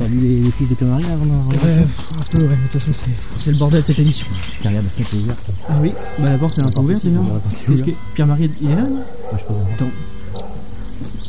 T'as 0.00 0.06
lu 0.08 0.18
les, 0.18 0.40
les 0.40 0.50
fiches 0.50 0.68
de 0.70 0.74
Pierre-Marie 0.74 1.04
avant 1.04 1.26
d'en- 1.26 1.46
Ouais, 1.50 1.56
un 1.56 2.38
peu, 2.38 2.46
ouais, 2.46 2.56
mais 2.56 2.56
de 2.56 2.72
toute 2.72 2.80
façon, 2.80 2.92
c'est- 2.94 3.38
c'est 3.38 3.52
le 3.52 3.58
bordel 3.58 3.84
cette 3.84 3.98
émission. 3.98 4.26
Regarde, 4.58 4.76
la 4.76 4.80
fenêtre 4.90 5.14
est 5.14 5.18
ouverte. 5.18 5.50
Ah 5.68 5.78
oui, 5.82 5.92
bah 6.18 6.30
la 6.30 6.38
porte 6.38 6.58
est 6.58 6.62
un 6.62 6.70
peu 6.74 6.80
ouverte 6.80 7.04
d'ailleurs. 7.04 7.22
la 7.24 7.28
porte 7.40 7.44
est 7.46 7.50
Qu'est-ce 7.50 7.70
ouverte. 7.72 7.90
que 7.90 8.14
Pierre-Marie, 8.14 8.50
il 8.62 8.70
est 8.70 8.76
là 8.76 8.82
non 8.84 9.02
je 9.38 9.44
peux 9.44 9.52
voir. 9.52 9.66
Attends. 9.74 9.90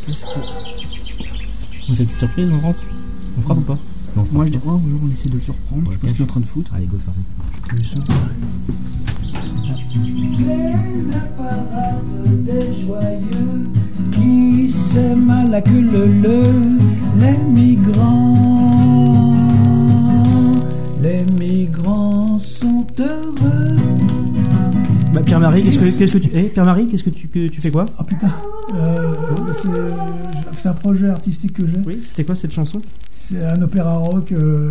Qu'est-ce 0.06 0.22
que. 0.22 0.40
On 1.90 1.96
fait 1.96 2.04
une 2.04 2.08
petite 2.08 2.20
surprise, 2.20 2.50
on 2.54 2.60
rentre 2.62 2.80
On 3.38 3.42
frappe 3.42 3.58
ou 3.58 3.62
pas 3.62 3.74
Non, 3.74 3.80
on 4.16 4.24
frappe 4.24 4.32
Moi 4.34 4.46
je 4.46 4.52
dis, 4.52 4.60
oh, 4.66 4.82
on 5.04 5.12
essaie 5.12 5.28
de 5.30 5.36
le 5.36 5.42
surprendre, 5.42 5.92
je 5.92 5.96
ce 6.08 6.14
qu'il 6.14 6.22
est 6.22 6.24
en 6.24 6.26
train 6.28 6.40
de 6.40 6.46
foutre. 6.46 6.72
Allez, 6.74 6.86
go, 6.86 6.98
c'est 6.98 7.06
parti. 7.06 7.20
C'est 9.94 10.74
la 11.12 11.20
parade 11.38 12.44
des 12.46 12.74
joyeux 12.82 13.64
qui 14.14 14.70
s'aiment 14.70 15.30
à 15.30 15.46
la 15.46 15.62
queue 15.62 15.82
le 15.82 16.06
le, 16.06 16.44
les 17.20 17.38
migrants. 17.62 19.36
Les 21.02 21.24
migrants 21.40 22.40
sont 22.40 22.86
heureux. 23.00 23.76
Bah 25.14 25.22
Pierre-Marie, 25.26 25.64
qu'est-ce 25.64 25.80
que, 25.80 25.98
qu'est-ce 26.00 26.14
que 26.14 26.18
tu. 26.20 26.30
Eh, 26.34 26.44
Pierre-Marie, 26.44 26.88
qu'est-ce 26.88 27.04
que 27.04 27.10
tu, 27.10 27.28
que 27.28 27.48
tu 27.48 27.60
fais 27.60 27.72
quoi? 27.72 27.86
Ah 27.98 28.04
putain, 28.06 28.32
euh, 28.76 28.96
c'est, 29.62 29.70
c'est 30.60 30.70
un 30.70 30.74
projet 30.74 31.10
artistique 31.10 31.54
que 31.54 31.68
j'ai. 31.68 31.80
Oui, 31.86 32.00
c'était 32.02 32.24
quoi 32.24 32.36
cette 32.36 32.54
chanson? 32.54 32.78
C'est 33.14 33.44
un 33.44 33.62
opéra 33.62 33.98
rock. 33.98 34.32
euh, 34.32 34.70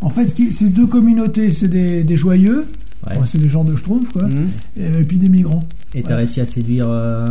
En 0.00 0.08
fait, 0.08 0.26
ce 0.26 0.34
qui- 0.34 0.52
c'est 0.52 0.70
deux 0.70 0.86
communautés. 0.86 1.50
C'est 1.50 1.68
des, 1.68 2.02
des 2.02 2.16
joyeux, 2.16 2.64
Ouais. 3.06 3.12
Enfin, 3.16 3.26
c'est 3.26 3.38
des 3.38 3.48
gens 3.48 3.64
de 3.64 3.74
Schtroumpf, 3.76 4.10
quoi, 4.12 4.24
Mhm. 4.24 4.48
et, 4.78 5.00
et 5.00 5.04
puis 5.04 5.18
des 5.18 5.28
migrants. 5.28 5.60
Et 5.94 6.02
t'as 6.02 6.16
réussi 6.16 6.40
à 6.40 6.46
séduire 6.46 6.86
euh, 6.88 7.26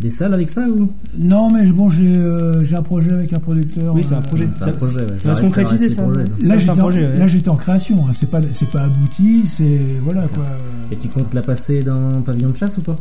des 0.00 0.10
salles 0.10 0.32
avec 0.34 0.48
ça 0.50 0.66
ou? 0.68 0.90
Non, 1.18 1.50
mais 1.50 1.66
bon, 1.70 1.90
j'ai 1.90 2.06
euh, 2.16 2.64
j'ai 2.64 2.76
un 2.76 2.82
projet 2.82 3.12
avec 3.12 3.32
un 3.32 3.38
producteur. 3.40 3.94
Oui, 3.94 4.02
c'est 4.06 4.14
un 4.14 4.18
euh, 4.18 4.20
projet. 4.22 4.48
C'est 4.56 4.62
un 4.62 4.66
Ça- 4.66 4.72
projet, 4.72 5.00
ouais. 5.00 5.18
ça 5.18 5.28
va 5.28 5.34
se 5.34 5.42
concrétiser, 5.42 5.88
ça, 5.88 6.02
projet. 6.02 6.20
Là, 6.20 6.26
C'est 6.40 6.52
un 6.52 6.58
j'étais 6.58 6.70
en, 6.70 6.76
projet, 6.76 7.00
ouais. 7.06 7.18
là, 7.18 7.26
j'étais 7.26 7.48
en 7.48 7.56
création. 7.56 8.04
hein. 8.08 8.12
C'est 8.14 8.30
pas, 8.30 8.40
c'est 8.52 8.68
pas 8.70 8.82
abouti. 8.82 9.42
C'est 9.46 9.80
voilà 10.02 10.22
quoi. 10.28 10.44
Et 10.90 10.96
tu 10.96 11.08
comptes 11.08 11.34
la 11.34 11.42
passer 11.42 11.82
dans 11.82 12.10
Pavillon 12.22 12.50
de 12.50 12.56
chasse 12.56 12.78
ou 12.78 12.82
pas? 12.82 12.96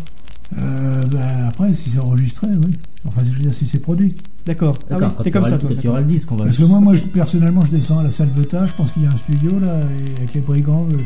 Euh, 0.60 1.02
bah, 1.12 1.20
après, 1.50 1.74
si 1.74 1.90
c'est 1.90 2.00
enregistré, 2.00 2.48
oui. 2.48 2.72
Enfin, 3.06 3.22
je 3.26 3.32
veux 3.32 3.40
dire, 3.40 3.54
si 3.54 3.66
c'est 3.66 3.80
produit. 3.80 4.14
D'accord. 4.46 4.78
Ah 4.90 4.96
oui, 4.98 5.06
t'es 5.24 5.32
comme 5.32 5.42
auras 5.42 5.50
ça, 5.52 5.56
le- 5.58 5.62
toi. 5.62 5.72
tu 5.82 5.88
auras 5.90 6.00
le 6.00 6.06
disque, 6.06 6.32
on 6.32 6.36
va 6.38 6.46
Parce 6.46 6.58
que 6.58 6.64
moi, 6.64 6.80
moi, 6.80 6.96
je- 6.96 7.04
personnellement, 7.04 7.62
je 7.70 7.72
descends 7.78 8.00
à 8.00 8.04
la 8.04 8.12
salle 8.12 8.32
de 8.32 8.44
tas. 8.44 8.66
Je 8.66 8.72
pense 8.76 8.90
qu'il 8.94 9.04
y 9.04 9.06
a 9.06 9.10
un 9.10 9.18
studio 9.18 9.60
là, 9.60 9.78
et 9.82 10.18
avec 10.18 10.34
les 10.34 10.40
brigands. 10.42 10.88
euh, 10.94 10.98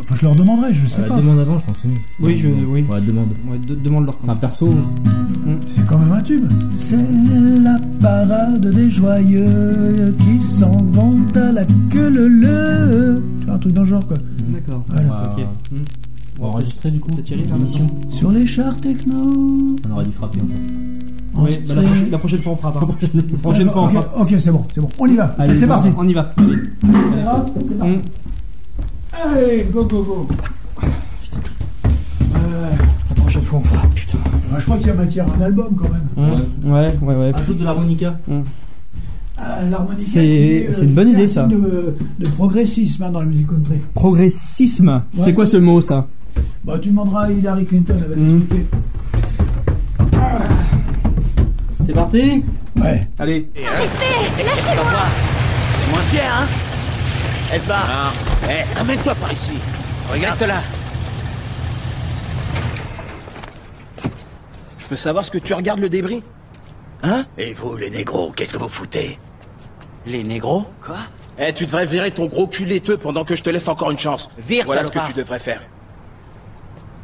Enfin, 0.00 0.14
je 0.18 0.24
leur 0.24 0.34
demanderai. 0.34 0.74
Je 0.74 0.86
sais 0.86 1.00
Euh, 1.02 1.08
pas. 1.08 1.16
demande 1.20 1.38
avant, 1.40 1.58
je 1.58 1.64
pense. 1.66 1.76
c'est 1.80 1.88
mieux. 1.88 1.94
Oui, 2.20 2.36
je- 2.36 2.48
oui. 2.48 2.84
Ouais, 2.90 3.00
demande. 3.00 3.28
Ouais, 3.50 3.58
de- 3.58 3.74
demande 3.74 4.06
leur 4.06 4.16
Enfin, 4.22 4.36
perso, 4.36 4.72
C'est 5.68 5.86
quand 5.86 5.98
même 5.98 6.12
un 6.12 6.20
tube. 6.20 6.44
C'est 6.76 6.96
la 7.62 7.76
parade 8.00 8.66
des 8.74 8.90
joyeux 8.90 10.14
qui 10.18 10.40
s'en 10.44 10.70
vont 10.70 11.16
à 11.34 11.52
la 11.52 11.64
queue 11.90 12.08
le 12.08 12.28
le. 12.28 13.22
Tu 13.40 13.46
vois, 13.46 13.54
un 13.54 13.58
truc 13.58 13.72
dans 13.72 13.82
le 13.82 13.88
genre 13.88 14.06
quoi. 14.06 14.16
D'accord. 14.48 14.84
Voilà. 14.88 15.08
on 15.08 15.12
va, 15.12 15.22
Ok. 15.36 15.40
Hmm. 15.72 15.76
on 16.38 16.42
va 16.42 16.48
enregistrer 16.48 16.90
du 16.90 17.00
coup 17.00 17.10
y 17.10 17.32
aller, 17.34 17.44
là, 17.44 17.56
l'émission. 17.56 17.86
Sur 18.10 18.30
les 18.30 18.46
chars 18.46 18.76
techno. 18.80 19.14
On 19.88 19.92
aurait 19.92 20.04
dû 20.04 20.10
frapper 20.12 20.38
en 20.42 20.46
fait. 20.46 20.62
Oui, 21.34 21.50
bah, 21.66 21.74
la, 21.74 21.82
prochaine, 21.82 22.10
la 22.10 22.18
prochaine 22.18 22.40
fois 22.42 22.52
on 22.52 22.56
fera 22.56 22.72
pas. 22.72 22.80
La 23.14 23.38
prochaine 23.38 23.70
fois 23.70 23.82
on 23.82 23.86
ok, 23.86 23.92
fera. 23.92 24.20
ok, 24.20 24.34
c'est 24.38 24.50
bon, 24.52 24.64
c'est 24.74 24.80
bon. 24.80 24.88
On 24.98 25.06
y 25.06 25.16
va. 25.16 25.34
Allez, 25.38 25.56
c'est 25.56 25.66
parti. 25.66 25.88
On 25.96 26.06
y 26.08 26.12
va. 26.12 26.30
Allez. 26.36 26.56
C'est 26.82 27.24
parti. 27.24 27.52
Hmm. 27.96 28.00
Allez, 29.12 29.66
go 29.70 29.84
go 29.84 30.02
go. 30.02 30.28
Euh, 30.82 32.70
La 33.10 33.14
prochaine 33.16 33.42
fois 33.42 33.58
on 33.60 33.62
fera. 33.62 33.86
Putain. 33.94 34.18
bah, 34.50 34.56
je 34.58 34.64
crois 34.64 34.76
qu'il 34.78 34.86
y 34.86 34.90
a 34.90 34.94
matière 34.94 35.26
à 35.30 35.36
un 35.36 35.40
album 35.42 35.74
quand 35.76 35.88
même. 35.88 36.08
Hmm. 36.64 36.72
Ouais, 36.72 36.94
ouais, 37.02 37.14
ouais. 37.16 37.32
Ajoute 37.34 37.58
de 37.58 37.64
l'harmonica. 37.64 38.18
Ah, 39.38 39.62
l'harmonica 39.70 40.04
C'est- 40.04 40.20
qui, 40.20 40.64
euh, 40.66 40.70
c'est 40.74 40.84
une 40.84 40.94
bonne 40.94 41.08
idée, 41.08 41.26
ça. 41.26 41.44
De, 41.44 41.94
de 42.18 42.28
progressisme 42.30 43.02
hein, 43.04 43.10
dans 43.10 43.20
la 43.20 43.26
musique 43.26 43.48
country. 43.48 43.80
Progressisme. 43.94 44.88
Ouais, 45.16 45.24
c'est 45.24 45.32
quoi 45.32 45.46
c'est- 45.46 45.58
ce 45.58 45.62
mot 45.62 45.80
ça? 45.80 46.06
Bah, 46.64 46.78
tu 46.80 46.88
demanderas 46.90 47.24
à 47.26 47.30
Hillary 47.30 47.64
Clinton, 47.66 47.94
elle 47.98 48.08
va 48.08 48.16
Hmm. 48.16 48.40
t'expliquer. 48.40 48.66
C'est 51.86 51.92
parti? 51.92 52.44
Ouais. 52.80 53.06
Allez. 53.18 53.48
Moins 55.90 56.00
fier, 56.10 56.22
hein? 56.32 56.46
Esbar. 57.52 58.12
Eh, 58.48 58.62
ramène-toi 58.78 59.14
par 59.14 59.32
ici. 59.32 59.58
Regarde. 60.10 60.40
Là. 60.42 60.62
Je 64.78 64.86
peux 64.86 64.96
savoir 64.96 65.24
ce 65.24 65.30
que 65.30 65.38
tu 65.38 65.52
regardes 65.52 65.80
le 65.80 65.88
débris? 65.90 66.22
Hein? 67.02 67.26
Et 67.36 67.52
vous, 67.52 67.76
les 67.76 67.90
négros, 67.90 68.32
qu'est-ce 68.34 68.52
que 68.54 68.58
vous 68.58 68.68
foutez? 68.68 69.18
Les 70.06 70.22
négros? 70.22 70.66
Quoi? 70.84 70.98
Eh, 71.38 71.52
tu 71.52 71.66
devrais 71.66 71.86
virer 71.86 72.10
ton 72.10 72.26
gros 72.26 72.46
cul 72.46 72.64
laiteux 72.64 72.96
pendant 72.96 73.24
que 73.24 73.34
je 73.34 73.42
te 73.42 73.50
laisse 73.50 73.68
encore 73.68 73.90
une 73.90 73.98
chance. 73.98 74.30
Vire, 74.38 74.64
Voilà 74.64 74.84
ce 74.84 74.90
que 74.90 75.06
tu 75.06 75.12
devrais 75.12 75.38
faire. 75.38 75.62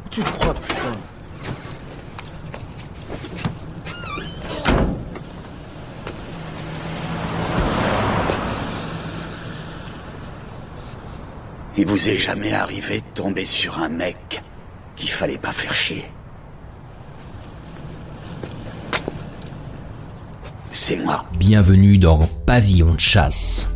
Tu 0.09 0.21
te 0.21 0.29
crois, 0.29 0.53
putain 0.53 0.95
Il 11.79 11.85
vous 11.85 12.09
est 12.09 12.17
jamais 12.17 12.51
arrivé 12.51 12.99
de 12.99 13.05
tomber 13.13 13.45
sur 13.45 13.81
un 13.81 13.87
mec 13.87 14.43
qu'il 14.97 15.09
fallait 15.09 15.37
pas 15.37 15.53
faire 15.53 15.73
chier. 15.73 16.03
C'est 20.71 20.97
moi. 20.97 21.23
Bienvenue 21.37 21.97
dans 21.97 22.19
Pavillon 22.45 22.95
de 22.95 22.99
chasse 22.99 23.73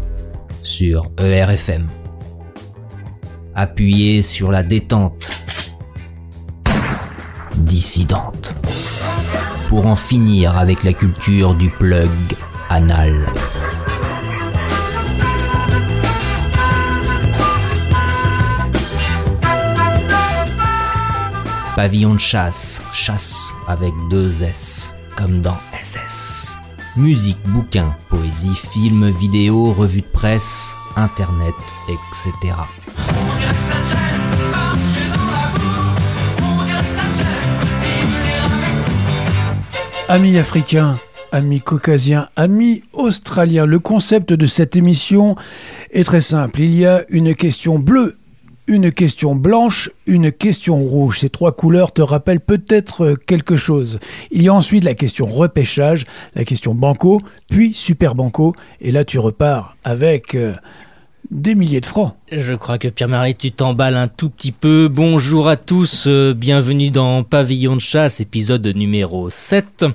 sur 0.63 1.09
ERFM. 1.17 1.87
Appuyez 3.55 4.21
sur 4.21 4.51
la 4.51 4.63
détente 4.63 5.31
dissidente 7.55 8.53
pour 9.69 9.85
en 9.85 9.95
finir 9.95 10.57
avec 10.57 10.83
la 10.83 10.91
culture 10.91 11.55
du 11.55 11.69
plug 11.69 12.09
anal. 12.69 13.25
Pavillon 21.75 22.13
de 22.13 22.19
chasse, 22.19 22.83
chasse 22.93 23.55
avec 23.67 23.93
deux 24.11 24.43
S, 24.43 24.93
comme 25.17 25.41
dans 25.41 25.57
SS. 25.83 26.59
Musique, 26.95 27.39
bouquins, 27.47 27.95
poésie, 28.09 28.55
films, 28.71 29.09
vidéos, 29.19 29.73
revues 29.73 30.01
de 30.01 30.05
presse, 30.05 30.75
internet, 30.95 31.55
etc. 31.89 32.53
Amis 40.09 40.37
africains, 40.37 40.99
amis 41.31 41.61
caucasiens, 41.61 42.27
amis 42.35 42.83
australiens, 42.93 43.65
le 43.65 43.79
concept 43.79 44.31
de 44.31 44.45
cette 44.45 44.75
émission 44.75 45.35
est 45.89 46.03
très 46.03 46.21
simple. 46.21 46.61
Il 46.61 46.75
y 46.75 46.85
a 46.85 47.03
une 47.09 47.33
question 47.33 47.79
bleue, 47.79 48.17
une 48.67 48.91
question 48.91 49.35
blanche, 49.35 49.89
une 50.05 50.31
question 50.31 50.77
rouge. 50.77 51.19
Ces 51.19 51.29
trois 51.29 51.51
couleurs 51.51 51.91
te 51.91 52.01
rappellent 52.01 52.39
peut-être 52.39 53.05
euh, 53.05 53.15
quelque 53.15 53.57
chose. 53.57 53.99
Il 54.31 54.41
y 54.41 54.49
a 54.49 54.53
ensuite 54.53 54.83
la 54.83 54.93
question 54.93 55.25
repêchage, 55.25 56.05
la 56.35 56.45
question 56.45 56.73
banco, 56.73 57.21
puis 57.49 57.73
super 57.73 58.15
banco, 58.15 58.55
et 58.79 58.91
là 58.91 59.03
tu 59.03 59.19
repars 59.19 59.75
avec 59.83 60.35
euh, 60.35 60.53
des 61.29 61.55
milliers 61.55 61.81
de 61.81 61.85
francs. 61.85 62.13
Je 62.31 62.53
crois 62.53 62.77
que 62.77 62.87
Pierre-Marie, 62.87 63.35
tu 63.35 63.51
t'emballes 63.51 63.97
un 63.97 64.07
tout 64.07 64.29
petit 64.29 64.51
peu. 64.51 64.87
Bonjour 64.87 65.49
à 65.49 65.57
tous, 65.57 66.05
euh, 66.07 66.33
bienvenue 66.33 66.89
dans 66.89 67.23
Pavillon 67.23 67.75
de 67.75 67.81
chasse, 67.81 68.21
épisode 68.21 68.65
numéro 68.67 69.29
7. 69.29 69.85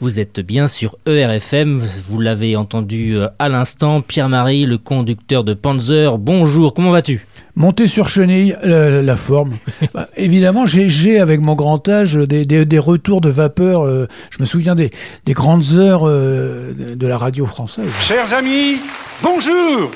Vous 0.00 0.18
êtes 0.18 0.40
bien 0.40 0.66
sur 0.66 0.96
ERFM, 1.06 1.76
vous 1.76 2.20
l'avez 2.20 2.56
entendu 2.56 3.16
à 3.38 3.48
l'instant. 3.48 4.00
Pierre-Marie, 4.00 4.66
le 4.66 4.78
conducteur 4.78 5.44
de 5.44 5.54
Panzer, 5.54 6.18
bonjour, 6.18 6.74
comment 6.74 6.90
vas-tu? 6.90 7.26
Monter 7.58 7.88
sur 7.88 8.08
chenille, 8.08 8.56
la, 8.62 9.02
la 9.02 9.16
forme. 9.16 9.54
Bah, 9.92 10.08
évidemment, 10.16 10.64
j'ai 10.64 11.18
avec 11.18 11.40
mon 11.40 11.54
grand 11.56 11.86
âge 11.88 12.14
des, 12.14 12.44
des- 12.46 12.64
des 12.64 12.78
retours 12.78 13.20
de 13.20 13.28
vapeur. 13.30 13.84
euh, 13.84 14.06
je 14.30 14.38
me 14.40 14.44
souviens 14.44 14.74
des, 14.76 14.90
des 15.24 15.32
grandes 15.32 15.64
heures 15.74 16.02
euh, 16.06 16.72
de, 16.72 16.94
de 16.94 17.06
la 17.06 17.16
radio 17.16 17.46
française. 17.46 17.88
Chers 18.00 18.32
amis, 18.32 18.76
bonjour 19.22 19.90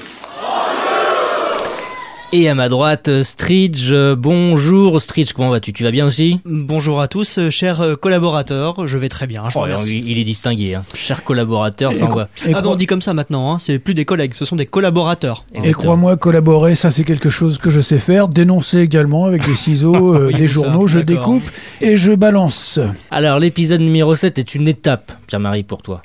Et 2.34 2.48
à 2.48 2.54
ma 2.54 2.70
droite, 2.70 3.08
euh, 3.08 3.22
Stridge, 3.22 3.90
euh, 3.92 4.16
bonjour 4.16 5.02
Stridge, 5.02 5.34
comment 5.34 5.50
vas-tu? 5.50 5.74
Tu 5.74 5.82
vas 5.82 5.90
bien 5.90 6.06
aussi? 6.06 6.40
Bonjour 6.46 7.02
à 7.02 7.06
tous, 7.08 7.36
euh, 7.38 7.50
chers 7.50 7.96
collaborateurs, 8.00 8.88
je 8.88 8.96
vais 8.96 9.10
très 9.10 9.26
bien, 9.26 9.42
je 9.50 9.58
Oh, 9.58 9.66
il 9.86 10.18
est 10.18 10.24
distingué, 10.24 10.74
hein. 10.74 10.82
cher 10.94 11.24
collaborateur, 11.24 11.92
cro- 11.92 12.22
et 12.46 12.54
Ah 12.54 12.62
non, 12.62 12.70
on 12.72 12.76
dit 12.76 12.86
comme 12.86 13.02
ça 13.02 13.12
maintenant, 13.12 13.52
hein, 13.52 13.58
c'est 13.58 13.78
plus 13.78 13.92
des 13.92 14.06
collègues, 14.06 14.32
ce 14.34 14.46
sont 14.46 14.56
des 14.56 14.64
collaborateurs. 14.64 15.44
et 15.62 15.72
crois-moi, 15.72 16.16
collaborer, 16.16 16.74
ça 16.74 16.90
c'est 16.90 17.04
quelque 17.04 17.28
chose 17.28 17.58
que 17.58 17.68
je 17.68 17.82
sais 17.82 17.98
faire. 17.98 18.28
Dénoncer 18.28 18.78
également 18.78 19.26
avec 19.26 19.44
des 19.44 19.54
ciseaux, 19.56 20.14
euh, 20.14 20.28
Oui, 20.28 20.34
des 20.34 20.48
ça, 20.48 20.54
journaux, 20.54 20.86
je 20.86 21.00
découpe 21.00 21.44
et 21.82 21.98
je 21.98 22.12
balance. 22.12 22.80
Alors 23.10 23.40
l'épisode 23.40 23.82
numéro 23.82 24.14
7 24.14 24.38
est 24.38 24.54
une 24.54 24.68
étape, 24.68 25.12
Pierre-Marie, 25.26 25.64
pour 25.64 25.82
toi. 25.82 26.00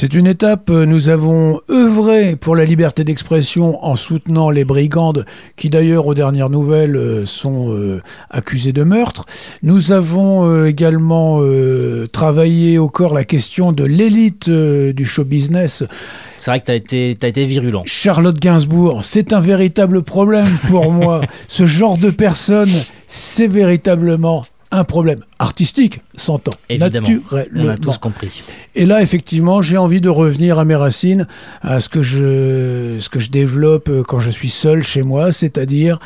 C'est 0.00 0.14
une 0.14 0.28
étape, 0.28 0.70
euh, 0.70 0.86
nous 0.86 1.08
avons 1.08 1.60
œuvré 1.68 2.36
pour 2.36 2.54
la 2.54 2.64
liberté 2.64 3.02
d'expression 3.02 3.84
en 3.84 3.96
soutenant 3.96 4.48
les 4.48 4.64
brigandes 4.64 5.26
qui 5.56 5.70
d'ailleurs 5.70 6.06
aux 6.06 6.14
dernières 6.14 6.50
nouvelles 6.50 6.94
euh, 6.94 7.26
sont 7.26 7.72
euh, 7.72 8.00
accusées 8.30 8.72
de 8.72 8.84
meurtre. 8.84 9.24
Nous 9.64 9.90
avons 9.90 10.48
euh, 10.48 10.66
également 10.66 11.40
euh, 11.40 12.06
travaillé 12.12 12.78
au 12.78 12.88
corps 12.88 13.12
la 13.12 13.24
question 13.24 13.72
de 13.72 13.82
l'élite 13.82 14.48
du 14.48 15.04
show 15.04 15.24
business. 15.24 15.82
C'est 16.38 16.52
vrai 16.52 16.60
que 16.60 16.66
t'as 16.66 16.76
été, 16.76 17.16
t'as 17.18 17.26
été 17.26 17.44
virulent. 17.44 17.82
Charlotte 17.84 18.38
Gainsbourg, 18.38 19.02
c'est 19.02 19.32
un 19.32 19.40
véritable 19.40 20.04
problème 20.04 20.46
pour 20.68 20.92
moi. 20.92 21.22
Ce 21.48 21.66
genre 21.66 21.98
de 21.98 22.10
personne, 22.10 22.70
c'est 23.08 23.48
véritablement 23.48 24.46
un 24.70 24.84
problème 24.84 25.20
artistique, 25.38 26.00
s'entend. 26.14 26.50
Évidemment, 26.68 27.08
on 27.56 27.68
a 27.68 27.76
tous 27.78 27.98
compris. 27.98 28.42
Et 28.74 28.84
là, 28.86 29.00
effectivement, 29.02 29.62
j'ai 29.62 29.78
envie 29.78 30.00
de 30.00 30.08
revenir 30.10 30.58
à 30.58 30.64
mes 30.64 30.74
racines, 30.76 31.26
à 31.62 31.80
ce 31.80 31.88
que 31.88 32.02
je, 32.02 32.98
ce 33.00 33.08
que 33.08 33.18
je 33.20 33.30
développe 33.30 33.88
euh, 33.88 34.02
quand 34.02 34.20
je 34.20 34.30
suis 34.30 34.50
seul 34.50 34.82
chez 34.82 35.02
moi, 35.02 35.32
c'est-à-dire 35.32 35.98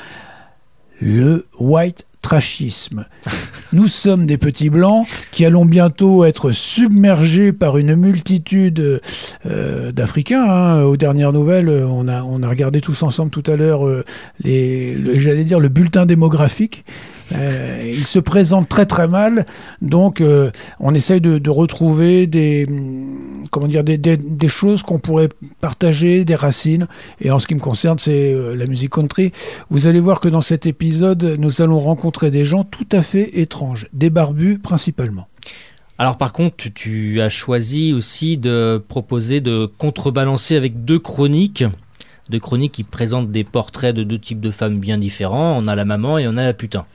le 1.00 1.46
white 1.58 2.06
trashisme. 2.20 3.04
Nous 3.72 3.88
sommes 3.88 4.26
des 4.26 4.38
petits 4.38 4.70
blancs 4.70 5.08
qui 5.32 5.44
allons 5.44 5.64
bientôt 5.64 6.24
être 6.24 6.52
submergés 6.52 7.52
par 7.52 7.78
une 7.78 7.96
multitude 7.96 9.00
euh, 9.46 9.90
d'Africains. 9.92 10.44
hein. 10.48 10.82
Aux 10.82 10.96
dernières 10.96 11.32
nouvelles, 11.32 11.68
euh, 11.68 11.86
on 11.88 12.06
a, 12.06 12.22
on 12.22 12.42
a 12.44 12.48
regardé 12.48 12.80
tous 12.80 13.02
ensemble 13.02 13.30
tout 13.32 13.42
à 13.50 13.56
l'heure 13.56 13.88
euh, 13.88 14.04
les, 14.40 14.94
le- 14.94 15.18
j'allais 15.18 15.42
dire 15.42 15.58
le 15.58 15.68
bulletin 15.68 16.06
démographique. 16.06 16.84
Euh, 17.34 17.82
il 17.84 18.04
se 18.04 18.18
présente 18.18 18.68
très 18.68 18.86
très 18.86 19.08
mal, 19.08 19.46
donc 19.80 20.20
euh, 20.20 20.50
on 20.80 20.94
essaye 20.94 21.20
de, 21.20 21.50
retrouver 21.50 22.26
des 22.26 22.66
comment 23.50 23.66
dire 23.66 23.84
des, 23.84 24.48
choses 24.48 24.82
qu'on 24.82 24.98
pourrait 24.98 25.28
partager, 25.60 26.24
des 26.24 26.34
racines. 26.34 26.86
Et 27.20 27.30
en 27.30 27.38
ce 27.38 27.46
qui 27.46 27.54
me 27.54 27.60
concerne, 27.60 27.98
c'est 27.98 28.32
euh, 28.32 28.54
la 28.54 28.66
musique 28.66 28.90
country. 28.90 29.32
Vous 29.70 29.86
allez 29.86 30.00
voir 30.00 30.20
que 30.20 30.28
dans 30.28 30.40
cet 30.40 30.66
épisode, 30.66 31.36
nous 31.38 31.62
allons 31.62 31.78
rencontrer 31.78 32.30
des 32.30 32.44
gens 32.44 32.64
tout 32.64 32.88
à 32.92 33.02
fait 33.02 33.40
étranges, 33.40 33.86
des 33.92 34.10
barbus 34.10 34.58
principalement. 34.58 35.28
Alors 35.98 36.16
par 36.16 36.32
contre, 36.32 36.68
tu 36.74 37.20
as 37.20 37.28
choisi 37.28 37.92
aussi 37.92 38.38
de 38.38 38.82
proposer 38.88 39.40
de 39.40 39.70
contrebalancer 39.78 40.56
avec 40.56 40.84
deux 40.84 40.98
chroniques. 40.98 41.64
Deux 42.32 42.40
chroniques 42.40 42.72
qui 42.72 42.82
présentent 42.82 43.30
des 43.30 43.44
portraits 43.44 43.94
de 43.94 44.02
deux 44.04 44.18
types 44.18 44.40
de 44.40 44.50
femmes 44.50 44.78
bien 44.78 44.96
différents. 44.96 45.54
On 45.62 45.66
a 45.66 45.76
la 45.76 45.84
maman 45.84 46.16
et 46.16 46.26
on 46.26 46.38
a 46.38 46.42
la 46.44 46.54
putain. 46.54 46.86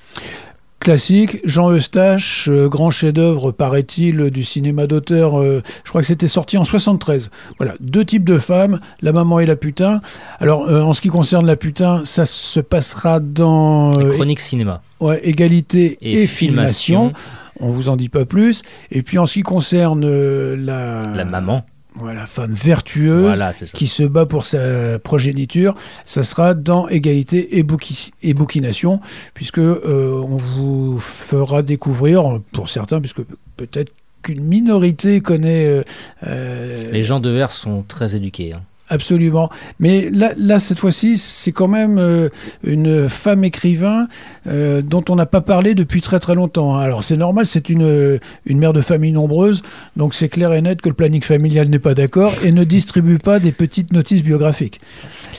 Classique, 0.80 1.38
Jean 1.44 1.72
Eustache, 1.72 2.48
euh, 2.50 2.68
grand 2.70 2.90
chef-d'œuvre, 2.92 3.52
paraît-il, 3.52 4.30
du 4.32 4.44
cinéma 4.44 4.88
d'auteur. 4.88 5.40
euh, 5.40 5.62
je 5.84 5.90
crois 5.90 6.02
que 6.02 6.08
c'était 6.08 6.28
sorti 6.28 6.58
en 6.58 6.64
73. 6.64 7.30
Voilà, 7.60 7.74
deux 7.82 8.06
types 8.06 8.24
de 8.24 8.38
femmes, 8.40 8.80
la 9.02 9.12
maman 9.12 9.40
et 9.40 9.46
la 9.46 9.56
putain. 9.56 10.02
Alors, 10.40 10.68
euh, 10.70 10.82
en 10.82 10.94
ce 10.94 11.02
qui 11.02 11.10
concerne 11.10 11.46
la 11.46 11.56
putain, 11.56 12.02
ça 12.06 12.26
se 12.26 12.60
passera 12.60 13.20
dans 13.20 13.92
Les 14.00 14.16
chroniques 14.16 14.40
cinéma. 14.40 14.82
ouais, 15.00 15.20
égalité 15.28 15.98
et, 16.02 16.24
Et, 16.24 16.28
filmation. 16.28 17.10
filmation. 17.10 17.14
On 17.60 17.70
vous 17.70 17.90
en 17.90 17.96
dit 17.96 18.10
pas 18.10 18.26
plus. 18.26 18.62
Et 18.92 19.02
puis, 19.04 19.18
en 19.18 19.26
ce 19.26 19.34
qui 19.34 19.42
concerne 19.44 20.08
la, 20.56 21.02
La 21.16 21.26
maman. 21.26 21.64
Voilà, 22.00 22.28
femme 22.28 22.52
vertueuse, 22.52 23.24
Voilà, 23.38 23.52
qui 23.54 23.88
se 23.88 24.04
bat 24.04 24.26
pour 24.26 24.46
sa 24.46 25.00
progéniture, 25.00 25.74
ça 26.06 26.24
sera 26.24 26.54
dans 26.54 26.88
égalité 26.88 27.58
et, 27.58 27.64
bouqui- 27.64 28.12
et 28.24 28.34
bouquination, 28.34 29.00
puisque 29.34 29.60
euh, 29.60 30.22
on 30.28 30.38
vous 30.38 31.00
fera 31.00 31.62
découvrir, 31.64 32.40
pour 32.52 32.70
certains, 32.70 33.00
puisque 33.00 33.22
peut-être 33.58 33.92
qu'une 34.22 34.44
minorité 34.44 35.22
connaît 35.22 35.66
euh, 35.66 35.84
euh, 36.26 36.92
Les 36.92 37.04
gens 37.04 37.20
de 37.20 37.30
verre 37.30 37.52
sont 37.52 37.84
très 37.88 38.16
éduqués. 38.16 38.54
hein. 38.54 38.62
Absolument. 38.90 39.50
Mais 39.80 40.10
là, 40.12 40.32
là 40.38 40.60
cette 40.60 40.80
fois-ci, 40.80 41.18
c'est 41.18 41.52
quand 41.52 41.68
même 41.68 41.98
euh, 41.98 42.30
une 42.64 43.10
femme 43.10 43.44
écrivain 43.44 44.08
euh, 44.48 44.82
dont 44.82 45.04
on 45.10 45.16
n'a 45.16 45.26
pas 45.26 45.42
parlé 45.42 45.76
depuis 45.76 46.02
très 46.02 46.20
très 46.20 46.36
longtemps. 46.36 46.76
hein. 46.76 46.82
Alors 46.82 47.04
c'est 47.04 47.18
normal, 47.18 47.46
c'est 47.46 47.70
une, 47.70 47.84
euh, 47.84 48.18
une 48.46 48.60
mère 48.60 48.74
de 48.74 48.82
famille 48.82 49.12
nombreuse, 49.12 49.62
donc 49.98 50.14
c'est 50.14 50.30
clair 50.30 50.54
et 50.54 50.62
net 50.62 50.82
que 50.82 50.90
le 50.90 50.96
planning 50.96 51.22
familial 51.22 51.68
n'est 51.68 51.80
pas 51.80 51.94
d'accord 51.94 52.34
et 52.44 52.52
ne 52.52 52.64
distribue 52.64 53.20
pas 53.20 53.40
des 53.40 53.52
petites 53.52 53.92
notices 53.92 54.24
biographiques. 54.24 54.80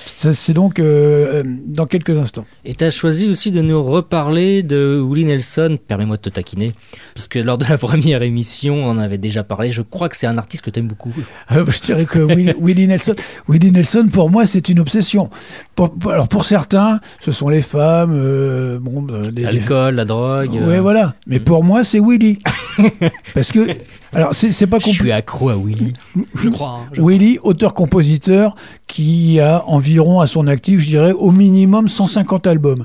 C'est 0.04 0.52
donc 0.52 0.78
euh, 0.78 1.42
dans 1.66 1.86
quelques 1.86 2.16
instants. 2.18 2.44
Et 2.64 2.74
tu 2.74 2.84
as 2.84 2.90
choisi 2.90 3.30
aussi 3.30 3.50
de 3.50 3.62
nous 3.62 3.82
reparler 3.82 4.62
de 4.62 5.00
Willie 5.02 5.24
Nelson. 5.24 5.78
Permets-moi 5.86 6.16
de 6.16 6.22
te 6.22 6.28
taquiner. 6.30 6.72
Puisque 7.14 7.36
lors 7.36 7.56
de 7.56 7.64
la 7.68 7.78
première 7.78 8.22
émission, 8.22 8.74
on 8.74 8.90
en 8.90 8.98
avait 8.98 9.18
déjà 9.18 9.44
parlé. 9.44 9.70
Je 9.70 9.82
crois 9.82 10.08
que 10.08 10.16
c'est 10.16 10.26
un 10.26 10.36
artiste 10.36 10.64
que 10.64 10.70
tu 10.70 10.80
aimes 10.80 10.88
beaucoup. 10.88 11.12
Euh, 11.52 11.64
je 11.68 11.80
dirais 11.80 12.04
que 12.04 12.18
Willie, 12.18 12.52
Willie 12.60 12.88
Nelson, 12.88 13.14
Willie 13.48 13.70
Nelson, 13.72 14.08
pour 14.12 14.30
moi, 14.30 14.46
c'est 14.46 14.68
une 14.68 14.80
obsession. 14.80 15.30
Pour- 15.74 15.94
alors 16.10 16.28
pour 16.28 16.44
certains, 16.44 17.00
ce 17.20 17.30
sont 17.32 17.48
les 17.48 17.62
femmes, 17.62 18.12
euh, 18.14 18.78
bon, 18.80 19.06
euh, 19.10 19.24
L'alcool, 19.36 19.94
la 19.96 20.04
drogue. 20.04 20.52
Ouais, 20.54 20.76
euh, 20.76 20.80
voilà. 20.80 21.14
Mais 21.26 21.38
pour 21.40 21.62
moi, 21.62 21.84
c'est 21.84 22.00
Willy. 22.00 22.38
Parce 23.34 23.52
que, 23.52 23.68
alors, 24.14 24.34
c'est 24.34 24.52
c'est 24.52 24.66
pas 24.66 24.78
Je 24.78 24.88
suis 24.88 25.12
accro 25.12 25.50
à 25.50 25.56
Willy. 25.56 25.92
Je 26.34 26.48
crois. 26.48 26.80
hein, 26.82 26.90
je- 26.92 27.02
Willy, 27.02 27.38
auteur-compositeur, 27.42 28.54
qui 28.86 29.40
a 29.40 29.64
environ 29.66 30.20
à 30.20 30.26
son 30.26 30.46
actif, 30.46 30.80
je 30.80 30.86
dirais, 30.86 31.12
au 31.12 31.30
minimum 31.30 31.88
150 31.88 32.46
albums. 32.46 32.84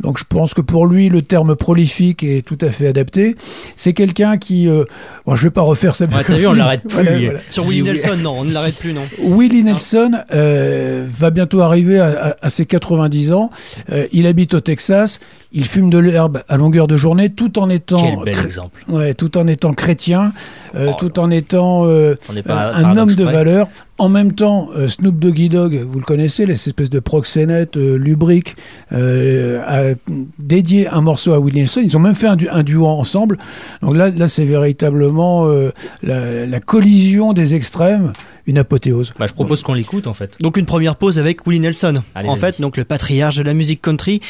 Donc 0.00 0.18
je 0.18 0.24
pense 0.28 0.54
que 0.54 0.60
pour 0.60 0.86
lui, 0.86 1.08
le 1.08 1.22
terme 1.22 1.56
prolifique 1.56 2.22
est 2.22 2.42
tout 2.46 2.58
à 2.60 2.70
fait 2.70 2.86
adapté. 2.86 3.34
C'est 3.76 3.92
quelqu'un 3.92 4.36
qui... 4.38 4.68
Euh, 4.68 4.84
bon, 5.26 5.34
je 5.36 5.42
vais 5.44 5.50
pas 5.50 5.62
refaire 5.62 5.96
sa 5.96 6.04
Ouais, 6.06 6.10
t'as 6.24 6.34
vu, 6.36 6.46
on 6.46 6.52
biographie. 6.52 6.58
l'arrête 6.58 6.80
plus. 6.82 6.90
Voilà, 6.94 7.18
voilà. 7.18 7.40
Sur 7.50 7.66
Willie. 7.66 7.82
Nelson, 7.82 8.16
non, 8.22 8.38
on 8.38 8.44
ne 8.44 8.52
l'arrête 8.52 8.76
plus, 8.78 8.92
non. 8.92 9.02
Willie 9.22 9.64
Nelson 9.64 10.12
euh, 10.32 11.06
va 11.08 11.30
bientôt 11.30 11.60
arriver 11.60 11.98
à, 11.98 12.28
à- 12.28 12.46
à 12.46 12.50
ses 12.50 12.64
90 12.66 13.32
ans. 13.32 13.50
Euh, 13.90 14.06
il 14.12 14.26
habite 14.26 14.54
au 14.54 14.60
Texas. 14.60 15.20
Il 15.50 15.64
fume 15.64 15.88
de 15.88 15.96
l'herbe 15.96 16.42
à 16.48 16.58
longueur 16.58 16.86
de 16.86 16.98
journée, 16.98 17.30
tout 17.30 17.58
en 17.58 17.70
étant 17.70 18.02
Quel 18.02 18.22
bel 18.34 18.44
exemple. 18.44 18.82
Ouais, 18.86 19.14
tout 19.14 19.38
en 19.38 19.46
étant 19.46 19.72
chrétien, 19.72 20.34
euh, 20.74 20.90
Oh 20.90 20.96
tout 20.98 21.18
en 21.18 21.30
étant 21.30 21.86
euh, 21.86 22.16
euh, 22.30 22.42
un 22.74 22.96
homme 22.98 23.14
de 23.14 23.24
près. 23.24 23.32
valeur. 23.32 23.66
En 23.96 24.10
même 24.10 24.32
temps, 24.34 24.68
euh, 24.76 24.88
Snoop 24.88 25.18
Doggy 25.18 25.48
Dogg, 25.48 25.74
vous 25.88 25.98
le 25.98 26.04
connaissez, 26.04 26.44
les 26.44 26.52
espèces 26.52 26.90
de 26.90 27.00
proxénètes 27.00 27.78
euh, 27.78 27.96
lubriques, 27.96 28.56
euh, 28.92 29.62
a 29.66 29.94
dédié 30.38 30.86
un 30.88 31.00
morceau 31.00 31.32
à 31.32 31.40
Willie 31.40 31.60
Nelson. 31.60 31.80
Ils 31.82 31.96
ont 31.96 32.00
même 32.00 32.14
fait 32.14 32.28
un, 32.28 32.36
du- 32.36 32.48
un 32.50 32.62
duo 32.62 32.86
ensemble. 32.86 33.38
Donc 33.82 33.96
là, 33.96 34.10
là 34.10 34.28
c'est 34.28 34.44
véritablement 34.44 35.46
euh, 35.48 35.70
la, 36.02 36.44
la 36.46 36.60
collision 36.60 37.32
des 37.32 37.54
extrêmes, 37.54 38.12
une 38.46 38.58
apothéose. 38.58 39.14
Bah, 39.18 39.26
je 39.26 39.32
propose 39.32 39.62
qu'on 39.62 39.74
l'écoute 39.74 40.06
en 40.06 40.12
fait. 40.12 40.36
Donc 40.42 40.58
une 40.58 40.66
première 40.66 40.96
pause 40.96 41.18
avec 41.18 41.46
Willie 41.46 41.60
Nelson. 41.60 42.00
Allez, 42.14 42.28
en 42.28 42.36
fait, 42.36 42.60
donc 42.60 42.76
le 42.76 42.84
patriarche 42.84 43.36
de 43.36 43.42
la 43.42 43.54
musique 43.54 43.80
country, 43.82 44.20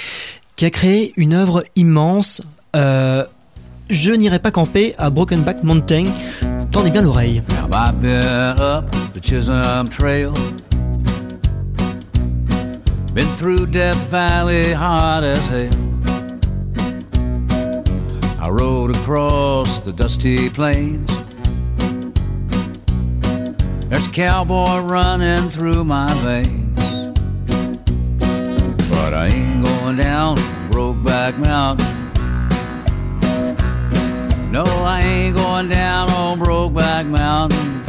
qui 0.58 0.66
a 0.66 0.70
créé 0.70 1.12
une 1.16 1.34
œuvre 1.34 1.64
immense. 1.76 2.42
Euh, 2.74 3.24
je 3.88 4.10
n'irai 4.10 4.40
pas 4.40 4.50
camper 4.50 4.92
à 4.98 5.08
Brokenback 5.08 5.62
Mountain. 5.62 6.06
Tendez 6.72 6.90
bien 6.90 7.00
l'oreille. 7.00 7.42
Been 13.14 13.26
through 13.36 13.66
Death 13.66 13.96
Valley 14.10 14.74
hot 14.74 15.24
as 15.24 15.38
hell. 15.48 15.70
I 18.40 18.48
rode 18.48 18.94
across 18.94 19.80
the 19.80 19.92
dusty 19.92 20.50
plains. 20.50 21.08
There's 23.88 24.06
a 24.06 24.10
cowboy 24.10 24.80
running 24.80 25.50
through 25.50 25.84
my 25.84 26.12
veins. 26.22 26.87
I 29.18 29.26
ain't 29.26 29.64
going 29.64 29.96
down 29.96 30.36
Brokeback 30.70 31.38
Mountain. 31.38 31.84
No, 34.52 34.62
I 34.62 35.00
ain't 35.02 35.34
going 35.34 35.68
down 35.68 36.08
on 36.10 36.38
Brokeback 36.38 37.04
Mountain. 37.06 37.84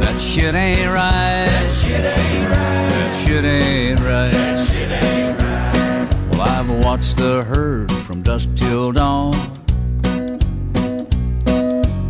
That 0.00 0.20
shit 0.20 0.56
ain't 0.56 0.88
right. 0.88 1.46
That 1.46 1.70
shit 1.72 2.04
ain't 2.04 2.50
right. 2.50 2.88
That 2.88 3.24
shit 3.24 3.44
ain't 3.44 4.00
right. 4.00 4.32
That 4.32 4.66
shit 4.66 4.90
ain't 4.90 5.38
right. 5.38 6.32
Well, 6.32 6.42
I've 6.42 6.84
watched 6.84 7.16
the 7.16 7.44
herd 7.44 7.92
from 7.92 8.22
dusk 8.22 8.48
till 8.56 8.90
dawn. 8.90 9.34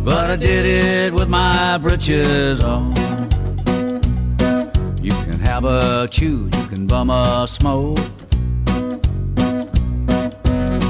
But 0.03 0.31
I 0.31 0.35
did 0.35 0.65
it 0.65 1.13
with 1.13 1.29
my 1.29 1.77
britches 1.77 2.63
on. 2.63 3.14
Have 5.55 5.63
a 5.63 6.05
chew, 6.11 6.49
you 6.53 6.67
can 6.67 6.85
bum 6.85 7.09
a 7.09 7.47
smoke. 7.47 7.97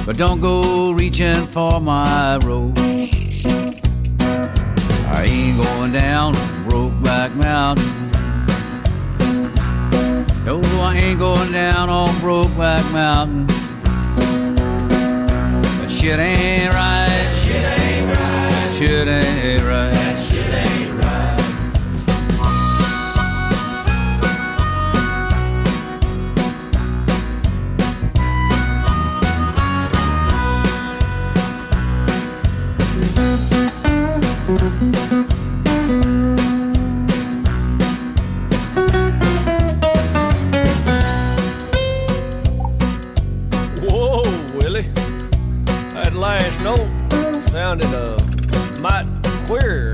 But 0.08 0.18
don't 0.18 0.42
go 0.42 0.92
reaching 0.92 1.46
for 1.46 1.80
my 1.80 2.38
rope. 2.38 2.74
I 5.08 5.28
ain't 5.28 5.64
going 5.64 5.92
down 5.92 6.34
Brokeback 6.66 7.36
Mountain. 7.36 7.86
No, 10.46 10.62
I 10.82 10.96
ain't 10.98 11.20
going 11.20 11.52
down 11.52 11.92
on 11.92 12.10
Brokeback 12.16 12.92
Mountain. 12.92 13.46
That 15.78 15.92
shit 15.92 16.18
ain't 16.18 16.74
right. 16.74 17.28
Shit 17.44 17.80
ain't 17.82 18.08
right. 18.10 18.76
Shit 18.76 19.08
ain't 19.08 19.64
right. 19.64 19.95
found 47.66 47.82
it 47.82 47.94
a 47.94 48.80
mite 48.80 49.08
queer. 49.48 49.92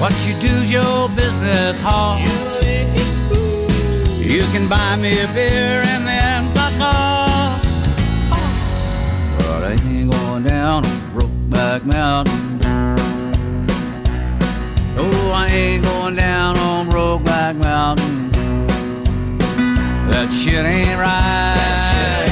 What 0.00 0.14
you 0.24 0.34
do's 0.40 0.70
your 0.70 1.08
business, 1.16 1.80
hoss. 1.80 2.20
You 4.30 4.42
can 4.52 4.68
buy 4.68 4.94
me 4.94 5.18
a 5.18 5.26
beer 5.34 5.82
and 5.92 6.06
then 6.06 6.54
buck 6.54 6.78
off. 6.78 7.60
But 9.38 9.64
I 9.64 9.72
ain't 9.82 10.12
going 10.12 10.44
down 10.44 10.84
Brokeback 11.12 11.84
Mountain. 11.84 12.58
No, 14.94 15.06
I 15.32 15.48
ain't 15.50 15.82
going 15.82 16.14
down 16.14 16.56
on 16.58 16.88
Brokeback 16.88 17.56
Mountain. 17.56 18.30
That 20.10 20.28
shit 20.30 20.64
ain't 20.64 20.98
right. 21.00 22.28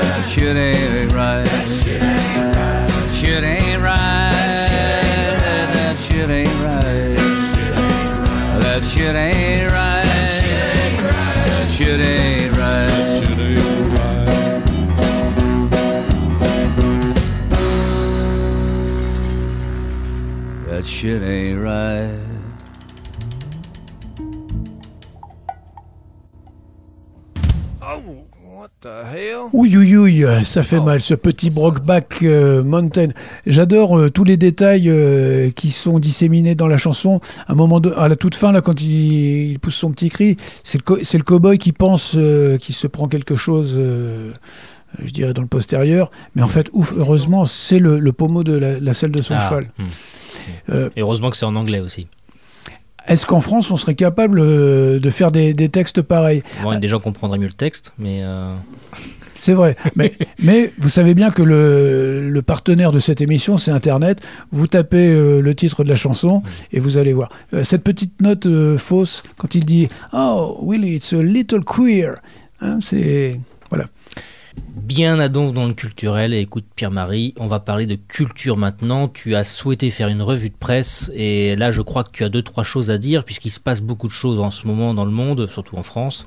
That 0.00 0.28
shit 0.30 0.56
ain't 0.56 1.12
right. 1.12 1.47
That 8.78 8.86
shit 8.86 9.16
ain't 9.16 9.72
right. 9.72 10.04
That 10.04 10.28
shit 10.38 10.78
ain't 10.78 11.02
right. 11.02 11.48
That 11.48 11.66
shit 11.74 12.00
ain't 12.00 12.52
right. 12.56 12.98
That 20.68 20.84
shit 20.84 21.22
ain't 21.22 21.60
right. 21.60 22.20
Oh, 27.82 28.26
what 28.44 28.70
the 28.80 29.04
hell? 29.04 29.50
Oei, 29.50 29.70
you? 29.70 29.80
Ouïe, 30.08 30.44
ça 30.44 30.62
fait 30.62 30.80
mal, 30.80 31.00
ce 31.00 31.14
petit 31.14 31.50
Brokeback 31.50 32.22
euh, 32.22 32.62
Mountain. 32.62 33.08
J'adore 33.46 33.98
euh, 33.98 34.10
tous 34.10 34.24
les 34.24 34.36
détails 34.36 34.88
euh, 34.88 35.50
qui 35.50 35.70
sont 35.70 35.98
disséminés 35.98 36.54
dans 36.54 36.66
la 36.66 36.76
chanson. 36.78 37.20
À 37.46 37.52
un 37.52 37.54
moment 37.54 37.80
de, 37.80 37.90
à 37.92 38.08
la 38.08 38.16
toute 38.16 38.34
fin, 38.34 38.52
là, 38.52 38.60
quand 38.60 38.80
il, 38.80 39.52
il 39.52 39.58
pousse 39.58 39.76
son 39.76 39.90
petit 39.92 40.08
cri, 40.08 40.36
c'est 40.64 40.78
le, 40.78 40.82
co- 40.82 40.96
le 40.96 41.22
cow-boy 41.22 41.58
qui 41.58 41.72
pense 41.72 42.14
euh, 42.16 42.56
qu'il 42.58 42.74
se 42.74 42.86
prend 42.86 43.08
quelque 43.08 43.36
chose, 43.36 43.78
je 43.78 45.10
dirais, 45.12 45.34
dans 45.34 45.42
le 45.42 45.48
postérieur. 45.48 46.10
Mais 46.34 46.42
en 46.42 46.48
fait, 46.48 46.68
ouf, 46.72 46.94
heureusement, 46.96 47.44
c'est 47.46 47.78
le, 47.78 47.98
le 47.98 48.12
pommeau 48.12 48.44
de 48.44 48.52
la, 48.54 48.80
la 48.80 48.94
selle 48.94 49.10
de 49.12 49.22
son 49.22 49.34
Ah, 49.36 49.48
cheval. 49.48 49.70
hmm. 49.78 49.84
Euh, 50.70 50.90
Et 50.96 51.02
heureusement 51.02 51.30
que 51.30 51.36
c'est 51.36 51.44
en 51.46 51.56
anglais 51.56 51.80
aussi. 51.80 52.06
Est-ce 53.08 53.26
qu'en 53.26 53.40
France, 53.40 53.70
on 53.70 53.76
serait 53.76 53.94
capable 53.94 54.38
euh, 54.40 55.00
de 55.00 55.10
faire 55.10 55.32
des, 55.32 55.52
des 55.54 55.68
textes 55.68 56.02
pareils? 56.02 56.42
Bon, 56.62 56.78
des 56.78 56.88
gens 56.88 57.00
comprendrait 57.00 57.38
mieux 57.38 57.46
le 57.46 57.52
texte, 57.54 57.92
mais 57.98 58.20
euh, 58.22 58.54
C'est 59.34 59.54
vrai. 59.54 59.76
Mais, 59.96 60.12
mais 60.42 60.72
vous 60.78 60.88
savez 60.88 61.14
bien 61.14 61.30
que 61.30 61.42
le, 61.42 62.28
le 62.28 62.42
partenaire 62.42 62.92
de 62.92 62.98
cette 62.98 63.20
émission, 63.20 63.56
c'est 63.56 63.70
Internet. 63.70 64.20
Vous 64.50 64.66
tapez 64.66 65.08
euh, 65.08 65.40
le 65.40 65.54
titre 65.54 65.84
de 65.84 65.88
la 65.88 65.96
chanson 65.96 66.42
et 66.72 66.80
vous 66.80 66.98
allez 66.98 67.12
voir. 67.12 67.30
Euh, 67.54 67.64
cette 67.64 67.82
petite 67.84 68.20
note 68.20 68.46
euh, 68.46 68.76
fausse, 68.76 69.22
quand 69.38 69.54
il 69.54 69.64
dit 69.64 69.88
Oh, 70.12 70.58
Willie, 70.62 70.96
it's 70.96 71.12
a 71.12 71.22
little 71.22 71.64
queer. 71.64 72.16
Hein, 72.60 72.78
c'est. 72.82 73.40
Voilà. 73.70 73.86
Bien 74.58 75.18
à 75.20 75.28
dans 75.28 75.66
le 75.66 75.74
culturel. 75.74 76.34
Et 76.34 76.40
écoute, 76.40 76.64
Pierre-Marie, 76.74 77.34
on 77.36 77.46
va 77.46 77.60
parler 77.60 77.86
de 77.86 77.94
culture 77.94 78.56
maintenant. 78.56 79.08
Tu 79.08 79.34
as 79.34 79.44
souhaité 79.44 79.90
faire 79.90 80.08
une 80.08 80.22
revue 80.22 80.50
de 80.50 80.56
presse, 80.56 81.10
et 81.14 81.56
là, 81.56 81.70
je 81.70 81.82
crois 81.82 82.04
que 82.04 82.10
tu 82.10 82.24
as 82.24 82.28
deux, 82.28 82.42
trois 82.42 82.64
choses 82.64 82.90
à 82.90 82.98
dire, 82.98 83.24
puisqu'il 83.24 83.50
se 83.50 83.60
passe 83.60 83.80
beaucoup 83.80 84.08
de 84.08 84.12
choses 84.12 84.40
en 84.40 84.50
ce 84.50 84.66
moment 84.66 84.94
dans 84.94 85.04
le 85.04 85.10
monde, 85.10 85.48
surtout 85.50 85.76
en 85.76 85.82
France. 85.82 86.26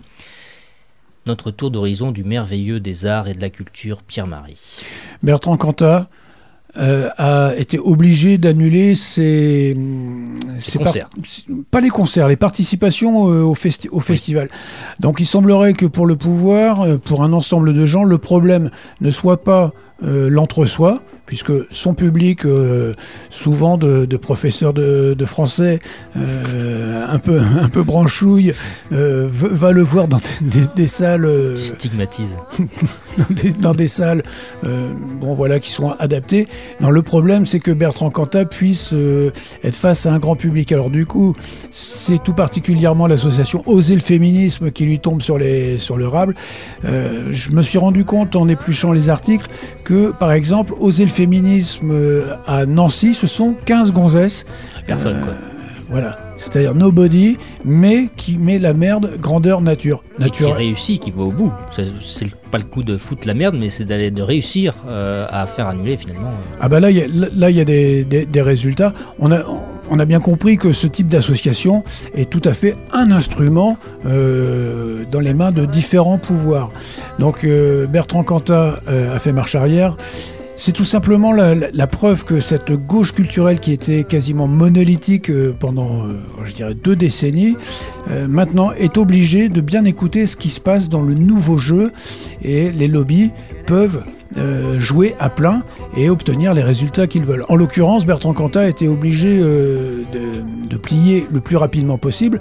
Notre 1.26 1.52
tour 1.52 1.70
d'horizon 1.70 2.12
du 2.12 2.24
merveilleux 2.24 2.80
des 2.80 3.06
arts 3.06 3.28
et 3.28 3.34
de 3.34 3.42
la 3.42 3.50
culture, 3.50 4.02
Pierre-Marie. 4.02 4.60
Bertrand 5.22 5.58
Cantat 5.58 6.10
euh, 6.78 7.10
a 7.18 7.54
été 7.58 7.78
obligé 7.80 8.38
d'annuler 8.38 8.96
ses, 8.96 9.75
concerts. 10.78 11.10
pas 11.70 11.82
les 11.82 11.90
concerts, 11.90 12.28
les 12.28 12.38
participations 12.38 13.30
euh, 13.30 13.42
au, 13.44 13.54
festi- 13.56 13.90
au 13.92 14.00
festival. 14.00 14.50
Donc 15.00 15.20
il 15.20 15.25
semblerait 15.25 15.74
que 15.74 15.86
pour 15.86 16.06
le 16.06 16.16
pouvoir, 16.16 16.82
euh, 16.82 16.98
pour 16.98 17.24
un 17.24 17.34
ensemble 17.34 17.74
de 17.74 17.86
gens, 17.86 18.04
le 18.04 18.18
problème 18.18 18.70
ne 19.01 19.12
soit 19.12 19.44
pas 19.44 19.74
l'entre-soi, 20.04 21.04
puisque 21.32 21.54
son 21.72 21.94
public, 21.94 22.46
euh, 22.46 22.94
souvent 23.30 23.78
de, 23.78 24.04
de 24.04 24.18
professeurs 24.18 24.74
de, 24.74 25.16
de 25.18 25.26
français, 25.26 25.80
euh, 26.18 27.06
un 27.10 27.20
peu 27.20 27.40
un 27.40 27.70
peu 27.70 27.84
branchouille, 27.84 28.54
euh, 28.92 29.30
va 29.32 29.72
le 29.72 29.82
voir 29.82 30.10
dans 30.10 30.20
des, 30.42 30.68
des 30.76 30.88
salles. 30.88 31.26
Tu 31.56 31.62
stigmatises. 31.62 32.38
dans 33.18 33.34
des, 33.34 33.52
dans 33.52 33.74
des 33.74 33.88
salles 33.88 34.24
bon 35.22 35.34
voilà 35.34 35.62
qui 35.62 35.72
sont 35.72 35.92
adaptées. 36.00 36.50
Non, 36.82 36.90
le 36.90 37.02
problème 37.02 37.46
c'est 37.46 37.62
que 37.62 37.72
Bertrand 37.72 38.10
Cantat 38.10 38.44
puisse 38.44 38.94
être 39.64 39.78
face 39.78 40.06
à 40.06 40.12
un 40.12 40.20
grand 40.20 40.36
public. 40.36 40.74
Alors 40.74 40.90
du 40.90 41.06
coup, 41.06 41.34
c'est 41.70 42.22
tout 42.22 42.34
particulièrement 42.34 43.08
l'association 43.08 43.64
Oser 43.68 43.94
le 43.94 44.02
féminisme 44.02 44.72
qui 44.72 44.84
lui 44.84 45.00
tombe 45.00 45.22
sur 45.22 45.38
les 45.38 45.78
sur 45.78 45.96
le 45.96 46.08
rable. 46.08 46.36
Je 46.84 47.52
me 47.52 47.62
suis 47.62 47.78
rendu 47.78 48.04
compte 48.04 48.36
en 48.36 48.50
épluchant 48.50 48.92
les 48.92 49.08
articles 49.08 49.48
que 49.86 50.12
par 50.12 50.34
exemple 50.34 50.74
Oser 50.78 51.06
le 51.06 51.10
féminisme 51.10 51.21
euh, 51.84 52.36
à 52.48 52.66
Nancy, 52.66 53.13
ce 53.13 53.28
sont 53.28 53.56
15 53.66 53.92
gonzesses 53.94 54.46
Personne, 54.88 55.18
Euh, 55.18 55.24
quoi. 55.25 55.34
voilà, 55.90 56.18
c'est-à-dire 56.38 56.74
nobody, 56.75 57.38
mais 57.66 58.10
qui 58.16 58.38
met 58.38 58.60
la 58.60 58.74
merde 58.74 59.18
grandeur 59.20 59.62
nature. 59.62 60.04
Et 60.20 60.30
qui 60.30 60.44
Nature. 60.44 60.56
réussit, 60.56 61.01
qui 61.01 61.12
va 61.12 61.24
au 61.24 61.32
bout. 61.32 61.51
C'est 62.01 62.34
pas 62.51 62.58
le 62.58 62.63
coup 62.66 62.84
de 62.84 62.98
foutre 62.98 63.28
la 63.28 63.34
merde, 63.34 63.56
mais 63.60 63.70
c'est 63.70 63.86
d'aller 63.86 64.12
de 64.12 64.22
réussir 64.22 64.74
euh, 64.90 65.25
à 65.30 65.46
faire 65.48 65.68
annuler 65.68 65.98
finalement. 65.98 66.32
Ah 66.60 66.68
bah 66.70 66.80
là, 66.80 66.92
il 66.92 66.98
y 66.98 67.01
a, 67.01 67.08
là, 67.36 67.50
y 67.50 67.60
a 67.62 67.66
des, 67.66 68.04
des- 68.04 68.25
des 68.25 68.42
résultats. 68.42 68.94
On 69.20 69.32
a, 69.32 69.40
on 69.90 70.00
a 70.00 70.06
bien 70.06 70.20
compris 70.20 70.58
que 70.58 70.72
ce 70.74 70.88
type 70.88 71.08
d'association 71.08 71.84
est 72.16 72.30
tout 72.30 72.42
à 72.46 72.54
fait 72.54 72.75
un 72.94 73.12
instrument 73.12 73.78
euh, 74.06 75.04
dans 75.12 75.20
les 75.20 75.34
mains 75.34 75.51
de 75.51 75.66
différents 75.66 76.18
pouvoirs. 76.18 76.72
Donc 77.20 77.44
euh, 77.44 77.88
Bertrand 77.88 78.24
Cantat 78.24 78.80
a 78.88 79.20
fait 79.20 79.32
marche 79.34 79.56
arrière. 79.56 79.96
C'est 80.63 80.74
tout 80.74 80.86
simplement 80.86 81.34
la, 81.34 81.88
preuve 81.88 82.24
que 82.24 82.39
cette 82.39 82.72
gauche 82.72 83.13
culturelle 83.13 83.60
qui 83.60 83.72
était 83.72 84.03
quasiment 84.03 84.48
monolithique 84.48 85.32
euh, 85.32 85.56
pendant, 85.60 86.06
euh, 86.06 86.20
je 86.46 86.53
dirais, 86.53 86.75
deux 86.75 86.96
décennies, 86.96 87.58
euh, 88.12 88.27
maintenant 88.27 88.72
est 88.72 89.00
obligée 89.00 89.50
de 89.50 89.60
bien 89.60 89.86
écouter 89.86 90.27
ce 90.27 90.36
qui 90.36 90.50
se 90.50 90.62
passe 90.62 90.88
dans 90.88 91.01
le 91.01 91.15
nouveau 91.15 91.58
jeu 91.58 91.89
et 92.44 92.72
les 92.72 92.88
lobbies 92.88 93.32
peuvent 93.65 94.03
jouer 94.77 95.15
à 95.20 95.30
plein 95.30 95.63
et 95.98 96.12
obtenir 96.12 96.53
les 96.53 96.62
résultats 96.62 97.08
qu'ils 97.08 97.24
veulent. 97.24 97.44
En 97.50 97.56
l'occurrence, 97.56 98.06
Bertrand 98.06 98.34
Cantat 98.34 98.70
été 98.70 98.88
obligé 98.88 99.39
de, 99.39 100.77
plier 100.77 101.25
le 101.32 101.41
plus 101.41 101.58
rapidement 101.58 101.98
possible. 101.98 102.39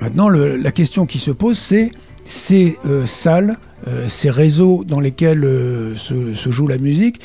Maintenant, 0.00 0.28
la 0.28 0.70
question 0.70 1.04
qui 1.04 1.18
se 1.18 1.30
pose, 1.32 1.58
c'est 1.58 1.90
ces 2.30 2.78
euh, 2.84 3.06
salles, 3.06 3.56
euh, 3.88 4.08
ces 4.08 4.30
réseaux 4.30 4.84
dans 4.84 5.00
lesquels 5.00 5.44
euh, 5.44 5.96
se, 5.96 6.50
joue 6.50 6.68
la 6.68 6.78
musique, 6.78 7.20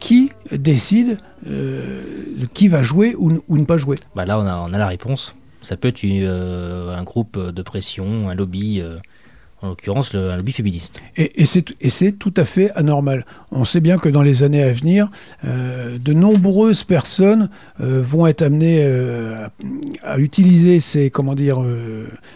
qui 0.00 0.32
décide 0.50 1.18
de 1.44 2.46
qui 2.54 2.68
va 2.68 2.82
jouer 2.82 3.14
ou, 3.16 3.30
ne 3.30 3.64
pas 3.64 3.76
jouer? 3.76 3.98
Bah 4.16 4.24
là, 4.24 4.38
on 4.38 4.72
a, 4.72 4.78
la 4.78 4.86
réponse. 4.86 5.36
Ça 5.60 5.76
peut 5.76 5.88
être 5.88 6.04
un 6.04 7.02
groupe 7.02 7.38
de 7.38 7.62
pression, 7.62 8.30
un 8.30 8.34
lobby, 8.34 8.82
en 9.62 9.68
l'occurrence 9.68 10.12
le, 10.14 10.36
lobby 10.36 10.52
féministe. 10.52 11.02
Et, 11.16 11.44
c'est 11.46 12.12
tout 12.12 12.34
à 12.36 12.44
fait 12.44 12.70
anormal. 12.72 13.26
On 13.50 13.64
sait 13.64 13.80
bien 13.80 13.96
que 13.98 14.08
dans 14.08 14.22
les 14.22 14.42
années 14.42 14.62
à 14.62 14.72
venir, 14.72 15.10
euh, 15.44 15.98
de 15.98 16.12
nombreuses 16.12 16.84
personnes 16.84 17.50
euh, 17.80 18.00
vont 18.00 18.26
être 18.26 18.42
amenées 18.42 18.80
euh, 18.82 19.48
à, 20.02 20.18
utiliser 20.18 20.78
ces 20.80 21.10
comment 21.10 21.34
dire 21.34 21.60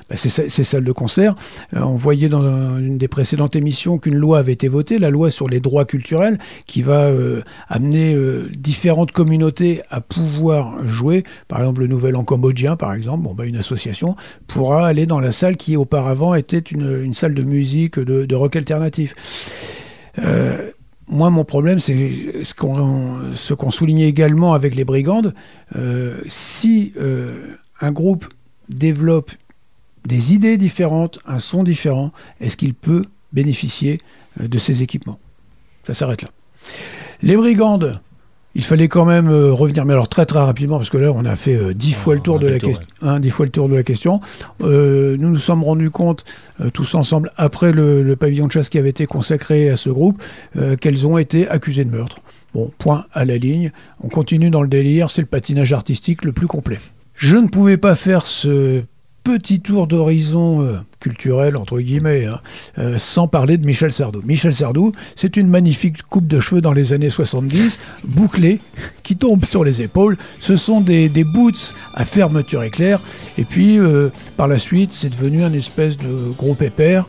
bah, 0.08 0.16
ces, 0.16 0.28
sa- 0.28 0.48
ces 0.48 0.64
salles 0.64 0.84
de 0.84 0.92
concert. 0.92 1.34
On 1.74 1.94
voyait 1.94 2.28
dans 2.28 2.78
une 2.78 2.98
des 2.98 3.08
précédentes 3.08 3.56
émissions 3.56 3.98
qu'une 3.98 4.16
loi 4.16 4.38
avait 4.38 4.52
été 4.52 4.68
votée, 4.68 4.98
la 4.98 5.10
loi 5.10 5.30
sur 5.30 5.48
les 5.48 5.60
droits 5.60 5.84
culturels, 5.84 6.38
qui 6.66 6.82
va 6.82 7.10
amener 7.68 8.16
différentes 8.56 9.12
communautés 9.12 9.82
à 9.90 10.00
pouvoir 10.00 10.86
jouer. 10.86 11.22
Par 11.48 11.60
exemple, 11.60 11.82
le 11.82 11.86
Nouvel 11.86 12.16
An 12.16 12.24
cambodgien, 12.24 12.76
par 12.76 12.94
exemple, 12.94 13.24
bon, 13.24 13.34
bah, 13.34 13.46
une 13.46 13.56
association 13.56 14.16
pourra 14.46 14.86
aller 14.86 15.06
dans 15.06 15.20
la 15.20 15.32
salle 15.32 15.56
qui 15.56 15.76
auparavant 15.76 16.34
était 16.34 16.58
une 16.58 17.11
salle 17.14 17.34
de 17.34 17.42
musique 17.42 17.98
de, 17.98 18.34
rock 18.34 18.56
alternatif. 18.56 19.14
Euh, 20.18 20.70
moi, 21.08 21.30
mon 21.30 21.44
problème, 21.44 21.78
c'est 21.78 22.44
ce 22.44 22.54
qu'on 23.54 23.70
soulignait 23.70 24.08
également 24.08 24.54
avec 24.54 24.74
les 24.74 24.84
brigandes. 24.84 25.34
Euh, 25.76 26.20
si 26.26 26.92
euh, 26.96 27.54
un 27.80 27.92
groupe 27.92 28.26
développe 28.68 29.30
des 30.06 30.34
idées 30.34 30.56
différentes, 30.56 31.18
un 31.26 31.38
son 31.38 31.62
différent, 31.62 32.12
est-ce 32.40 32.56
qu'il 32.56 32.74
peut 32.74 33.04
bénéficier 33.32 34.00
de 34.40 34.58
ces 34.58 34.82
équipements? 34.82 35.18
Ça 35.86 35.94
s'arrête 35.94 36.22
là. 36.22 36.30
Les 37.22 37.36
brigandes, 37.36 38.00
il 38.54 38.62
fallait 38.64 38.88
quand 38.88 39.04
même 39.04 39.28
euh, 39.28 39.52
revenir, 39.52 39.84
mais 39.84 39.92
alors 39.94 40.08
très 40.08 40.26
très 40.26 40.38
rapidement, 40.40 40.78
parce 40.78 40.90
que 40.90 40.98
là 40.98 41.12
on 41.14 41.24
a 41.24 41.36
fait 41.36 41.56
euh, 41.56 41.72
dix 41.74 41.92
fois 41.92 42.14
le 42.14 42.20
tour 42.20 42.38
de 42.38 42.48
la 42.48 42.58
tour, 42.58 42.70
question. 42.70 42.86
hein, 43.02 43.18
dix 43.20 43.30
fois 43.30 43.46
le 43.46 43.52
tour 43.52 43.68
de 43.68 43.74
la 43.74 43.82
question. 43.82 44.20
Euh, 44.62 45.16
nous 45.18 45.30
nous 45.30 45.36
sommes 45.38 45.62
rendus 45.62 45.90
compte 45.90 46.24
euh, 46.60 46.70
tous 46.70 46.94
ensemble 46.94 47.30
après 47.36 47.72
le, 47.72 48.02
le 48.02 48.16
pavillon 48.16 48.46
de 48.46 48.52
chasse 48.52 48.68
qui 48.68 48.78
avait 48.78 48.90
été 48.90 49.06
consacré 49.06 49.70
à 49.70 49.76
ce 49.76 49.90
groupe 49.90 50.22
euh, 50.56 50.76
qu'elles 50.76 51.06
ont 51.06 51.18
été 51.18 51.48
accusées 51.48 51.84
de 51.84 51.90
meurtre. 51.90 52.18
Bon, 52.54 52.70
point 52.78 53.06
à 53.12 53.24
la 53.24 53.38
ligne. 53.38 53.72
On 54.02 54.08
continue 54.08 54.50
dans 54.50 54.60
le 54.60 54.68
délire. 54.68 55.10
C'est 55.10 55.22
le 55.22 55.26
patinage 55.26 55.72
artistique 55.72 56.22
le 56.22 56.32
plus 56.32 56.46
complet. 56.46 56.78
Je 57.14 57.38
ne 57.38 57.48
pouvais 57.48 57.78
pas 57.78 57.94
faire 57.94 58.26
ce 58.26 58.82
petit 59.24 59.60
tour 59.60 59.86
d'horizon 59.86 60.62
euh, 60.62 60.78
culturel, 61.00 61.56
entre 61.56 61.80
guillemets, 61.80 62.26
hein, 62.26 62.40
euh, 62.78 62.98
sans 62.98 63.28
parler 63.28 63.56
de 63.56 63.66
Michel 63.66 63.92
Sardou. 63.92 64.22
Michel 64.24 64.54
Sardou, 64.54 64.92
c'est 65.14 65.36
une 65.36 65.48
magnifique 65.48 66.02
coupe 66.02 66.26
de 66.26 66.40
cheveux 66.40 66.60
dans 66.60 66.72
les 66.72 66.92
années 66.92 67.10
70, 67.10 67.78
bouclée, 68.04 68.60
qui 69.02 69.16
tombe 69.16 69.44
sur 69.44 69.64
les 69.64 69.82
épaules. 69.82 70.16
Ce 70.38 70.56
sont 70.56 70.80
des, 70.80 71.08
boots 71.24 71.74
à 71.94 72.04
fermeture 72.04 72.62
éclair. 72.62 73.00
Et 73.38 73.44
puis, 73.44 73.78
euh, 73.78 74.10
par 74.36 74.48
la 74.48 74.58
suite, 74.58 74.90
c'est 74.92 75.10
devenu 75.10 75.42
un 75.42 75.52
espèce 75.52 75.96
de 75.96 76.32
gros 76.36 76.54
pépère 76.54 77.06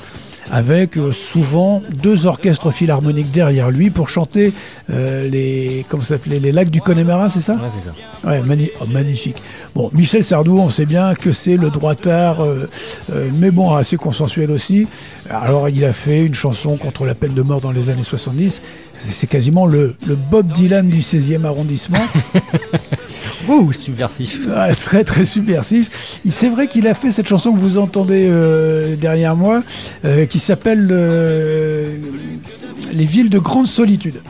avec 0.51 0.97
euh, 0.97 1.11
souvent 1.11 1.81
deux 2.01 2.25
orchestres 2.25 2.71
philharmoniques 2.71 3.31
derrière 3.31 3.71
lui 3.71 3.89
pour 3.89 4.09
chanter 4.09 4.53
euh, 4.89 5.27
les 5.29 5.85
comment 5.89 6.03
s'appelait 6.03 6.39
les 6.39 6.51
lacs 6.51 6.69
du 6.69 6.81
Connemara, 6.81 7.29
c'est 7.29 7.41
ça? 7.41 7.53
Ouais, 7.55 7.69
c'est 7.69 7.79
ça. 7.85 7.93
Ouais, 8.27 8.41
mani- 8.41 8.69
oh, 8.81 8.85
magnifique. 8.87 9.41
Bon, 9.75 9.89
Michel 9.93 10.23
Sardou, 10.23 10.59
on 10.59 10.69
sait 10.69 10.85
bien 10.85 11.13
que 11.15 11.31
c'est 11.31 11.57
le 11.57 11.69
droitard, 11.69 12.41
euh, 12.41 12.69
euh, 13.11 13.29
mais 13.39 13.51
bon, 13.51 13.73
assez 13.73 13.97
consensuel 13.97 14.51
aussi. 14.51 14.87
Alors, 15.29 15.69
il 15.69 15.83
a 15.85 15.93
fait 15.93 16.25
une 16.25 16.33
chanson 16.35 16.77
contre 16.77 17.05
la 17.05 17.15
peine 17.15 17.33
de 17.33 17.41
mort 17.41 17.61
dans 17.61 17.71
les 17.71 17.89
années 17.89 18.03
70. 18.03 18.61
C'est 18.95 19.11
c'est 19.11 19.27
quasiment 19.27 19.65
le, 19.65 19.95
le 20.05 20.15
Bob 20.15 20.51
Dylan 20.51 20.89
du 20.89 20.99
16e 20.99 21.45
arrondissement. 21.45 21.97
Ouh, 23.47 23.73
subversif. 23.73 24.39
Ah, 24.53 24.73
très 24.73 25.03
très 25.03 25.25
subversif. 25.25 26.19
C'est 26.29 26.49
vrai 26.49 26.67
qu'il 26.67 26.87
a 26.87 26.93
fait 26.93 27.11
cette 27.11 27.27
chanson 27.27 27.53
que 27.53 27.59
vous 27.59 27.77
entendez 27.77 28.27
euh, 28.29 28.95
derrière 28.95 29.35
moi, 29.35 29.63
euh, 30.05 30.25
qui 30.25 30.39
s'appelle 30.39 30.87
euh, 30.91 31.97
Les 32.93 33.05
villes 33.05 33.29
de 33.29 33.39
grande 33.39 33.67
solitude. 33.67 34.21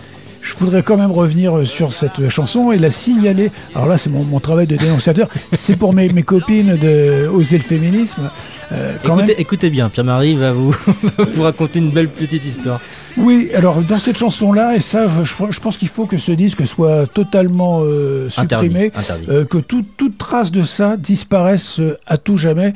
Je 0.44 0.56
voudrais 0.58 0.84
quand 0.84 0.98
même 0.98 1.12
revenir 1.12 1.66
sur 1.66 1.94
cette 1.94 2.28
chanson 2.28 2.74
et 2.74 2.78
la 2.78 2.92
signaler. 2.92 3.50
Alors 3.76 3.88
là, 3.88 3.98
c'est 3.98 4.10
mon, 4.10 4.26
mon 4.26 4.42
travail 4.42 4.68
de 4.68 4.76
dénonciateur. 4.76 5.30
C'est 5.54 5.78
pour 5.78 5.94
mes, 5.94 6.10
mes 6.10 6.24
copines 6.24 6.76
de 6.76 7.28
Oser 7.30 7.58
le 7.58 7.64
féminisme. 7.64 8.30
Euh, 8.74 8.94
quand 9.04 9.16
même, 9.16 9.26
Écoutez, 9.26 9.42
écoutez 9.42 9.70
bien, 9.70 9.90
Pierre-Marie 9.90 10.36
va 10.36 10.52
vous, 10.52 10.72
va 11.18 11.24
vous 11.34 11.44
raconter 11.44 11.80
une 11.80 11.92
belle 11.92 12.10
petite 12.10 12.44
histoire. 12.44 12.82
Oui, 13.18 13.50
alors 13.54 13.82
dans 13.84 14.00
cette 14.00 14.18
chanson-là, 14.18 14.76
et 14.76 14.80
ça, 14.80 15.06
je, 15.08 15.24
je 15.52 15.60
pense 15.60 15.78
qu'il 15.78 15.88
faut 15.88 16.06
que 16.08 16.18
ce 16.18 16.32
disque 16.32 16.66
soit 16.66 17.06
totalement 17.08 17.82
euh, 17.84 18.30
supprimé, 18.30 18.88
Interdit, 18.88 19.00
interdit. 19.00 19.26
euh, 19.30 19.46
que 19.46 19.58
tout- 19.60 19.86
toute 19.98 20.18
trace 20.18 20.52
de 20.52 20.64
ça 20.64 20.98
disparaisse 20.98 21.80
euh, 21.80 21.98
à 22.08 22.18
tout 22.18 22.38
jamais, 22.38 22.74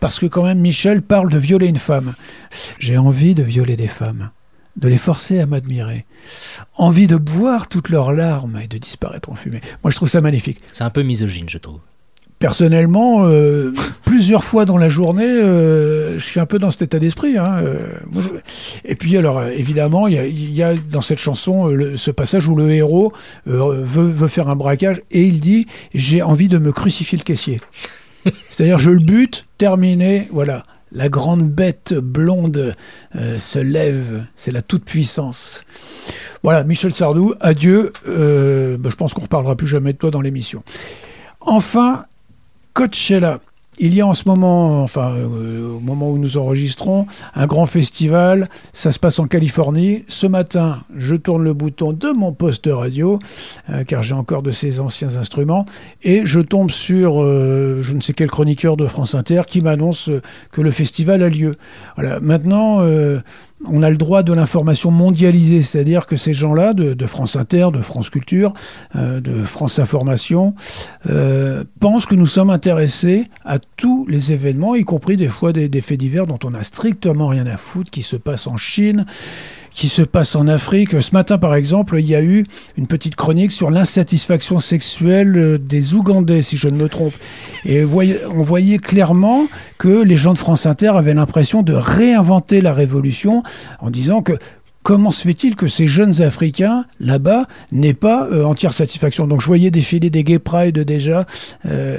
parce 0.00 0.18
que 0.18 0.26
quand 0.26 0.44
même 0.44 0.58
Michel 0.60 1.02
parle 1.02 1.30
de 1.30 1.38
violer 1.38 1.66
une 1.66 1.76
femme. 1.76 2.14
J'ai 2.78 2.96
envie 2.98 3.34
de 3.34 3.42
violer 3.42 3.76
des 3.76 3.88
femmes, 3.88 4.30
de 4.76 4.88
les 4.88 4.96
forcer 4.98 5.38
à 5.40 5.46
m'admirer, 5.46 6.06
envie 6.76 7.06
de 7.06 7.16
boire 7.16 7.68
toutes 7.68 7.90
leurs 7.90 8.12
larmes 8.12 8.58
et 8.62 8.68
de 8.68 8.78
disparaître 8.78 9.30
en 9.30 9.34
fumée. 9.34 9.60
Moi, 9.84 9.90
je 9.90 9.96
trouve 9.96 10.08
ça 10.08 10.20
magnifique. 10.20 10.58
C'est 10.72 10.84
un 10.84 10.90
peu 10.90 11.02
misogyne, 11.02 11.48
je 11.48 11.58
trouve. 11.58 11.80
Personnellement, 12.38 13.24
euh, 13.26 13.72
plusieurs 14.04 14.44
fois 14.44 14.64
dans 14.64 14.76
la 14.76 14.88
journée, 14.88 15.24
euh, 15.26 16.18
je 16.18 16.24
suis 16.24 16.38
un 16.40 16.46
peu 16.46 16.58
dans 16.58 16.70
cet 16.70 16.82
état 16.82 16.98
d'esprit. 16.98 17.36
hein, 17.36 17.60
euh, 17.64 17.78
Et 18.84 18.94
puis 18.94 19.16
alors, 19.16 19.38
euh, 19.38 19.50
évidemment, 19.50 20.06
il 20.06 20.14
y 20.38 20.52
y 20.54 20.62
a 20.62 20.74
dans 20.74 21.00
cette 21.00 21.18
chanson 21.18 21.68
euh, 21.68 21.74
le- 21.74 21.96
ce 21.96 22.10
passage 22.10 22.46
où 22.48 22.54
le 22.54 22.70
héros 22.70 23.12
euh, 23.48 23.82
veut, 23.82 24.06
veut 24.08 24.28
faire 24.28 24.48
un 24.48 24.56
braquage 24.56 25.02
et 25.10 25.22
il 25.24 25.40
dit 25.40 25.66
«j'ai 25.94 26.22
envie 26.22 26.48
de 26.48 26.58
me 26.58 26.70
crucifier 26.72 27.18
le 27.18 27.24
caissier». 27.24 27.60
C'est-à-dire, 28.50 28.78
je 28.78 28.90
le 28.90 28.98
bute, 29.00 29.46
terminé, 29.58 30.28
voilà. 30.32 30.62
La 30.90 31.08
grande 31.10 31.42
bête 31.50 31.92
blonde 31.92 32.74
euh, 33.14 33.38
se 33.38 33.58
lève, 33.58 34.24
c'est 34.36 34.52
la 34.52 34.62
toute-puissance. 34.62 35.64
Voilà, 36.42 36.64
Michel 36.64 36.94
Sardou, 36.94 37.34
adieu. 37.40 37.92
Euh, 38.08 38.78
bah, 38.78 38.88
je 38.90 38.96
pense 38.96 39.12
qu'on 39.12 39.20
ne 39.20 39.26
reparlera 39.26 39.54
plus 39.54 39.66
jamais 39.66 39.92
de 39.92 39.98
toi 39.98 40.10
dans 40.10 40.22
l'émission. 40.22 40.62
Enfin, 41.40 42.04
Coachella. 42.78 43.40
Il 43.80 43.92
y 43.92 44.00
a 44.00 44.06
en 44.06 44.14
ce 44.14 44.28
moment, 44.28 44.84
enfin 44.84 45.16
euh, 45.16 45.76
au 45.76 45.80
moment 45.80 46.10
où 46.10 46.18
nous 46.18 46.38
enregistrons, 46.38 47.06
un 47.34 47.46
grand 47.48 47.66
festival. 47.66 48.48
Ça 48.72 48.92
se 48.92 49.00
passe 49.00 49.18
en 49.18 49.26
Californie. 49.26 50.04
Ce 50.06 50.28
matin, 50.28 50.84
je 50.94 51.16
tourne 51.16 51.42
le 51.42 51.54
bouton 51.54 51.92
de 51.92 52.10
mon 52.10 52.32
poste 52.32 52.68
radio, 52.70 53.18
euh, 53.68 53.82
car 53.82 54.04
j'ai 54.04 54.14
encore 54.14 54.42
de 54.42 54.52
ces 54.52 54.78
anciens 54.78 55.16
instruments, 55.16 55.66
et 56.02 56.22
je 56.24 56.38
tombe 56.38 56.70
sur 56.70 57.20
euh, 57.20 57.78
je 57.82 57.94
ne 57.94 58.00
sais 58.00 58.12
quel 58.12 58.30
chroniqueur 58.30 58.76
de 58.76 58.86
France 58.86 59.16
Inter 59.16 59.42
qui 59.44 59.60
m'annonce 59.60 60.08
que 60.52 60.60
le 60.60 60.70
festival 60.70 61.24
a 61.24 61.28
lieu. 61.28 61.56
Voilà. 61.96 62.20
Maintenant, 62.20 62.80
on 63.66 63.82
a 63.82 63.90
le 63.90 63.96
droit 63.96 64.22
de 64.22 64.32
l'information 64.32 64.90
mondialisée, 64.90 65.62
c'est-à-dire 65.62 66.06
que 66.06 66.16
ces 66.16 66.32
gens-là, 66.32 66.74
de, 66.74 67.06
France 67.06 67.36
Inter, 67.36 67.68
de 67.72 67.82
France 67.82 68.10
Culture, 68.10 68.52
euh, 68.96 69.20
de 69.20 69.42
France 69.42 69.78
Information, 69.78 70.54
euh, 71.08 71.64
pensent 71.80 72.06
que 72.06 72.14
nous 72.14 72.26
sommes 72.26 72.50
intéressés 72.50 73.26
à 73.44 73.58
tous 73.58 74.06
les 74.06 74.32
événements, 74.32 74.74
y 74.74 74.84
compris 74.84 75.16
des 75.16 75.28
fois 75.28 75.52
des, 75.52 75.68
des 75.68 75.80
faits 75.80 75.98
divers 75.98 76.26
dont 76.26 76.38
on 76.44 76.50
n'a 76.50 76.62
strictement 76.62 77.28
rien 77.28 77.46
à 77.46 77.56
foutre, 77.56 77.90
qui 77.90 78.02
se 78.02 78.16
passent 78.16 78.46
en 78.46 78.56
Chine, 78.56 79.06
qui 79.78 79.88
se 79.88 80.02
passe 80.02 80.34
en 80.34 80.48
Afrique. 80.48 81.00
Ce 81.00 81.12
matin, 81.12 81.38
par 81.38 81.54
exemple, 81.54 81.98
il 82.00 82.06
y 82.08 82.16
a 82.16 82.20
eu 82.20 82.44
une 82.76 82.88
petite 82.88 83.14
chronique 83.14 83.52
sur 83.52 83.70
l'insatisfaction 83.70 84.58
sexuelle 84.58 85.36
euh, 85.36 85.56
des 85.56 85.94
Ougandais, 85.94 86.42
si 86.42 86.56
je 86.56 86.68
ne 86.68 86.74
me 86.76 86.88
trompe. 86.88 87.14
Et 87.64 87.84
on 87.84 88.42
voyait 88.42 88.78
clairement 88.78 89.46
que 89.78 90.02
les 90.02 90.16
gens 90.16 90.32
de 90.32 90.38
France 90.38 90.66
Inter 90.66 90.88
avaient 90.96 91.14
l'impression 91.14 91.62
de 91.62 91.74
réinventer 91.74 92.60
la 92.60 92.72
révolution 92.74 93.44
en 93.78 93.90
disant 93.90 94.20
que 94.20 94.32
Comment 94.84 95.10
se 95.12 95.24
fait-il 95.28 95.54
que 95.54 95.68
ces 95.68 95.86
jeunes 95.86 96.22
Africains, 96.22 96.86
là-bas, 96.98 97.46
n'aient 97.72 97.92
pas 97.92 98.26
euh, 98.32 98.44
entière 98.44 98.72
satisfaction? 98.72 99.26
Donc 99.26 99.42
je 99.42 99.46
voyais 99.46 99.70
défiler 99.70 100.08
des 100.08 100.24
gay 100.24 100.38
pride 100.38 100.78
déjà. 100.78 101.26
euh, 101.66 101.98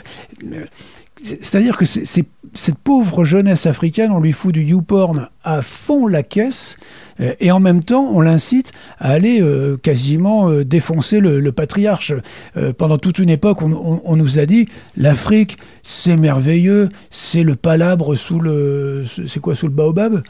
c'est-à-dire 1.22 1.78
que 1.78 1.86
c'est- 1.86 2.26
cette 2.60 2.78
pauvre 2.78 3.24
jeunesse 3.24 3.66
africaine, 3.66 4.12
on 4.12 4.20
lui 4.20 4.32
fout 4.34 4.54
du 4.54 4.64
YouPorn 4.64 5.30
à 5.44 5.62
fond 5.62 6.08
la 6.08 6.24
caisse, 6.24 6.78
euh, 7.22 7.34
et 7.40 7.52
en 7.52 7.60
même 7.60 7.84
temps, 7.84 8.10
on 8.14 8.20
l'incite 8.22 8.72
à 9.00 9.12
aller 9.12 9.42
euh, 9.42 9.78
quasiment 9.78 10.50
euh, 10.50 10.66
défoncer 10.66 11.20
le, 11.22 11.40
le 11.40 11.52
patriarche. 11.52 12.14
Euh, 12.58 12.74
pendant 12.74 12.98
toute 12.98 13.20
une 13.20 13.30
époque, 13.30 13.62
on, 13.62 13.72
on- 13.72 14.02
on 14.04 14.16
nous 14.18 14.40
a 14.40 14.46
dit 14.46 14.68
l'Afrique, 14.98 15.58
c'est 15.84 16.18
merveilleux, 16.18 16.90
c'est 17.10 17.44
le 17.44 17.56
palabre 17.56 18.16
sous 18.16 18.40
le, 18.40 19.06
c'est 19.28 19.40
quoi, 19.40 19.56
sous 19.56 19.68
le 19.68 19.74
baobab 19.74 20.22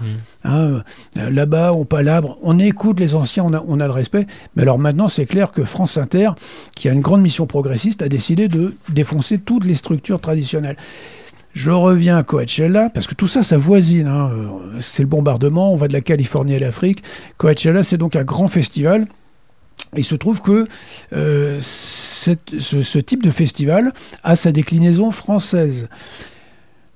Hein, 0.45 0.83
euh, 1.17 1.29
Là-bas, 1.29 1.73
on 1.73 1.83
palabre, 1.85 2.37
on 2.43 2.59
écoute 2.59 2.99
les 2.99 3.15
anciens, 3.15 3.43
on 3.45 3.53
a, 3.53 3.63
on 3.67 3.79
a 3.79 3.85
le 3.87 3.91
respect. 3.93 4.25
Mais 4.55 4.61
alors 4.61 4.79
maintenant, 4.79 5.07
c'est 5.09 5.25
clair 5.25 5.51
que 5.51 5.63
France 5.65 5.97
Inter, 5.97 6.29
qui 6.75 6.87
a 6.87 6.93
une 6.93 7.01
grande 7.01 7.21
mission 7.21 7.45
progressiste, 7.47 8.01
a 8.03 8.07
décidé 8.07 8.47
de 8.47 8.73
défoncer 8.89 9.37
toutes 9.39 9.65
les 9.65 9.73
structures 9.73 10.21
traditionnelles. 10.21 10.77
Je 11.53 11.71
reviens 11.71 12.17
à 12.17 12.23
Coachella, 12.23 12.89
parce 12.89 13.07
que 13.07 13.15
tout 13.15 13.27
ça, 13.27 13.41
ça 13.43 13.57
voisine. 13.57 14.07
hein. 14.07 14.29
C'est 14.81 15.03
le 15.03 15.09
bombardement, 15.09 15.73
on 15.73 15.75
va 15.75 15.88
de 15.88 15.93
la 15.93 16.01
Californie 16.01 16.55
à 16.55 16.59
l'Afrique. 16.59 17.03
Coachella, 17.38 17.83
c'est 17.83 17.97
donc 17.97 18.15
un 18.15 18.23
grand 18.23 18.47
festival. 18.47 19.07
Il 19.97 20.05
se 20.05 20.15
trouve 20.15 20.41
que 20.41 20.67
euh, 21.13 21.57
ce, 21.62 22.99
type 22.99 23.23
de 23.23 23.31
festival 23.31 23.93
a 24.23 24.35
sa 24.35 24.51
déclinaison 24.51 25.09
française. 25.09 25.89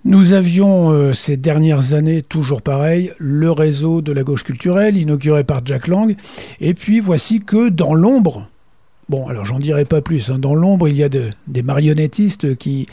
Nous 0.06 0.34
avions 0.34 0.92
euh, 0.92 1.14
ces 1.14 1.38
dernières 1.38 1.94
années, 1.94 2.22
toujours 2.22 2.62
pareil, 2.62 3.12
le 3.18 3.50
réseau 3.52 4.02
de 4.02 4.12
la 4.12 4.24
gauche 4.24 4.44
culturelle, 4.44 4.98
inauguré 4.98 5.44
par 5.44 5.62
Jack 5.66 5.88
Lang. 5.88 6.14
Et 6.60 6.74
puis 6.74 7.00
voici 7.00 7.40
que 7.40 7.70
dans 7.70 7.94
l'ombre, 7.96 8.48
bon 9.08 9.28
alors 9.28 9.46
j'en 9.46 9.60
dirai 9.60 9.86
pas 9.86 10.02
plus, 10.02 10.30
hein, 10.30 10.38
dans 10.40 10.56
l'ombre 10.56 10.90
il 10.90 10.98
y 10.98 11.04
a 11.04 11.10
de- 11.10 11.30
des 11.48 11.64
marionnettistes 11.64 12.58
qui, 12.58 12.86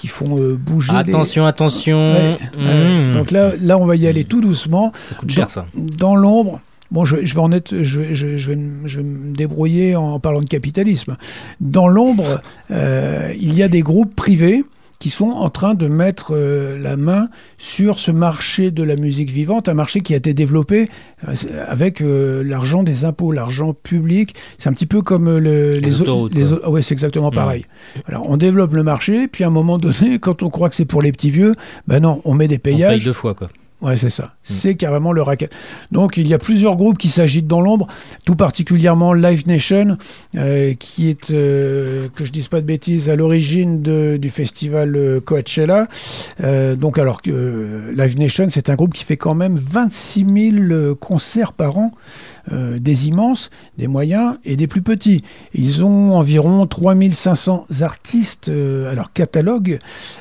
qui 0.00 0.08
font 0.08 0.38
euh, 0.38 0.56
bouger. 0.56 0.92
Attention, 0.96 1.44
attention. 1.46 2.12
Ouais, 2.14 2.38
ouais. 2.56 3.04
Mmh. 3.04 3.12
Donc 3.12 3.30
là, 3.30 3.52
là, 3.60 3.76
on 3.76 3.84
va 3.84 3.96
y 3.96 4.06
aller 4.06 4.24
tout 4.24 4.40
doucement. 4.40 4.92
ça 5.08 5.14
coûte 5.14 5.30
cher 5.30 5.50
ça. 5.50 5.66
Dans 5.74 6.16
l'ombre, 6.16 6.60
bon, 6.90 7.04
je, 7.04 7.16
je 7.24 7.34
vais 7.34 7.40
en 7.40 7.52
être, 7.52 7.82
je, 7.82 8.00
vais- 8.00 8.14
je, 8.14 8.38
je 8.38 8.48
vais 8.48 8.56
me 8.56 9.34
débrouiller 9.34 9.96
en 9.96 10.18
parlant 10.18 10.40
de 10.40 10.46
capitalisme. 10.48 11.16
Dans 11.60 11.86
l'ombre, 11.86 12.40
euh, 12.70 13.30
il 13.38 13.54
y 13.54 13.62
a 13.62 13.68
des 13.68 13.82
groupes 13.82 14.16
privés 14.16 14.64
qui 15.00 15.10
sont 15.10 15.30
en 15.30 15.50
train 15.50 15.74
de 15.74 15.88
mettre 15.88 16.34
euh, 16.36 16.78
la 16.78 16.96
main 16.96 17.28
sur 17.58 17.98
ce 17.98 18.12
marché 18.12 18.70
de 18.70 18.84
la 18.84 18.94
musique 18.94 19.30
vivante, 19.32 19.68
un 19.68 19.74
marché 19.74 20.02
qui 20.02 20.14
a 20.14 20.18
été 20.18 20.32
développé 20.34 20.88
euh, 21.26 21.34
avec 21.66 22.00
euh, 22.02 22.44
l'argent 22.44 22.84
des 22.84 23.04
impôts, 23.04 23.32
l'argent 23.32 23.74
public. 23.74 24.34
C'est 24.58 24.68
un 24.68 24.72
petit 24.72 24.86
peu 24.86 25.02
comme 25.02 25.38
le- 25.38 25.72
Les 25.78 26.00
autoroutes, 26.02 26.34
les 26.34 26.42
quoi. 26.44 26.52
au- 26.52 26.60
ah 26.64 26.70
ouais, 26.70 26.82
c'est 26.82 26.92
exactement 26.92 27.30
Mmh. 27.30 27.34
pareil. 27.34 27.64
Alors, 28.06 28.28
on 28.30 28.36
développe 28.36 28.72
le 28.74 28.82
marché, 28.84 29.26
puis 29.26 29.42
à 29.42 29.48
un 29.48 29.50
moment 29.50 29.78
donné, 29.78 30.18
quand 30.20 30.42
on 30.44 30.50
croit 30.50 30.68
que 30.68 30.74
c'est 30.76 30.84
pour 30.84 31.02
les 31.02 31.10
petits 31.12 31.30
vieux, 31.30 31.54
ben 31.88 32.00
non, 32.00 32.20
on 32.24 32.34
met 32.34 32.46
des 32.46 32.56
On 32.56 32.58
paye 32.58 32.74
payages. 32.76 33.04
deux 33.04 33.12
fois 33.12 33.34
quoi. 33.34 33.48
Ouais, 33.82 33.96
c'est 33.96 34.10
ça. 34.10 34.34
C'est 34.42 34.74
carrément 34.74 35.12
le 35.12 35.22
racket. 35.22 35.54
Donc, 35.90 36.18
il 36.18 36.28
y 36.28 36.34
a 36.34 36.38
plusieurs 36.38 36.76
groupes 36.76 36.98
qui 36.98 37.08
s'agitent 37.08 37.46
dans 37.46 37.62
l'ombre, 37.62 37.86
tout 38.26 38.36
particulièrement 38.36 39.14
Live 39.14 39.46
Nation, 39.46 39.96
euh, 40.36 40.74
qui 40.74 41.08
est, 41.08 41.30
euh, 41.30 42.08
que 42.14 42.26
je 42.26 42.30
dise 42.30 42.48
pas 42.48 42.60
de 42.60 42.66
bêtises, 42.66 43.08
à 43.08 43.16
l'origine 43.16 43.80
du 43.82 44.30
festival 44.30 44.94
euh, 44.96 45.20
Coachella. 45.20 45.88
Euh, 46.42 46.76
donc, 46.76 46.98
alors 46.98 47.22
que 47.22 47.90
Live 47.94 48.18
Nation, 48.18 48.46
c'est 48.50 48.68
un 48.68 48.74
groupe 48.74 48.92
qui 48.92 49.04
fait 49.04 49.16
quand 49.16 49.34
même 49.34 49.54
26 49.54 50.26
000 50.52 50.64
euh, 50.72 50.94
concerts 50.94 51.54
par 51.54 51.78
an, 51.78 51.92
euh, 52.52 52.78
des 52.78 53.08
immenses, 53.08 53.50
des 53.78 53.86
moyens 53.86 54.38
et 54.44 54.56
des 54.56 54.66
plus 54.66 54.82
petits. 54.82 55.22
Ils 55.54 55.84
ont 55.84 56.14
environ 56.14 56.66
3500 56.66 57.66
artistes 57.82 58.48
euh, 58.48 58.90
à 58.90 58.94
leur 58.94 59.12
catalogue. 59.12 59.78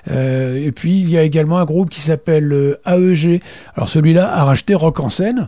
Euh, 0.10 0.55
et 0.63 0.71
puis, 0.71 0.99
il 0.99 1.10
y 1.10 1.17
a 1.17 1.23
également 1.23 1.58
un 1.60 1.65
groupe 1.65 1.89
qui 1.89 2.01
s'appelle 2.01 2.51
euh, 2.53 2.79
AEG. 2.86 3.41
Alors, 3.75 3.89
celui-là 3.89 4.32
a 4.34 4.43
racheté 4.43 4.75
Rock 4.75 4.99
en 4.99 5.10
scène. 5.10 5.47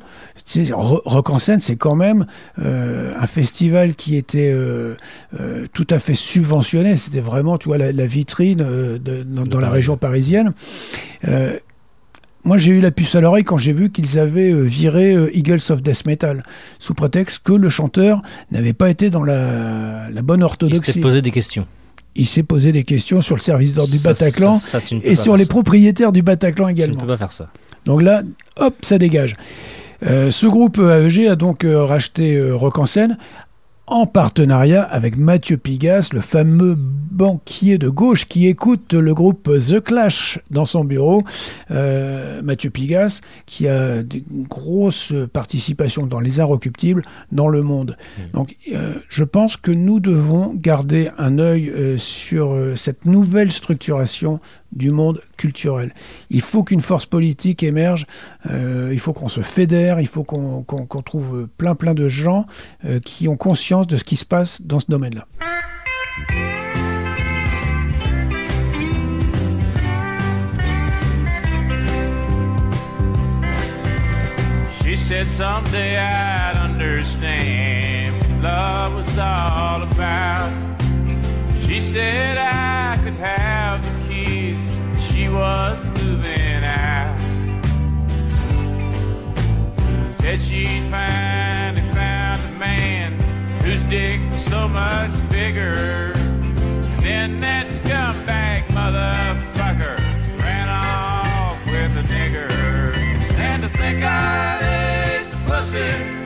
Rock 0.73 1.29
en 1.29 1.39
scène, 1.39 1.59
c'est 1.59 1.75
quand 1.75 1.95
même 1.95 2.25
un 2.57 3.27
festival 3.27 3.95
qui 3.95 4.15
était 4.15 4.53
tout 5.73 5.87
à 5.89 5.99
fait 5.99 6.15
subventionné. 6.15 6.95
C'était 6.95 7.19
vraiment, 7.19 7.57
tu 7.57 7.67
vois, 7.69 7.77
la, 7.77 7.91
la 7.91 8.05
vitrine 8.05 8.57
de- 8.57 9.23
dans, 9.23 9.43
dans 9.43 9.59
la 9.59 9.69
région 9.69 9.97
parisienne. 9.97 10.53
Moi, 12.43 12.57
j'ai 12.57 12.71
eu 12.71 12.79
la 12.81 12.91
puce 12.91 13.13
à 13.15 13.21
l'oreille 13.21 13.43
quand 13.43 13.57
j'ai 13.57 13.73
vu 13.73 13.91
qu'ils 13.91 14.17
avaient 14.17 14.51
euh, 14.51 14.61
viré 14.63 15.13
euh, 15.13 15.35
Eagles 15.35 15.59
of 15.69 15.81
Death 15.83 16.05
Metal, 16.05 16.43
sous 16.79 16.93
prétexte 16.93 17.41
que 17.43 17.53
le 17.53 17.69
chanteur 17.69 18.21
n'avait 18.51 18.73
pas 18.73 18.89
été 18.89 19.09
dans 19.09 19.23
la, 19.23 20.09
la 20.09 20.21
bonne 20.21 20.39
Il 20.39 20.43
orthodoxie. 20.45 20.83
s'était 20.85 21.01
posé 21.01 21.21
des 21.21 21.31
questions. 21.31 21.67
Il 22.15 22.25
s'est 22.25 22.43
posé 22.43 22.71
des 22.71 22.83
questions 22.83 23.21
sur 23.21 23.35
le 23.35 23.41
service 23.41 23.73
d'ordre 23.73 23.91
du 23.91 23.99
Bataclan 23.99 24.55
ça, 24.55 24.79
ça, 24.81 24.95
et 25.03 25.15
sur 25.15 25.37
les 25.37 25.45
propriétaires 25.45 26.11
du 26.11 26.23
Bataclan 26.23 26.67
Tu 26.67 26.73
ne 26.73 26.77
également. 26.77 26.99
peux 27.01 27.07
pas 27.07 27.17
faire 27.17 27.31
ça. 27.31 27.49
Donc 27.85 28.01
là, 28.01 28.23
hop, 28.57 28.75
ça 28.81 28.97
dégage. 28.97 29.35
Euh, 30.03 30.31
ce 30.31 30.47
groupe 30.47 30.79
AEG 30.79 31.27
a 31.27 31.35
donc 31.35 31.63
euh, 31.63 31.83
racheté 31.85 32.35
euh, 32.35 32.55
Rock 32.55 32.79
en 32.79 32.85
scène 32.87 33.17
en 33.87 34.05
partenariat 34.05 34.83
avec 34.83 35.17
Mathieu 35.17 35.57
Pigas, 35.57 36.09
le 36.13 36.21
fameux 36.21 36.75
banquier 36.77 37.77
de 37.77 37.89
gauche 37.89 38.25
qui 38.25 38.47
écoute 38.47 38.93
le 38.93 39.13
groupe 39.13 39.49
The 39.49 39.81
Clash 39.81 40.39
dans 40.49 40.65
son 40.65 40.85
bureau. 40.85 41.23
Euh, 41.71 42.41
Mathieu 42.41 42.69
Pigas, 42.69 43.21
qui 43.45 43.67
a 43.67 44.01
des 44.01 44.23
grosses 44.29 45.13
participations 45.33 46.05
dans 46.05 46.19
les 46.19 46.39
arts 46.39 46.51
occultibles 46.51 47.03
dans 47.31 47.49
le 47.49 47.61
monde. 47.61 47.97
Donc 48.33 48.55
euh, 48.71 48.93
je 49.09 49.23
pense 49.23 49.57
que 49.57 49.71
nous 49.71 49.99
devons 49.99 50.53
garder 50.55 51.09
un 51.17 51.37
œil 51.37 51.69
euh, 51.69 51.97
sur 51.97 52.57
cette 52.75 53.05
nouvelle 53.05 53.51
structuration 53.51 54.39
du 54.71 54.91
monde 54.91 55.21
culturel. 55.37 55.93
Il 56.29 56.41
faut 56.41 56.63
qu'une 56.63 56.81
force 56.81 57.05
politique 57.05 57.61
émerge, 57.61 58.07
euh, 58.49 58.89
il 58.91 58.99
faut 58.99 59.13
qu'on 59.13 59.29
se 59.29 59.41
fédère, 59.41 59.99
il 59.99 60.07
faut 60.07 60.23
qu'on 60.23 60.63
qu'on- 60.63 60.85
qu'on 60.85 61.01
trouve 61.01 61.47
plein 61.57 61.75
plein 61.75 61.93
de 61.93 62.07
gens 62.07 62.45
euh, 62.85 62.99
qui 62.99 63.27
ont 63.27 63.37
conscience 63.37 63.87
de 63.87 63.97
ce 63.97 64.03
qui 64.03 64.15
se 64.15 64.25
passe 64.25 64.61
dans 64.61 64.79
ce 64.79 64.87
domaine-là. 64.89 65.25
She 74.83 74.95
said 74.95 75.27
someday 75.27 75.95
I'd 75.97 76.57
understand 76.57 78.15
love 78.41 78.93
was 78.95 79.17
all 79.17 79.83
about. 79.83 80.51
She 81.65 81.79
said 81.79 82.37
I 82.37 82.99
could 83.03 83.13
have 83.13 83.83
the 83.85 84.13
kids. 84.13 84.65
She 84.99 85.29
was 85.29 85.87
Said 90.21 90.39
she'd 90.39 90.83
finally 90.91 91.81
found 91.95 92.39
a 92.41 92.59
man 92.59 93.19
whose 93.63 93.81
dick 93.85 94.21
was 94.31 94.45
so 94.45 94.67
much 94.67 95.11
bigger. 95.31 96.13
And 96.13 97.03
then 97.03 97.39
that 97.39 97.65
scumbag 97.65 98.65
motherfucker 98.67 99.97
ran 100.37 100.69
off 100.69 101.57
with 101.65 101.97
a 101.97 102.03
nigger. 102.13 102.51
And 103.39 103.63
to 103.63 103.69
think 103.69 104.03
I'd 104.03 105.23
ate 105.23 105.31
the 105.31 105.37
pussy 105.49 106.20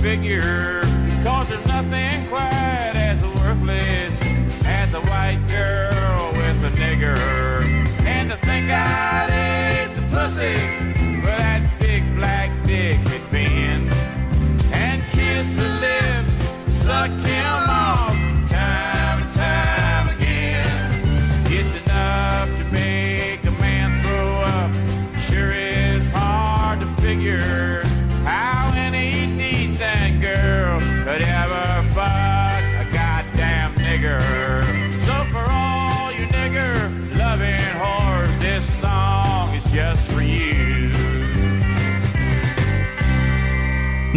figure. 0.00 0.79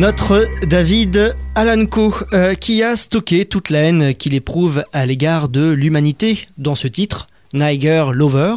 Notre 0.04 0.50
David 0.66 1.34
Alanco, 1.56 2.14
euh, 2.34 2.56
qui 2.56 2.84
a 2.84 2.98
stocké 2.98 3.46
toute 3.46 3.70
la 3.70 3.84
haine 3.84 4.14
qu'il 4.14 4.34
éprouve 4.34 4.84
à 4.92 5.06
l'égard 5.06 5.48
de 5.48 5.70
l'humanité 5.70 6.40
dans 6.58 6.76
ce 6.76 6.90
titre, 6.90 7.30
Niger 7.54 8.12
Lover. 8.12 8.56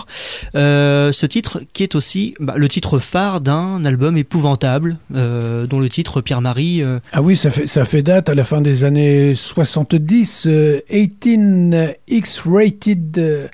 Euh, 0.56 1.12
ce 1.12 1.24
titre 1.24 1.62
qui 1.72 1.85
est 1.85 1.94
aussi 1.94 2.35
bah, 2.40 2.54
le 2.56 2.68
titre 2.68 2.98
phare 2.98 3.40
d'un 3.40 3.85
album 3.85 4.16
épouvantable, 4.16 4.98
euh, 5.14 5.68
dont 5.68 5.78
le 5.78 5.88
titre 5.88 6.20
Pierre-Marie... 6.20 6.82
Ah 7.12 7.22
oui, 7.22 7.37
ça 7.37 7.50
fait, 7.50 7.68
ça 7.68 7.85
fait 7.85 8.02
date 8.02 8.28
à 8.28 8.35
la 8.35 8.42
fin 8.42 8.61
des 8.61 8.82
années 8.82 9.37
70, 9.37 10.48
euh, 10.48 10.80
18 10.90 11.96
X-Rated, 12.09 13.18
euh, 13.18 13.46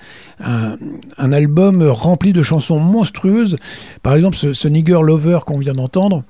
un, 0.42 0.78
un 1.18 1.33
album 1.33 1.83
rempli 1.83 2.33
de 2.33 2.40
chansons 2.40 2.78
monstrueuses. 2.78 3.59
Par 4.02 4.14
exemple, 4.14 4.38
ce, 4.38 4.55
ce 4.55 4.66
Nigger 4.66 5.00
Lover 5.02 5.40
qu'on 5.44 5.59
vient 5.59 5.74
d'entendre 5.74 6.24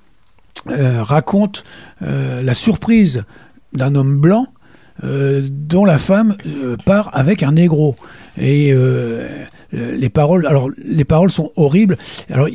euh, 0.69 1.03
raconte 1.03 1.65
euh, 2.03 2.43
la 2.43 2.55
surprise 2.55 3.25
d'un 3.73 3.95
homme 3.95 4.19
blanc 4.19 4.47
euh, 5.03 5.43
dont 5.51 5.85
la 5.85 5.99
femme 5.99 6.37
part 6.87 7.11
avec 7.15 7.43
un 7.43 7.53
négro. 7.53 7.97
Et 8.41 8.73
euh, 8.73 9.29
les 9.73 10.09
paroles, 10.09 10.47
alors 10.47 10.69
les 10.85 11.05
paroles 11.05 11.31
sont 11.31 11.51
horribles. 11.57 11.97
Alors, 12.31 12.49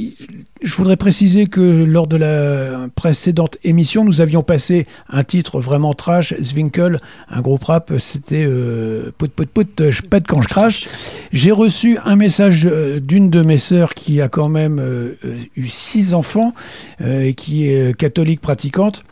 je 0.62 0.76
voudrais 0.76 0.98
préciser 0.98 1.46
que 1.46 1.62
lors 1.62 2.08
de 2.08 2.18
la 2.18 2.88
précédente 2.96 3.58
émission, 3.64 4.04
nous 4.04 4.22
avions 4.22 4.44
passé 4.44 4.88
un 5.10 5.24
titre 5.24 5.60
vraiment 5.60 5.94
trash, 5.94 6.34
Zwinkel, 6.42 7.00
un 7.30 7.42
groupe 7.42 7.64
rap, 7.66 7.94
c'était 8.00 8.46
euh, 8.48 9.12
Pout 9.18 9.32
Pout 9.32 9.48
Pout, 9.48 9.92
je 9.92 10.02
pète 10.02 10.28
quand 10.28 10.42
je 10.42 10.48
crache. 10.48 10.88
J'ai 11.32 11.52
reçu 11.52 11.98
un 12.04 12.16
message 12.16 12.66
euh, 12.66 13.00
d'une 13.00 13.30
de 13.30 13.42
mes 13.42 13.58
sœurs 13.58 13.94
qui 13.94 14.22
a 14.22 14.30
quand 14.30 14.50
même 14.50 14.80
euh, 14.80 15.18
euh, 15.26 15.38
eu 15.56 15.68
six 15.68 16.14
enfants 16.14 16.54
euh, 17.02 17.22
et 17.22 17.34
qui 17.34 17.70
est 17.70 17.92
euh, 17.92 17.94
catholique 17.94 18.42
pratiquante 18.42 19.04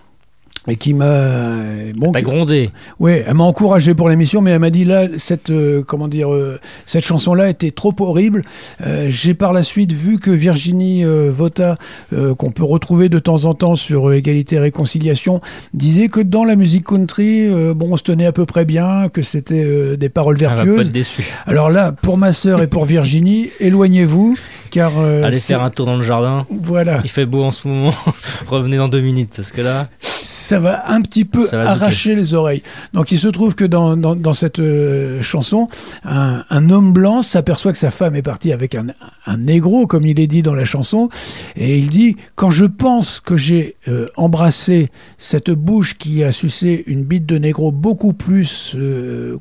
et 0.67 0.75
qui 0.77 0.93
m'a 0.93 1.61
bon 1.95 2.11
T'as 2.11 2.19
que- 2.21 2.25
grondé. 2.25 2.69
Ouais, 2.99 3.23
elle 3.27 3.35
m'a 3.35 3.43
encouragé 3.43 3.93
pour 3.93 4.09
l'émission, 4.09 4.41
mais 4.41 4.51
elle 4.51 4.59
m'a 4.59 4.69
dit 4.69 4.85
là, 4.85 5.07
cette 5.17 5.49
euh, 5.49 5.83
comment 5.85 6.07
dire, 6.07 6.33
euh, 6.33 6.59
cette 6.85 7.03
chanson-là 7.05 7.49
était 7.49 7.71
trop 7.71 7.93
horrible. 7.99 8.41
Euh, 8.85 9.07
J'ai 9.09 9.33
par 9.33 9.53
la 9.53 9.63
suite 9.63 9.91
vu 9.91 10.17
que 10.19 10.31
Virginie 10.31 11.03
euh, 11.05 11.31
Vota, 11.31 11.77
euh, 12.13 12.33
qu'on 12.35 12.51
peut 12.51 12.63
retrouver 12.63 13.09
de 13.09 13.19
temps 13.19 13.45
en 13.45 13.53
temps 13.53 13.75
sur 13.75 14.09
euh, 14.09 14.15
Égalité 14.15 14.55
et 14.55 14.59
Réconciliation, 14.59 15.41
disait 15.73 16.07
que 16.07 16.19
dans 16.21 16.43
la 16.43 16.55
musique 16.55 16.85
country, 16.85 17.47
euh, 17.47 17.73
bon, 17.73 17.89
on 17.91 17.97
se 17.97 18.03
tenait 18.03 18.25
à 18.25 18.31
peu 18.31 18.45
près 18.45 18.65
bien, 18.65 19.09
que 19.09 19.21
c'était 19.21 19.63
euh, 19.63 19.95
des 19.97 20.09
paroles 20.09 20.37
Elle 20.39 20.47
va 20.47 20.55
pas 20.55 20.63
vertueuses. 20.63 20.87
être 20.87 20.93
déçue. 20.93 21.25
Alors 21.45 21.69
là, 21.69 21.91
pour 21.91 22.17
ma 22.17 22.33
sœur 22.33 22.61
et 22.61 22.67
pour 22.67 22.85
Virginie, 22.85 23.49
éloignez-vous, 23.59 24.35
car 24.75 24.99
euh, 24.99 25.23
Allez 25.23 25.39
faire 25.39 25.63
un 25.63 25.69
tour 25.69 25.85
dans 25.85 25.95
le 25.95 26.01
jardin. 26.01 26.45
voilà, 26.49 26.99
Il 27.05 27.09
fait 27.09 27.25
beau 27.25 27.45
en 27.45 27.51
ce 27.51 27.65
moment. 27.69 27.93
Revenez 28.47 28.75
dans 28.75 28.89
deux 28.89 28.99
minutes 28.99 29.31
parce 29.33 29.53
que 29.53 29.61
là, 29.61 29.87
ça 30.01 30.59
va 30.59 30.91
un 30.91 30.99
petit 30.99 31.23
peu 31.23 31.47
arracher 31.53 32.13
les 32.13 32.33
oreilles. 32.33 32.61
Donc 32.91 33.13
il 33.13 33.17
se 33.17 33.29
trouve 33.29 33.55
que 33.55 33.63
dans, 33.63 33.95
dans, 33.95 34.17
dans 34.17 34.33
cette 34.33 34.59
euh, 34.59 35.21
chanson, 35.21 35.69
un, 36.03 36.43
un 36.49 36.69
homme 36.69 36.91
blanc 36.91 37.21
s'aperçoit 37.21 37.71
que 37.71 37.77
sa 37.77 37.89
femme 37.89 38.17
est 38.17 38.21
partie 38.21 38.51
avec 38.51 38.75
un, 38.75 38.87
un 39.25 39.37
négro, 39.37 39.87
comme 39.87 40.05
il 40.05 40.19
est 40.19 40.27
dit 40.27 40.41
dans 40.41 40.53
la 40.53 40.65
chanson, 40.65 41.07
et 41.55 41.77
il 41.77 41.89
dit 41.89 42.17
quand 42.35 42.51
je 42.51 42.65
pense 42.65 43.21
que 43.21 43.37
j'ai 43.37 43.77
euh, 43.87 44.09
embrassé 44.17 44.89
cette 45.17 45.51
bouche 45.51 45.97
qui 45.97 46.21
a 46.25 46.33
sucé 46.33 46.83
une 46.87 47.05
bite 47.05 47.25
de 47.25 47.37
négro 47.37 47.71
beaucoup 47.71 48.11
plus 48.11 48.75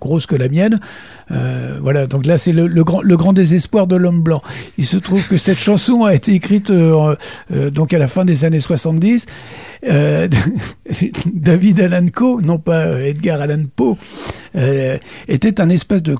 grosse 0.00 0.26
que 0.26 0.36
la 0.36 0.48
mienne, 0.48 0.78
voilà. 1.82 2.06
Donc 2.06 2.24
là 2.24 2.38
c'est 2.38 2.52
le, 2.52 2.68
le 2.68 2.84
grand 2.84 3.02
le 3.02 3.16
grand 3.16 3.32
désespoir 3.32 3.88
de 3.88 3.96
l'homme 3.96 4.22
blanc. 4.22 4.40
Il 4.78 4.86
se 4.86 4.96
trouve 4.96 5.23
que 5.26 5.36
cette 5.36 5.58
chanson 5.58 6.04
a 6.04 6.14
été 6.14 6.32
écrite 6.32 6.70
euh, 6.70 7.14
euh, 7.52 7.70
donc 7.70 7.92
à 7.92 7.98
la 7.98 8.08
fin 8.08 8.24
des 8.24 8.44
années 8.44 8.60
70. 8.60 9.26
Euh, 9.86 10.28
David 11.26 11.80
Allan 11.80 12.06
Coe, 12.12 12.40
non 12.42 12.58
pas 12.58 13.00
Edgar 13.00 13.40
Allan 13.40 13.64
Poe, 13.74 13.96
était 15.28 15.60
un 15.60 15.68
espèce 15.68 16.02
de 16.02 16.16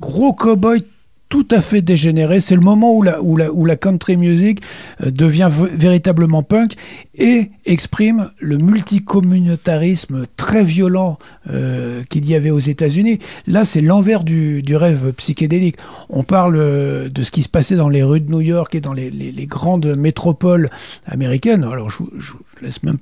gros 0.00 0.32
cow-boy 0.32 0.82
tout 1.28 1.46
à 1.50 1.60
fait 1.60 1.82
dégénéré. 1.82 2.40
C'est 2.40 2.54
le 2.54 2.60
moment 2.60 2.94
où 2.94 3.02
la, 3.02 3.76
country 3.76 4.16
music 4.16 4.60
euh, 5.02 5.10
devient 5.10 5.48
véritablement 5.50 6.42
punk 6.42 6.74
et 7.14 7.50
exprime 7.64 8.30
le 8.38 8.58
multicommunautarisme 8.58 10.24
très 10.36 10.64
violent 10.64 11.18
euh, 11.50 12.02
qu'il 12.08 12.28
y 12.28 12.34
avait 12.34 12.50
aux 12.50 12.58
États-Unis. 12.58 13.18
Là, 13.46 13.64
c'est 13.64 13.80
l'envers 13.80 14.24
du, 14.24 14.64
rêve 14.70 15.12
psychédélique. 15.12 15.76
On 16.08 16.22
parle 16.22 16.56
euh, 16.56 17.08
de 17.08 17.22
ce 17.22 17.30
qui 17.30 17.42
se 17.42 17.48
passait 17.48 17.76
dans 17.76 17.88
les 17.88 18.02
rues 18.02 18.20
de 18.20 18.30
New 18.30 18.40
York 18.40 18.74
et 18.74 18.80
dans 18.80 18.92
les, 18.92 19.10
grandes 19.46 19.96
métropoles 19.96 20.70
américaines. 21.06 21.64
Alors, 21.64 21.90
je, 21.90 22.02
je 22.18 22.32
laisse 22.62 22.82
même 22.82 22.98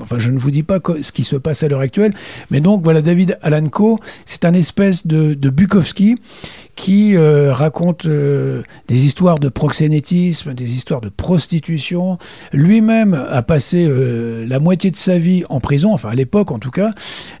Enfin, 0.00 0.18
je 0.18 0.30
ne 0.30 0.38
vous 0.38 0.50
dis 0.50 0.62
pas 0.62 0.78
ce 1.02 1.12
qui 1.12 1.22
se 1.24 1.36
passe 1.36 1.62
à 1.62 1.68
l'heure 1.68 1.80
actuelle, 1.80 2.12
mais 2.50 2.60
donc 2.60 2.82
voilà, 2.82 3.02
David 3.02 3.36
Allan 3.42 3.68
Coe, 3.68 3.98
c'est 4.24 4.44
un 4.44 4.54
espèce 4.54 5.06
de, 5.06 5.34
Bukowski 5.50 6.14
qui 6.76 7.14
euh, 7.16 7.52
raconte 7.52 8.06
euh, 8.06 8.62
des 8.88 9.04
histoires 9.04 9.38
de 9.38 9.50
proxénétisme, 9.50 10.54
des 10.54 10.74
histoires 10.74 11.02
de 11.02 11.10
prostitution. 11.10 12.16
Lui-même 12.54 13.12
a 13.12 13.42
passé 13.42 13.84
euh, 13.86 14.46
la 14.48 14.58
moitié 14.60 14.90
de 14.90 14.96
sa 14.96 15.18
vie 15.18 15.44
en 15.50 15.60
prison, 15.60 15.92
enfin 15.92 16.08
à 16.08 16.14
l'époque 16.14 16.50
en 16.50 16.58
tout 16.58 16.70
cas, 16.70 16.92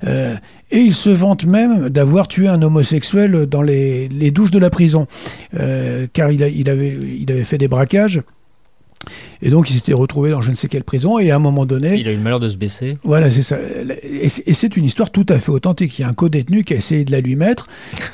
et 0.06 0.78
il 0.78 0.94
se 0.94 1.10
vante 1.10 1.44
même 1.46 1.88
d'avoir 1.88 2.28
tué 2.28 2.48
un 2.48 2.60
homosexuel 2.62 3.46
dans 3.46 3.62
les, 3.62 4.08
les 4.08 4.30
douches 4.30 4.50
de 4.50 4.58
la 4.58 4.68
prison, 4.70 5.06
car 6.12 6.30
il, 6.32 6.42
a- 6.42 6.48
il 6.48 6.68
avait, 6.68 6.98
il 7.20 7.30
avait 7.30 7.44
fait 7.44 7.58
des 7.58 7.68
braquages. 7.68 8.20
Et 9.42 9.50
donc 9.50 9.70
il 9.70 9.74
s'était 9.74 9.92
retrouvé 9.92 10.30
dans 10.30 10.40
je 10.40 10.50
ne 10.50 10.56
sais 10.56 10.68
quelle 10.68 10.84
prison 10.84 11.18
et 11.18 11.30
à 11.30 11.36
un 11.36 11.40
moment 11.40 11.66
donné, 11.66 11.96
il 11.96 12.08
a 12.08 12.12
eu 12.12 12.16
le 12.16 12.22
malheur 12.22 12.40
de 12.40 12.48
se 12.48 12.56
baisser. 12.56 12.98
voilà, 13.04 13.30
c'est 13.30 13.42
ça. 13.42 13.58
Et 14.02 14.28
c'est 14.28 14.76
une 14.76 14.84
histoire 14.84 15.10
tout 15.10 15.26
à 15.28 15.38
fait 15.38 15.50
authentique. 15.50 15.98
Il 15.98 16.02
y 16.02 16.04
a 16.04 16.08
un 16.08 16.14
co-détenu 16.14 16.64
qui 16.64 16.74
a 16.74 16.76
essayé 16.76 17.04
de 17.04 17.12
la 17.12 17.20
lui 17.20 17.36
mettre. 17.36 17.66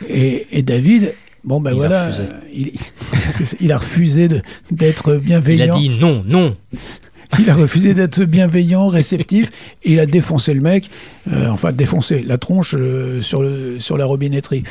Et, 0.08 0.46
et 0.52 0.62
David, 0.62 1.14
bon 1.44 1.60
ben 1.60 1.70
Il 1.72 1.76
voilà, 1.76 2.10
il, 3.60 3.72
a 3.72 3.78
refusé 3.78 4.28
d'être 4.70 5.10
Il 5.12 5.16
a 5.16 5.18
bienveillant. 5.18 5.78
dit 5.78 5.90
non, 5.90 6.22
non. 6.26 6.56
Il 7.38 7.50
a 7.50 7.52
refusé 7.52 7.92
d'être 7.92 8.24
bienveillant, 8.24 8.86
réceptif. 8.86 9.50
Et 9.82 9.92
il 9.92 10.00
a 10.00 10.06
défoncé 10.06 10.54
le 10.54 10.62
mec. 10.62 10.88
euh, 11.30 11.48
enfin, 11.50 11.72
défoncé 11.72 12.22
la 12.22 12.38
tronche 12.38 12.74
euh, 12.78 13.20
sur, 13.20 13.42
le, 13.42 13.78
sur 13.78 13.98
la 13.98 14.06
robinetterie. 14.06 14.62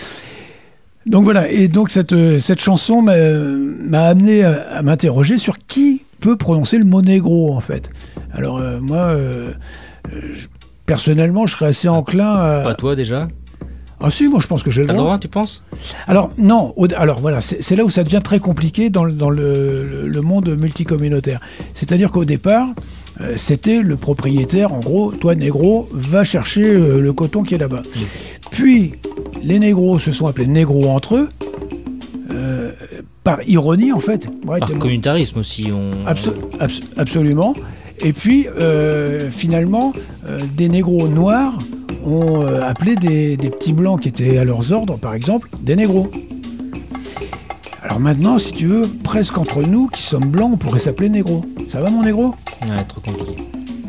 Donc 1.06 1.24
voilà, 1.24 1.50
et 1.52 1.68
donc 1.68 1.90
cette, 1.92 2.14
euh, 2.14 2.40
cette 2.40 2.60
chanson 2.60 3.04
m'a 3.04 3.16
m'a 3.16 4.06
amené 4.08 4.44
à, 4.44 4.54
à 4.78 4.82
m'interroger 4.82 5.38
sur 5.38 5.58
qui 5.60 5.97
peut 6.20 6.36
prononcer 6.38 6.78
le 6.78 6.86
mot 6.86 7.02
négro 7.02 7.54
en 7.54 7.60
fait. 7.60 7.92
Alors 8.34 8.58
euh, 8.58 8.80
moi, 8.80 8.98
euh, 8.98 9.52
je- 10.12 10.48
personnellement, 10.86 11.46
je 11.46 11.54
serais 11.54 11.68
assez 11.68 11.88
enclin 11.90 12.34
à... 12.36 12.62
Pas 12.64 12.74
toi 12.76 12.96
déjà. 12.96 13.28
Ah 14.00 14.12
si, 14.12 14.28
moi 14.28 14.40
je 14.42 14.46
pense 14.48 14.62
que 14.62 14.70
j'ai 14.70 14.82
le 14.82 14.88
droit. 14.90 15.00
droit, 15.00 15.18
tu 15.18 15.28
penses? 15.28 15.64
Alors 16.08 16.32
non, 16.38 16.72
alors 16.98 17.20
voilà, 17.20 17.42
c'est 17.42 17.76
là 17.76 17.84
où 17.84 17.90
ça 17.90 18.04
devient 18.04 18.20
très 18.24 18.40
compliqué 18.40 18.90
dans, 18.92 19.04
le- 19.04 19.12
dans 19.14 19.32
le, 19.32 19.84
le- 19.84 20.08
le 20.08 20.22
monde 20.22 20.50
multicommunautaire. 20.56 21.40
C'est-à-dire 21.74 22.12
qu'au 22.12 22.24
départ, 22.24 22.68
euh, 23.22 23.34
c'était 23.36 23.82
le 23.82 23.98
propriétaire, 23.98 24.72
en 24.72 24.82
gros, 24.82 25.12
toi 25.14 25.34
négro, 25.34 25.90
va 25.92 26.24
chercher 26.24 26.64
euh, 26.76 27.02
le 27.02 27.12
coton 27.14 27.42
qui 27.42 27.56
est 27.56 27.58
là-bas. 27.58 27.82
Puis 28.52 28.94
les 29.44 29.58
négros 29.58 29.98
se 29.98 30.12
sont 30.12 30.28
appelés 30.28 30.46
négros 30.48 30.90
entre 30.90 31.16
eux, 31.16 31.30
euh, 32.38 32.72
par 33.24 33.42
ironie 33.48 33.92
en 33.92 34.00
fait. 34.00 34.28
Ouais, 34.46 34.60
Par 34.60 34.70
communautarisme 34.78 35.40
aussi. 35.40 35.68
On... 35.72 36.08
Abso- 36.10 36.36
abs- 36.60 36.84
absolument. 36.98 37.54
Et 38.00 38.14
puis, 38.14 38.48
euh, 38.48 39.32
finalement, 39.32 39.92
euh, 40.28 40.40
des 40.56 40.70
négros 40.70 41.08
noirs 41.08 41.58
ont 42.06 42.46
appelé 42.46 42.96
des, 42.96 43.36
des 43.38 43.50
petits 43.50 43.74
blancs 43.74 44.02
qui 44.02 44.10
étaient 44.10 44.38
à 44.38 44.44
leurs 44.46 44.72
ordres, 44.72 44.98
par 44.98 45.14
exemple, 45.16 45.50
des 45.62 45.76
négros. 45.76 46.10
Alors 47.82 48.00
maintenant, 48.00 48.38
si 48.38 48.54
tu 48.54 48.68
veux, 48.68 48.88
presque 49.04 49.38
entre 49.38 49.62
nous 49.64 49.88
qui 49.88 50.02
sommes 50.02 50.26
blancs, 50.30 50.52
on 50.54 50.58
pourrait 50.58 50.80
s'appeler 50.80 51.10
négro. 51.10 51.44
Ça 51.70 51.80
va 51.82 51.90
mon 51.90 52.04
négro? 52.04 52.36
Ouais, 52.64 52.84
trop 52.88 53.02
compliqué. 53.02 53.36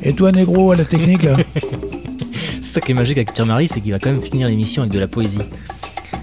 Et 0.03 0.13
toi 0.15 0.31
négro 0.33 0.71
à 0.73 0.77
la 0.77 0.85
technique 0.85 1.23
là? 1.25 1.37
C'est 2.61 2.75
ça 2.75 2.81
qui 2.81 2.93
est 2.93 2.95
magique 2.95 3.17
avec 3.19 3.33
Pierre-Marie, 3.35 3.67
c'est 3.69 3.81
qu'il 3.81 3.93
va 3.93 3.99
quand 3.99 4.11
même 4.11 4.21
finir 4.21 4.47
l'émission 4.49 4.83
avec 4.83 4.93
de 4.93 4.99
la 4.99 5.09
poésie. 5.09 5.41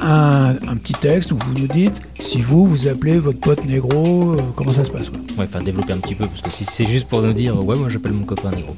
un, 0.00 0.56
un 0.68 0.76
petit 0.76 0.92
texte 0.94 1.32
où 1.32 1.38
vous 1.46 1.54
nous 1.58 1.68
dites 1.68 2.02
si 2.18 2.40
vous, 2.40 2.66
vous 2.66 2.86
appelez 2.88 3.18
votre 3.18 3.38
pote 3.40 3.64
négro, 3.64 4.32
euh, 4.32 4.40
comment 4.54 4.72
ça 4.72 4.84
se 4.84 4.90
passe. 4.90 5.08
Ouais, 5.10 5.44
enfin, 5.44 5.62
développer 5.62 5.92
un 5.94 5.98
petit 5.98 6.14
peu, 6.14 6.26
parce 6.26 6.42
que 6.42 6.50
si 6.50 6.64
c'est 6.64 6.86
juste 6.86 7.08
pour 7.08 7.22
nous 7.22 7.32
dire, 7.32 7.56
ouais, 7.64 7.76
moi 7.76 7.88
j'appelle 7.88 8.12
mon 8.12 8.24
copain 8.24 8.50
négro. 8.50 8.74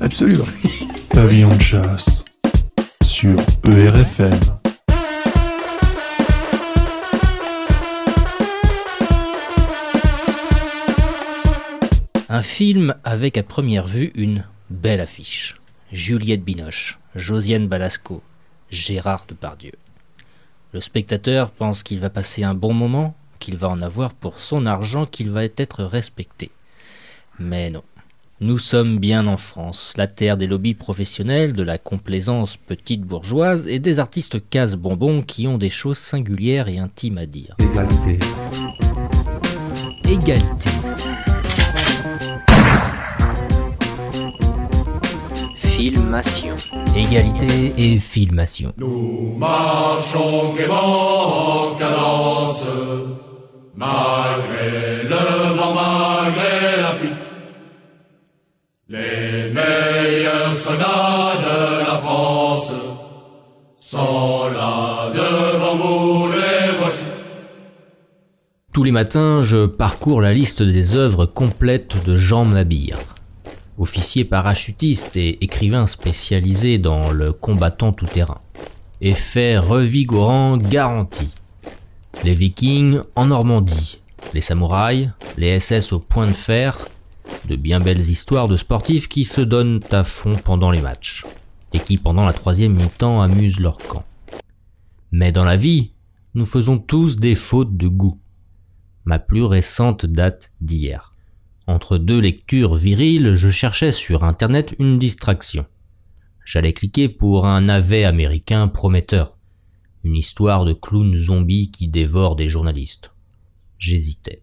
Absolument. 0.00 0.44
Pavillon 1.10 1.48
de 1.54 1.60
chasse 1.60 2.22
sur 3.02 3.36
E 3.66 3.86
ERFM. 3.86 4.30
Un 12.36 12.42
film 12.42 12.94
avec 13.02 13.38
à 13.38 13.42
première 13.42 13.86
vue 13.86 14.12
une 14.14 14.44
belle 14.68 15.00
affiche. 15.00 15.56
Juliette 15.90 16.44
Binoche, 16.44 16.98
Josiane 17.14 17.66
Balasco, 17.66 18.22
Gérard 18.68 19.24
Depardieu. 19.26 19.72
Le 20.74 20.82
spectateur 20.82 21.50
pense 21.50 21.82
qu'il 21.82 21.98
va 21.98 22.10
passer 22.10 22.44
un 22.44 22.52
bon 22.52 22.74
moment, 22.74 23.16
qu'il 23.38 23.56
va 23.56 23.70
en 23.70 23.80
avoir 23.80 24.12
pour 24.12 24.38
son 24.38 24.66
argent, 24.66 25.06
qu'il 25.06 25.30
va 25.30 25.44
être 25.44 25.82
respecté. 25.82 26.50
Mais 27.38 27.70
non. 27.70 27.82
Nous 28.40 28.58
sommes 28.58 28.98
bien 28.98 29.26
en 29.26 29.38
France, 29.38 29.94
la 29.96 30.06
terre 30.06 30.36
des 30.36 30.46
lobbies 30.46 30.74
professionnels, 30.74 31.54
de 31.54 31.62
la 31.62 31.78
complaisance 31.78 32.58
petite 32.58 33.00
bourgeoise 33.00 33.66
et 33.66 33.78
des 33.78 33.98
artistes 33.98 34.46
casse-bonbons 34.50 35.22
qui 35.22 35.48
ont 35.48 35.56
des 35.56 35.70
choses 35.70 35.96
singulières 35.96 36.68
et 36.68 36.76
intimes 36.76 37.16
à 37.16 37.24
dire. 37.24 37.56
Égalité. 37.60 38.18
Égalité. 40.04 40.70
Filmation. 45.76 46.56
Égalité 46.96 47.74
et 47.76 47.98
filmation. 47.98 48.72
Nous 48.78 49.34
marchons 49.36 50.54
gaiement 50.54 51.72
en 51.72 51.74
cadence, 51.74 52.64
malgré 53.74 55.02
le 55.02 55.54
vent, 55.54 55.74
malgré 55.74 56.80
la 56.80 56.92
pluie. 56.98 57.10
Les 58.88 59.52
meilleurs 59.52 60.54
soldats 60.54 61.34
de 61.44 61.78
la 61.80 61.98
France 61.98 62.72
sont 63.78 64.48
là 64.54 65.10
devant 65.12 65.76
vous, 65.76 66.32
les 66.32 66.78
voici. 66.80 67.04
Tous 68.72 68.82
les 68.82 68.92
matin, 68.92 69.42
je 69.42 69.66
parcours 69.66 70.22
la 70.22 70.32
liste 70.32 70.62
des 70.62 70.94
œuvres 70.94 71.26
complètes 71.26 72.02
de 72.06 72.16
Jean 72.16 72.46
Mabire. 72.46 73.15
Officier 73.78 74.24
parachutiste 74.24 75.16
et 75.16 75.44
écrivain 75.44 75.86
spécialisé 75.86 76.78
dans 76.78 77.10
le 77.10 77.32
combattant 77.32 77.92
tout-terrain. 77.92 78.40
Effet 79.02 79.58
revigorant 79.58 80.56
garanti. 80.56 81.28
Les 82.24 82.32
Vikings 82.32 83.00
en 83.14 83.26
Normandie, 83.26 84.00
les 84.32 84.40
samouraïs, 84.40 85.10
les 85.36 85.60
SS 85.60 85.92
au 85.92 85.98
point 85.98 86.26
de 86.26 86.32
fer, 86.32 86.78
de 87.48 87.56
bien 87.56 87.78
belles 87.78 88.10
histoires 88.10 88.48
de 88.48 88.56
sportifs 88.56 89.08
qui 89.08 89.24
se 89.24 89.42
donnent 89.42 89.80
à 89.92 90.04
fond 90.04 90.36
pendant 90.36 90.70
les 90.70 90.80
matchs, 90.80 91.24
et 91.74 91.78
qui 91.78 91.98
pendant 91.98 92.24
la 92.24 92.32
troisième 92.32 92.74
mi-temps 92.74 93.20
amusent 93.20 93.60
leur 93.60 93.76
camp. 93.76 94.04
Mais 95.12 95.32
dans 95.32 95.44
la 95.44 95.56
vie, 95.56 95.92
nous 96.34 96.46
faisons 96.46 96.78
tous 96.78 97.16
des 97.16 97.34
fautes 97.34 97.76
de 97.76 97.88
goût. 97.88 98.18
Ma 99.04 99.18
plus 99.18 99.44
récente 99.44 100.06
date 100.06 100.52
d'hier. 100.60 101.15
Entre 101.66 101.98
deux 101.98 102.20
lectures 102.20 102.76
viriles, 102.76 103.34
je 103.34 103.48
cherchais 103.48 103.90
sur 103.90 104.22
Internet 104.22 104.74
une 104.78 104.98
distraction. 104.98 105.66
J'allais 106.44 106.72
cliquer 106.72 107.08
pour 107.08 107.46
un 107.46 107.62
navet 107.62 108.04
américain 108.04 108.68
prometteur. 108.68 109.36
Une 110.04 110.16
histoire 110.16 110.64
de 110.64 110.72
clown 110.72 111.16
zombie 111.16 111.72
qui 111.72 111.88
dévore 111.88 112.36
des 112.36 112.48
journalistes. 112.48 113.10
J'hésitais. 113.78 114.42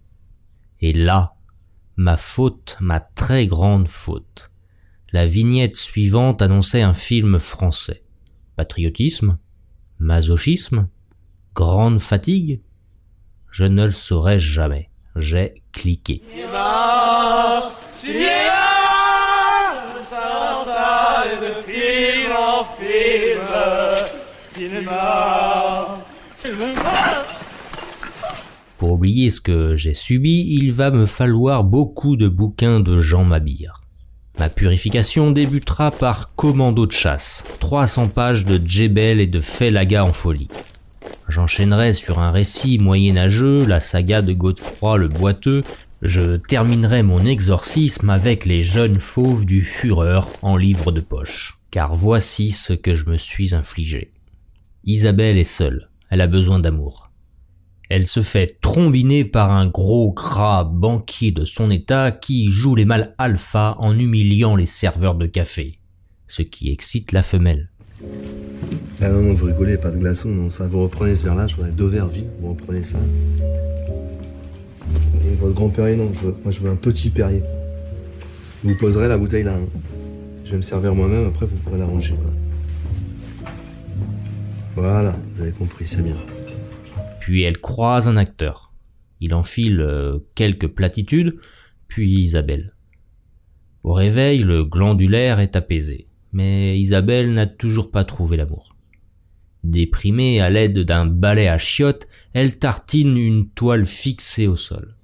Et 0.82 0.92
là, 0.92 1.36
ma 1.96 2.18
faute, 2.18 2.76
ma 2.82 3.00
très 3.00 3.48
grande 3.48 3.88
faute. 3.88 4.52
La 5.14 5.26
vignette 5.26 5.78
suivante 5.78 6.42
annonçait 6.42 6.82
un 6.82 6.94
film 6.94 7.40
français. 7.40 8.04
Patriotisme? 8.58 9.38
Masochisme? 10.00 10.90
Grande 11.56 12.00
fatigue? 12.00 12.62
Je 13.50 13.64
ne 13.64 13.86
le 13.86 13.92
saurais 13.92 14.40
jamais. 14.40 14.90
J'ai 15.16 15.62
cliqué. 15.72 16.22
Pour 28.78 28.92
oublier 28.92 29.30
ce 29.30 29.40
que 29.40 29.76
j'ai 29.76 29.94
subi, 29.94 30.58
il 30.60 30.72
va 30.72 30.92
me 30.92 31.06
falloir 31.06 31.64
beaucoup 31.64 32.16
de 32.18 32.28
bouquins 32.28 32.80
de 32.80 33.00
Jean 33.00 33.24
Mabire. 33.24 33.84
Ma 34.40 34.50
purification 34.50 35.32
débutera 35.32 35.92
par 35.92 36.34
Commando 36.36 36.88
de 36.88 36.92
chasse, 36.92 37.44
300 37.60 38.08
pages 38.08 38.46
de 38.46 38.60
Djebel 38.64 39.22
et 39.22 39.28
de 39.28 39.42
Felaga 39.42 40.04
en 40.04 40.12
folie. 40.12 40.50
J'enchaînerai 41.28 41.94
sur 41.94 42.20
un 42.20 42.32
récit 42.32 42.78
moyenâgeux, 42.78 43.66
la 43.66 43.80
saga 43.80 44.22
de 44.22 44.34
Godefroy 44.34 44.98
le 44.98 45.08
Boiteux, 45.08 45.64
je 46.02 46.36
terminerai 46.36 47.02
mon 47.02 47.26
exorcisme 47.26 48.10
avec 48.10 48.46
les 48.46 48.62
jeunes 48.62 49.00
fauves 49.00 49.46
du 49.46 49.62
Fureur 49.62 50.28
en 50.42 50.58
livre 50.58 50.92
de 50.92 51.00
poche. 51.00 51.60
Car 51.72 51.96
voici 51.96 52.52
ce 52.52 52.74
que 52.74 52.94
je 52.94 53.10
me 53.10 53.18
suis 53.18 53.56
infligé. 53.56 54.12
Isabelle 54.84 55.38
est 55.38 55.46
seule, 55.46 55.90
elle 56.10 56.22
a 56.22 56.28
besoin 56.28 56.60
d'amour. 56.60 57.10
Elle 57.90 58.06
se 58.06 58.22
fait 58.22 58.58
trombiner 58.60 59.24
par 59.24 59.52
un 59.52 59.68
gros 59.68 60.14
gras 60.14 60.64
banquier 60.64 61.32
de 61.32 61.46
son 61.46 61.72
état 61.72 62.12
qui 62.12 62.50
joue 62.50 62.76
les 62.76 62.86
mâles 62.86 63.16
alpha 63.18 63.76
en 63.80 63.98
humiliant 63.98 64.56
les 64.56 64.66
serveurs 64.66 65.16
de 65.16 65.26
café, 65.26 65.80
ce 66.28 66.42
qui 66.42 66.70
excite 66.70 67.12
la 67.12 67.24
femelle. 67.24 67.72
Ah 69.02 69.10
non, 69.10 69.22
non, 69.22 69.34
vous 69.34 69.46
rigolez, 69.46 69.78
pas 69.78 69.92
de 69.92 69.98
glaçons, 69.98 70.30
non, 70.30 70.50
ça. 70.50 70.66
Vous 70.68 70.82
reprenez 70.82 71.14
ce 71.16 71.24
verre-là, 71.24 71.48
je 71.48 71.56
voudrais 71.56 71.72
deux 71.72 71.88
verres 71.88 72.08
vides, 72.08 72.30
vous 72.40 72.50
reprenez 72.54 72.84
ça. 72.84 72.98
Et 75.26 75.36
votre 75.36 75.54
grand 75.56 75.70
Perrier, 75.70 75.96
non, 75.98 76.10
moi 76.44 76.52
je 76.52 76.60
veux 76.60 76.70
un 76.70 76.76
petit 76.76 77.10
Perrier. 77.10 77.44
Vous 78.64 78.76
poserez 78.78 79.08
la 79.08 79.18
bouteille 79.18 79.44
là. 79.44 79.54
hein. 79.56 79.80
Je 80.46 80.52
vais 80.52 80.58
me 80.58 80.62
servir 80.62 80.96
moi-même, 80.96 81.28
après 81.28 81.46
vous 81.46 81.56
pourrez 81.58 81.80
la 81.80 81.86
ranger. 81.86 82.16
Voilà, 84.76 84.92
Voilà, 84.92 85.16
vous 85.36 85.42
avez 85.42 85.52
compris, 85.52 85.88
c'est 85.88 86.02
bien. 86.02 86.16
Puis 87.20 87.44
elle 87.44 87.60
croise 87.60 88.08
un 88.08 88.18
acteur. 88.18 88.74
Il 89.20 89.34
enfile 89.34 89.80
euh, 89.82 90.20
quelques 90.36 90.68
platitudes, 90.68 91.38
puis 91.88 92.22
Isabelle. 92.22 92.74
Au 93.84 93.94
réveil, 93.94 94.40
le 94.40 94.64
glandulaire 94.66 95.40
est 95.40 95.56
apaisé, 95.56 96.08
mais 96.34 96.78
Isabelle 96.80 97.32
n'a 97.32 97.46
toujours 97.46 97.92
pas 97.92 98.04
trouvé 98.04 98.38
l'amour. 98.38 98.76
Déprimée 99.64 100.42
à 100.42 100.50
l'aide 100.50 100.80
d'un 100.80 101.06
balai 101.06 101.48
à 101.48 101.58
chiottes, 101.58 102.08
elle 102.34 102.58
tartine 102.58 103.16
une 103.18 103.50
toile 103.50 103.86
fixée 103.86 104.48
au 104.48 104.58
sol. 104.58 104.98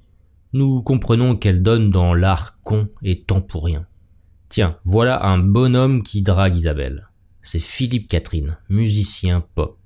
Nous 0.51 0.81
comprenons 0.81 1.35
qu'elle 1.35 1.61
donne 1.61 1.91
dans 1.91 2.13
l'art 2.13 2.59
con 2.61 2.89
et 3.03 3.21
temps 3.21 3.41
pour 3.41 3.63
rien. 3.63 3.85
Tiens, 4.49 4.77
voilà 4.83 5.23
un 5.25 5.37
bonhomme 5.37 6.01
qui 6.01 6.23
drague 6.23 6.55
Isabelle. 6.55 7.07
C'est 7.41 7.59
Philippe 7.59 8.09
Catherine, 8.09 8.57
musicien 8.67 9.45
pop. 9.55 9.77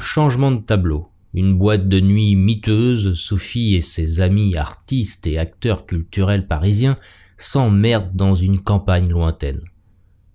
Changement 0.00 0.52
de 0.52 0.60
tableau. 0.60 1.08
Une 1.34 1.56
boîte 1.56 1.88
de 1.88 2.00
nuit 2.00 2.36
miteuse, 2.36 3.14
Sophie 3.14 3.74
et 3.74 3.80
ses 3.80 4.20
amis 4.20 4.56
artistes 4.56 5.26
et 5.26 5.38
acteurs 5.38 5.84
culturels 5.84 6.46
parisiens 6.46 6.98
s'emmerdent 7.36 8.16
dans 8.16 8.34
une 8.34 8.58
campagne 8.58 9.08
lointaine. 9.08 9.60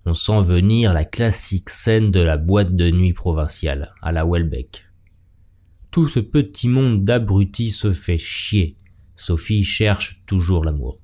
On 0.06 0.14
sent 0.14 0.42
venir 0.42 0.92
la 0.92 1.04
classique 1.04 1.70
scène 1.70 2.10
de 2.10 2.20
la 2.20 2.36
boîte 2.36 2.76
de 2.76 2.90
nuit 2.90 3.12
provinciale, 3.12 3.92
à 4.02 4.12
la 4.12 4.24
Welbeck. 4.24 4.84
Tout 5.90 6.08
ce 6.08 6.20
petit 6.20 6.68
monde 6.68 7.04
d'abrutis 7.04 7.70
se 7.70 7.92
fait 7.92 8.18
chier. 8.18 8.76
Sophie 9.16 9.64
cherche 9.64 10.22
toujours 10.26 10.64
l'amour. 10.64 10.98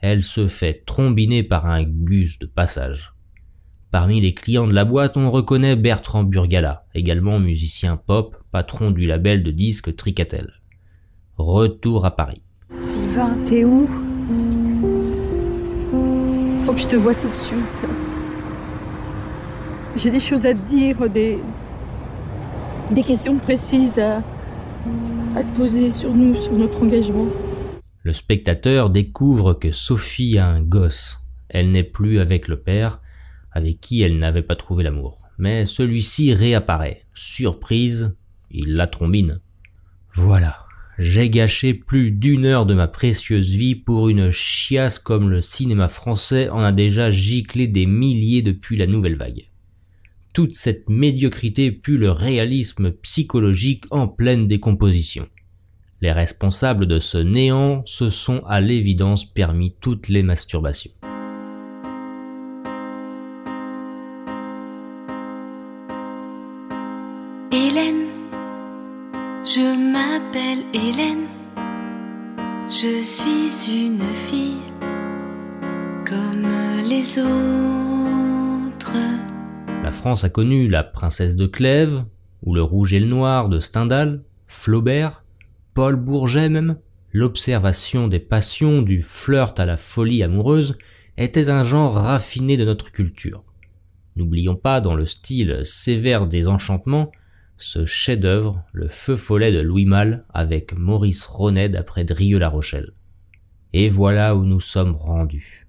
Elle 0.00 0.22
se 0.22 0.48
fait 0.48 0.82
trombiner 0.84 1.42
par 1.42 1.66
un 1.66 1.84
gus 1.84 2.38
de 2.38 2.46
passage. 2.46 3.11
Parmi 3.92 4.22
les 4.22 4.32
clients 4.32 4.66
de 4.66 4.72
la 4.72 4.86
boîte, 4.86 5.18
on 5.18 5.30
reconnaît 5.30 5.76
Bertrand 5.76 6.24
Burgala, 6.24 6.86
également 6.94 7.38
musicien 7.38 7.98
pop, 7.98 8.34
patron 8.50 8.90
du 8.90 9.06
label 9.06 9.42
de 9.42 9.50
disques 9.50 9.94
Tricatel. 9.94 10.50
Retour 11.36 12.06
à 12.06 12.16
Paris. 12.16 12.40
Sylvain, 12.80 13.36
t'es 13.44 13.66
où? 13.66 13.86
Faut 16.64 16.72
que 16.72 16.80
je 16.80 16.88
te 16.88 16.96
voie 16.96 17.14
tout 17.14 17.28
de 17.28 17.36
suite. 17.36 17.60
J'ai 19.94 20.10
des 20.10 20.20
choses 20.20 20.46
à 20.46 20.54
te 20.54 20.66
dire, 20.66 21.10
des, 21.10 21.38
des 22.92 23.02
questions 23.02 23.36
précises 23.36 23.98
à, 23.98 24.22
à 25.36 25.42
te 25.42 25.54
poser 25.54 25.90
sur 25.90 26.14
nous, 26.14 26.32
sur 26.34 26.54
notre 26.54 26.82
engagement. 26.82 27.26
Le 28.04 28.14
spectateur 28.14 28.88
découvre 28.88 29.52
que 29.52 29.70
Sophie 29.70 30.38
a 30.38 30.46
un 30.46 30.62
gosse. 30.62 31.18
Elle 31.50 31.72
n'est 31.72 31.84
plus 31.84 32.20
avec 32.20 32.48
le 32.48 32.58
père, 32.58 33.01
avec 33.52 33.80
qui 33.80 34.02
elle 34.02 34.18
n'avait 34.18 34.42
pas 34.42 34.56
trouvé 34.56 34.84
l'amour. 34.84 35.18
Mais 35.38 35.64
celui-ci 35.64 36.34
réapparaît. 36.34 37.04
Surprise, 37.14 38.14
il 38.50 38.74
la 38.74 38.86
trombine. 38.86 39.40
Voilà, 40.14 40.66
j'ai 40.98 41.30
gâché 41.30 41.72
plus 41.72 42.10
d'une 42.10 42.44
heure 42.44 42.66
de 42.66 42.74
ma 42.74 42.86
précieuse 42.86 43.50
vie 43.50 43.74
pour 43.74 44.08
une 44.08 44.30
chiasse 44.30 44.98
comme 44.98 45.30
le 45.30 45.40
cinéma 45.40 45.88
français 45.88 46.50
en 46.50 46.60
a 46.60 46.70
déjà 46.70 47.10
giclé 47.10 47.66
des 47.66 47.86
milliers 47.86 48.42
depuis 48.42 48.76
la 48.76 48.86
nouvelle 48.86 49.16
vague. 49.16 49.48
Toute 50.34 50.54
cette 50.54 50.88
médiocrité 50.88 51.72
pue 51.72 51.98
le 51.98 52.10
réalisme 52.10 52.92
psychologique 52.92 53.84
en 53.90 54.06
pleine 54.06 54.46
décomposition. 54.46 55.28
Les 56.00 56.12
responsables 56.12 56.86
de 56.86 56.98
ce 56.98 57.18
néant 57.18 57.82
se 57.86 58.10
sont 58.10 58.42
à 58.46 58.60
l'évidence 58.60 59.24
permis 59.24 59.74
toutes 59.80 60.08
les 60.08 60.22
masturbations. 60.22 60.92
Je 72.68 73.02
suis 73.02 73.86
une 73.86 74.00
fille 74.00 74.56
comme 76.06 76.48
les 76.88 77.18
autres. 77.18 78.92
La 79.82 79.92
France 79.92 80.24
a 80.24 80.30
connu 80.30 80.68
la 80.68 80.82
princesse 80.82 81.36
de 81.36 81.46
Clèves, 81.46 82.04
ou 82.42 82.54
le 82.54 82.62
rouge 82.62 82.94
et 82.94 83.00
le 83.00 83.06
noir 83.06 83.48
de 83.48 83.60
Stendhal, 83.60 84.22
Flaubert, 84.46 85.24
Paul 85.74 85.96
Bourget 85.96 86.48
même. 86.48 86.76
L'observation 87.12 88.08
des 88.08 88.20
passions, 88.20 88.80
du 88.80 89.02
flirt 89.02 89.60
à 89.60 89.66
la 89.66 89.76
folie 89.76 90.22
amoureuse, 90.22 90.78
était 91.18 91.50
un 91.50 91.62
genre 91.62 91.92
raffiné 91.94 92.56
de 92.56 92.64
notre 92.64 92.90
culture. 92.90 93.42
N'oublions 94.16 94.56
pas, 94.56 94.80
dans 94.80 94.94
le 94.94 95.04
style 95.04 95.60
sévère 95.64 96.26
des 96.26 96.48
enchantements, 96.48 97.12
ce 97.62 97.86
chef-d'œuvre, 97.86 98.64
le 98.72 98.88
feu 98.88 99.14
follet 99.16 99.52
de 99.52 99.60
Louis 99.60 99.86
Malle 99.86 100.24
avec 100.34 100.76
Maurice 100.76 101.24
Ronet 101.24 101.68
d'après 101.68 102.04
Drieux-La 102.04 102.48
Rochelle. 102.48 102.92
Et 103.72 103.88
voilà 103.88 104.34
où 104.34 104.44
nous 104.44 104.60
sommes 104.60 104.96
rendus. 104.96 105.66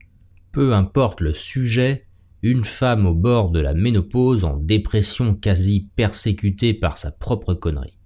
Peu 0.51 0.73
importe 0.73 1.21
le 1.21 1.33
sujet, 1.33 2.07
Une 2.41 2.65
femme 2.65 3.05
au 3.05 3.13
bord 3.13 3.51
de 3.51 3.61
la 3.61 3.73
ménopause, 3.73 4.43
en 4.43 4.57
dépression 4.57 5.33
quasi 5.33 5.87
persécutée 5.95 6.73
par 6.73 6.97
sa 6.97 7.09
propre 7.09 7.53
connerie. 7.53 7.97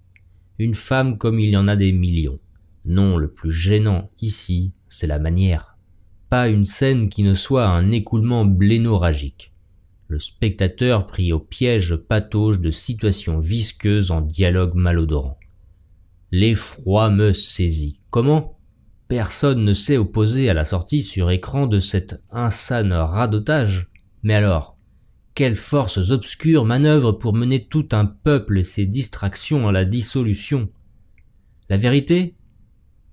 Une 0.60 0.76
femme 0.76 1.18
comme 1.18 1.40
il 1.40 1.50
y 1.50 1.58
en 1.58 1.68
a 1.68 1.76
des 1.76 1.92
millions. 1.92 2.40
Non, 2.86 3.18
le 3.18 3.32
plus 3.32 3.52
gênant 3.52 4.12
ici, 4.22 4.74
c'est 4.88 5.08
la 5.08 5.18
manière. 5.18 5.78
Pas 6.30 6.50
une 6.50 6.66
scène 6.66 7.10
qui 7.10 7.24
ne 7.24 7.34
soit 7.34 7.66
un 7.66 7.92
écoulement 7.92 8.46
blénoragique. 8.46 9.54
Le 10.10 10.20
spectateur 10.20 11.06
pris 11.06 11.34
au 11.34 11.40
piège 11.40 11.98
patauge 11.98 12.62
de 12.62 12.72
situations 12.72 13.40
visqueuses 13.40 14.10
en 14.10 14.22
dialogue 14.22 14.74
malodorant. 14.74 15.38
L'effroi 16.32 17.10
me 17.10 17.34
saisit. 17.34 18.00
Comment? 18.10 18.58
Personne 19.10 19.66
ne 19.66 19.74
s'est 19.74 19.98
opposé 19.98 20.50
à 20.50 20.54
la 20.54 20.64
sortie 20.64 21.02
sur 21.02 21.30
écran 21.30 21.68
de 21.68 21.80
cet 21.80 22.22
insane 22.32 22.94
radotage. 22.94 23.88
Mais 24.24 24.34
alors, 24.34 24.78
quelles 25.36 25.56
forces 25.56 26.12
obscures 26.12 26.66
manœuvrent 26.66 27.20
pour 27.20 27.34
mener 27.34 27.66
tout 27.66 27.90
un 27.92 28.06
peuple 28.06 28.60
et 28.60 28.64
ses 28.64 28.86
distractions 28.86 29.68
à 29.68 29.72
la 29.74 29.84
dissolution? 29.84 30.70
La 31.70 31.78
vérité? 31.78 32.34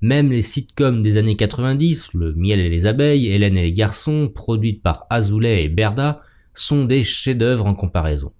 Même 0.00 0.30
les 0.30 0.42
sitcoms 0.42 1.02
des 1.02 1.16
années 1.16 1.36
90, 1.36 2.14
Le 2.14 2.34
miel 2.34 2.60
et 2.60 2.68
les 2.68 2.86
abeilles, 2.86 3.28
Hélène 3.28 3.56
et 3.56 3.62
les 3.62 3.72
garçons, 3.72 4.28
produites 4.32 4.82
par 4.82 5.06
Azoulay 5.10 5.64
et 5.64 5.68
Berda, 5.68 6.22
sont 6.54 6.84
des 6.84 7.02
chefs-d'œuvre 7.02 7.66
en 7.66 7.74
comparaison. 7.74 8.32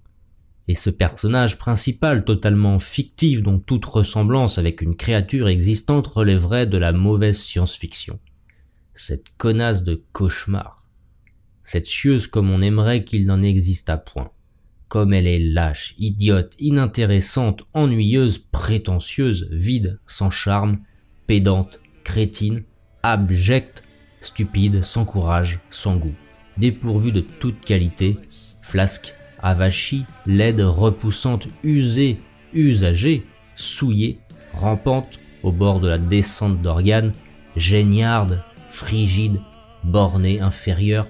Et 0.66 0.74
ce 0.74 0.88
personnage 0.88 1.58
principal 1.58 2.24
totalement 2.24 2.78
fictif 2.78 3.42
dont 3.42 3.58
toute 3.58 3.84
ressemblance 3.84 4.56
avec 4.56 4.80
une 4.80 4.96
créature 4.96 5.48
existante 5.48 6.06
relèverait 6.06 6.66
de 6.66 6.78
la 6.78 6.92
mauvaise 6.92 7.38
science-fiction. 7.38 8.18
Cette 8.94 9.28
connasse 9.36 9.84
de 9.84 10.02
cauchemar. 10.12 10.88
Cette 11.64 11.88
chieuse 11.88 12.26
comme 12.26 12.50
on 12.50 12.62
aimerait 12.62 13.04
qu'il 13.04 13.26
n'en 13.26 13.42
existât 13.42 13.98
point. 13.98 14.30
Comme 14.88 15.12
elle 15.12 15.26
est 15.26 15.38
lâche, 15.38 15.94
idiote, 15.98 16.54
inintéressante, 16.58 17.64
ennuyeuse, 17.74 18.38
prétentieuse, 18.38 19.48
vide, 19.50 19.98
sans 20.06 20.30
charme, 20.30 20.78
pédante, 21.26 21.80
crétine, 22.04 22.62
abjecte, 23.02 23.82
stupide, 24.20 24.84
sans 24.84 25.04
courage, 25.04 25.60
sans 25.70 25.96
goût, 25.96 26.14
dépourvue 26.56 27.12
de 27.12 27.20
toute 27.20 27.60
qualité, 27.60 28.18
flasque, 28.62 29.14
avachie, 29.42 30.04
laide, 30.26 30.60
repoussante, 30.60 31.48
usée, 31.62 32.18
usagée, 32.52 33.26
souillée, 33.56 34.18
rampante 34.52 35.18
au 35.42 35.52
bord 35.52 35.80
de 35.80 35.88
la 35.88 35.98
descente 35.98 36.62
d'organes, 36.62 37.12
géniarde, 37.56 38.42
frigide, 38.68 39.40
bornée, 39.84 40.40
inférieure, 40.40 41.06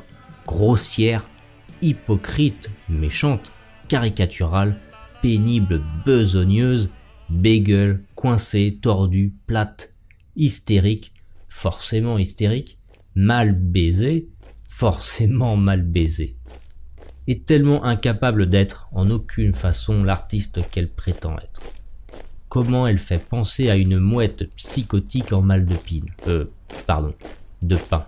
grossière, 0.47 1.25
hypocrite, 1.81 2.71
méchante, 2.89 3.53
caricaturale, 3.89 4.77
pénible, 5.23 5.83
besogneuse, 6.05 6.91
bégueule, 7.31 8.03
coincée, 8.15 8.79
tordue, 8.81 9.35
plate, 9.47 9.95
hystérique, 10.37 11.13
forcément 11.49 12.19
hystérique, 12.19 12.79
mal 13.15 13.53
baisée, 13.53 14.29
forcément 14.77 15.57
mal 15.57 15.83
baisée 15.83 16.35
est 17.29 17.47
tellement 17.47 17.85
incapable 17.85 18.49
d'être 18.49 18.89
en 18.91 19.09
aucune 19.09 19.55
façon 19.55 20.03
l'artiste 20.03 20.69
qu'elle 20.69 20.89
prétend 20.89 21.39
être. 21.39 21.63
Comment 22.49 22.89
elle 22.89 22.99
fait 22.99 23.25
penser 23.25 23.71
à 23.71 23.77
une 23.77 24.01
mouette 24.01 24.53
psychotique 24.57 25.33
en 25.33 25.43
mal 25.43 25.65
de 25.65 25.77
pine 25.77 26.11
Euh, 26.27 26.47
pardon, 26.89 27.15
de 27.63 27.77
pain. 27.77 28.05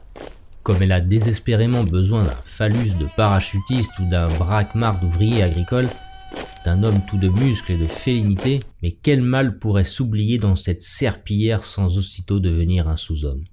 Comme 0.64 0.82
elle 0.82 0.90
a 0.90 1.00
désespérément 1.00 1.84
besoin 1.84 2.24
d'un 2.24 2.42
phallus 2.42 2.94
de 2.98 3.06
parachutiste 3.16 3.96
ou 4.00 4.08
d'un 4.08 4.28
braquemar 4.28 4.98
d'ouvrier 4.98 5.44
agricole, 5.44 5.88
d'un 6.64 6.82
homme 6.82 7.00
tout 7.08 7.16
de 7.16 7.28
muscles 7.28 7.72
et 7.72 7.78
de 7.78 7.86
félinité, 7.86 8.58
mais 8.82 8.90
quel 8.90 9.22
mal 9.22 9.60
pourrait 9.60 9.84
s'oublier 9.84 10.38
dans 10.38 10.56
cette 10.56 10.82
serpillière 10.82 11.62
sans 11.62 11.96
aussitôt 11.96 12.40
devenir 12.40 12.88
un 12.88 12.96
sous-homme? 12.96 13.44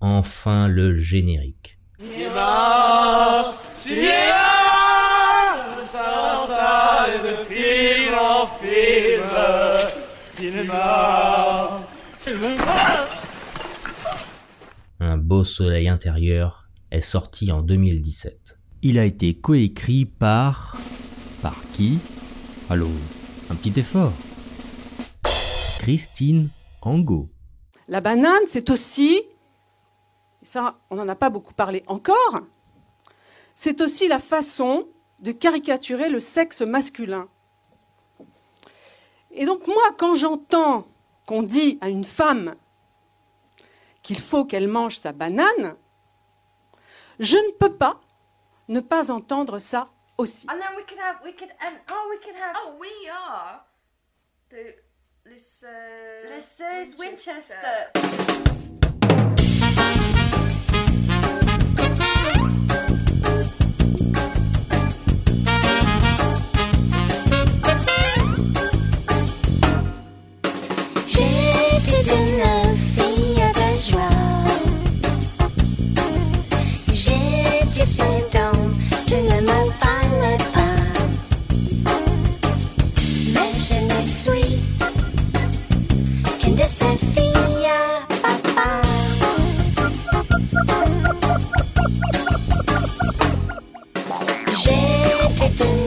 Enfin 0.00 0.66
le 0.66 0.98
générique. 0.98 1.75
Un 15.00 15.16
beau 15.16 15.44
soleil 15.44 15.88
intérieur 15.88 16.68
est 16.90 17.00
sorti 17.00 17.50
en 17.50 17.62
2017. 17.62 18.58
Il 18.82 18.98
a 18.98 19.06
été 19.06 19.32
coécrit 19.32 20.04
par... 20.04 20.76
Par 21.40 21.56
qui? 21.72 21.98
Allô 22.68 22.90
Un 23.48 23.54
petit 23.54 23.80
effort. 23.80 24.12
Christine 25.78 26.50
Angot. 26.82 27.30
La 27.88 28.02
banane, 28.02 28.42
c'est 28.46 28.68
aussi, 28.68 29.22
ça 30.46 30.74
on 30.90 30.96
n'en 30.96 31.08
a 31.08 31.14
pas 31.14 31.30
beaucoup 31.30 31.54
parlé 31.54 31.82
encore, 31.86 32.40
c'est 33.54 33.80
aussi 33.80 34.08
la 34.08 34.18
façon 34.18 34.88
de 35.20 35.32
caricaturer 35.32 36.08
le 36.08 36.20
sexe 36.20 36.60
masculin. 36.60 37.28
Et 39.30 39.44
donc 39.44 39.66
moi, 39.66 39.82
quand 39.98 40.14
j'entends 40.14 40.86
qu'on 41.26 41.42
dit 41.42 41.78
à 41.80 41.88
une 41.88 42.04
femme 42.04 42.54
qu'il 44.02 44.18
faut 44.18 44.44
qu'elle 44.44 44.68
mange 44.68 44.98
sa 44.98 45.12
banane, 45.12 45.76
je 47.18 47.36
ne 47.36 47.52
peux 47.52 47.72
pas 47.72 48.00
ne 48.68 48.80
pas 48.80 49.10
entendre 49.10 49.58
ça 49.58 49.88
aussi. 50.18 50.46
And 50.48 50.58
then 50.58 50.76
we 50.76 50.84
could 50.86 50.98
have, 50.98 51.16
we 51.24 51.34
could, 51.34 51.50
um, 51.60 51.74
oh, 51.90 52.08
we 52.10 52.18
could 52.20 52.36
have. 52.36 52.56
Oh, 52.56 52.76
we 52.80 52.88
are 53.10 53.64
the 54.50 54.74
Lissers 55.24 56.30
Lissers 56.30 56.96
Winchester. 56.98 58.65
J'étais 95.46 95.64
une 95.64 95.85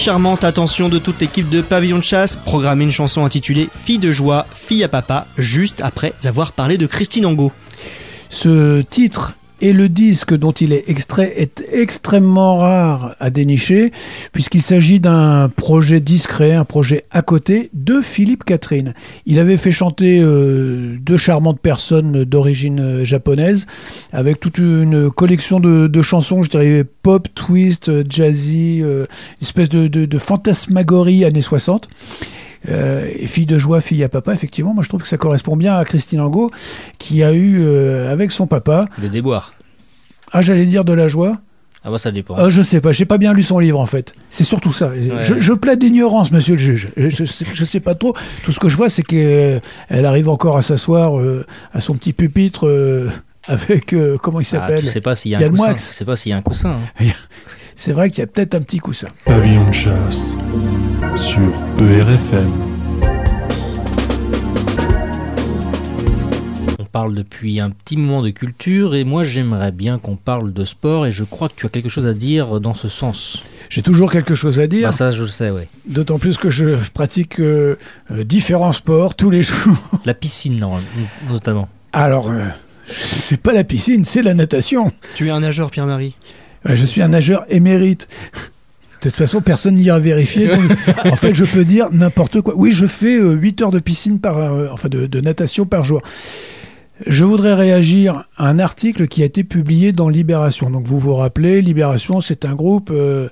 charmante 0.00 0.44
attention 0.44 0.88
de 0.88 0.98
toute 0.98 1.20
l'équipe 1.20 1.50
de 1.50 1.60
Pavillon 1.60 1.98
de 1.98 2.02
Chasse, 2.02 2.34
programmer 2.34 2.84
une 2.84 2.90
chanson 2.90 3.22
intitulée 3.22 3.68
Fille 3.84 3.98
de 3.98 4.10
joie, 4.10 4.46
fille 4.54 4.82
à 4.82 4.88
papa, 4.88 5.26
juste 5.36 5.82
après 5.82 6.14
avoir 6.24 6.52
parlé 6.52 6.78
de 6.78 6.86
Christine 6.86 7.26
Angot. 7.26 7.52
Ce 8.30 8.80
titre 8.80 9.34
et 9.60 9.72
le 9.72 9.88
disque 9.88 10.34
dont 10.34 10.52
il 10.52 10.72
est 10.72 10.88
extrait 10.88 11.32
est 11.36 11.62
extrêmement 11.72 12.56
rare 12.56 13.14
à 13.20 13.30
dénicher 13.30 13.92
puisqu'il 14.32 14.62
s'agit 14.62 15.00
d'un 15.00 15.48
projet 15.48 16.00
discret, 16.00 16.52
un 16.52 16.64
projet 16.64 17.04
à 17.10 17.22
côté 17.22 17.70
de 17.74 18.00
Philippe 18.00 18.44
Catherine. 18.44 18.94
Il 19.26 19.38
avait 19.38 19.56
fait 19.56 19.72
chanter 19.72 20.20
euh, 20.20 20.96
deux 21.00 21.16
charmantes 21.16 21.60
personnes 21.60 22.24
d'origine 22.24 23.04
japonaise 23.04 23.66
avec 24.12 24.40
toute 24.40 24.58
une 24.58 25.10
collection 25.10 25.60
de, 25.60 26.02
chansons, 26.02 26.42
je 26.42 26.50
dirais 26.50 26.84
pop, 27.02 27.28
twist, 27.34 27.90
jazzy, 28.10 28.80
euh, 28.82 29.06
espèce 29.42 29.68
de 29.68 30.18
fantasmagorie 30.18 31.24
années 31.24 31.42
60. 31.42 31.88
Euh, 32.68 33.08
fille 33.26 33.46
de 33.46 33.58
joie, 33.58 33.80
fille 33.80 34.04
à 34.04 34.08
papa, 34.10 34.34
effectivement, 34.34 34.74
moi 34.74 34.82
je 34.84 34.88
trouve 34.88 35.02
que 35.02 35.08
ça 35.08 35.16
correspond 35.16 35.56
bien 35.56 35.76
à 35.76 35.84
Christine 35.84 36.20
Angot, 36.20 36.50
qui 36.98 37.22
a 37.22 37.32
eu 37.32 37.60
euh, 37.62 38.12
avec 38.12 38.32
son 38.32 38.46
papa. 38.46 38.86
Le 39.00 39.08
déboire. 39.08 39.54
Ah, 40.32 40.42
j'allais 40.42 40.66
dire 40.66 40.84
de 40.84 40.92
la 40.92 41.08
joie. 41.08 41.38
Ah 41.82 41.90
bah 41.90 41.96
ça 41.96 42.10
dépend. 42.10 42.34
Ah, 42.36 42.50
je 42.50 42.60
sais 42.60 42.82
pas, 42.82 42.92
j'ai 42.92 43.06
pas 43.06 43.16
bien 43.16 43.32
lu 43.32 43.42
son 43.42 43.58
livre 43.58 43.80
en 43.80 43.86
fait. 43.86 44.12
C'est 44.28 44.44
surtout 44.44 44.70
ça. 44.72 44.90
Je, 45.22 45.40
je 45.40 45.52
plaide 45.54 45.78
d'ignorance, 45.78 46.30
monsieur 46.30 46.52
le 46.52 46.60
juge. 46.60 46.88
Je, 46.98 47.08
je, 47.08 47.24
sais- 47.24 47.46
je 47.50 47.64
sais 47.64 47.80
pas 47.80 47.94
trop. 47.94 48.14
Tout 48.44 48.52
ce 48.52 48.60
que 48.60 48.68
je 48.68 48.76
vois, 48.76 48.90
c'est 48.90 49.02
qu'elle 49.02 49.62
arrive 50.04 50.28
encore 50.28 50.58
à 50.58 50.62
s'asseoir 50.62 51.18
euh, 51.18 51.46
à 51.72 51.80
son 51.80 51.94
petit 51.94 52.12
pupitre 52.12 52.66
euh, 52.66 53.08
avec 53.50 53.92
euh, 53.92 54.16
comment 54.16 54.40
il 54.40 54.44
Ah, 54.46 54.50
s'appelle 54.50 54.80
tu 54.80 54.86
sais 54.86 55.00
pas 55.00 55.14
s'il 55.16 55.32
y 55.32 55.34
a 55.34 55.38
un 55.38 55.50
coussin. 55.50 55.72
Tu 55.74 55.78
sais 55.80 56.04
pas 56.04 56.14
s'il 56.16 56.30
y 56.30 56.32
a 56.32 56.36
un 56.36 56.42
coussin. 56.42 56.76
hein. 57.00 57.04
C'est 57.74 57.92
vrai 57.92 58.10
qu'il 58.10 58.20
y 58.20 58.22
a 58.22 58.26
peut-être 58.26 58.54
un 58.54 58.60
petit 58.60 58.78
coussin. 58.78 59.08
Pavillon 59.24 59.66
de 59.68 59.72
chasse 59.72 60.34
sur 61.16 61.40
ERFM. 61.80 62.50
On 66.78 66.84
parle 66.84 67.14
depuis 67.14 67.58
un 67.60 67.70
petit 67.70 67.96
moment 67.96 68.22
de 68.22 68.30
culture 68.30 68.94
et 68.94 69.04
moi 69.04 69.22
j'aimerais 69.24 69.72
bien 69.72 69.98
qu'on 69.98 70.16
parle 70.16 70.52
de 70.52 70.64
sport 70.64 71.06
et 71.06 71.12
je 71.12 71.24
crois 71.24 71.48
que 71.48 71.54
tu 71.56 71.66
as 71.66 71.68
quelque 71.68 71.88
chose 71.88 72.06
à 72.06 72.14
dire 72.14 72.60
dans 72.60 72.74
ce 72.74 72.88
sens. 72.88 73.42
J'ai 73.68 73.82
toujours 73.82 74.10
quelque 74.12 74.34
chose 74.34 74.58
à 74.60 74.66
dire. 74.66 74.88
Bah 74.88 74.92
ça 74.92 75.10
je 75.10 75.22
le 75.22 75.28
sais, 75.28 75.50
ouais. 75.50 75.68
D'autant 75.86 76.18
plus 76.18 76.36
que 76.36 76.50
je 76.50 76.76
pratique 76.92 77.38
euh, 77.40 77.76
euh, 78.10 78.24
différents 78.24 78.72
sports 78.72 79.14
tous 79.14 79.30
les 79.30 79.42
jours. 79.44 79.76
La 80.04 80.14
piscine, 80.14 80.56
non, 80.60 80.72
notamment. 81.28 81.68
Alors, 81.92 82.30
euh, 82.30 82.44
c'est 82.90 83.40
pas 83.40 83.52
la 83.52 83.64
piscine, 83.64 84.04
c'est 84.04 84.22
la 84.22 84.34
natation. 84.34 84.92
Tu 85.16 85.28
es 85.28 85.30
un 85.30 85.40
nageur, 85.40 85.70
Pierre-Marie 85.70 86.14
Je 86.64 86.84
suis 86.84 87.02
un 87.02 87.08
nageur 87.08 87.44
émérite. 87.48 88.08
De 89.02 89.08
toute 89.08 89.16
façon, 89.16 89.40
personne 89.40 89.76
n'ira 89.76 89.98
vérifier. 89.98 90.48
donc, 90.48 90.70
en 91.06 91.16
fait, 91.16 91.34
je 91.34 91.44
peux 91.46 91.64
dire 91.64 91.86
n'importe 91.90 92.42
quoi. 92.42 92.54
Oui, 92.56 92.70
je 92.72 92.86
fais 92.86 93.16
euh, 93.16 93.32
8 93.32 93.62
heures 93.62 93.70
de 93.70 93.78
piscine 93.78 94.20
par, 94.20 94.36
euh, 94.36 94.68
enfin 94.70 94.88
de, 94.88 95.06
de 95.06 95.20
natation 95.20 95.64
par 95.64 95.84
jour. 95.84 96.02
Je 97.06 97.24
voudrais 97.24 97.54
réagir 97.54 98.24
à 98.36 98.48
un 98.48 98.58
article 98.58 99.08
qui 99.08 99.22
a 99.22 99.24
été 99.24 99.42
publié 99.42 99.92
dans 99.92 100.10
Libération. 100.10 100.68
Donc 100.68 100.86
vous 100.86 100.98
vous 100.98 101.14
rappelez, 101.14 101.62
Libération, 101.62 102.20
c'est 102.20 102.44
un 102.44 102.54
groupe 102.54 102.90
euh, 102.92 103.28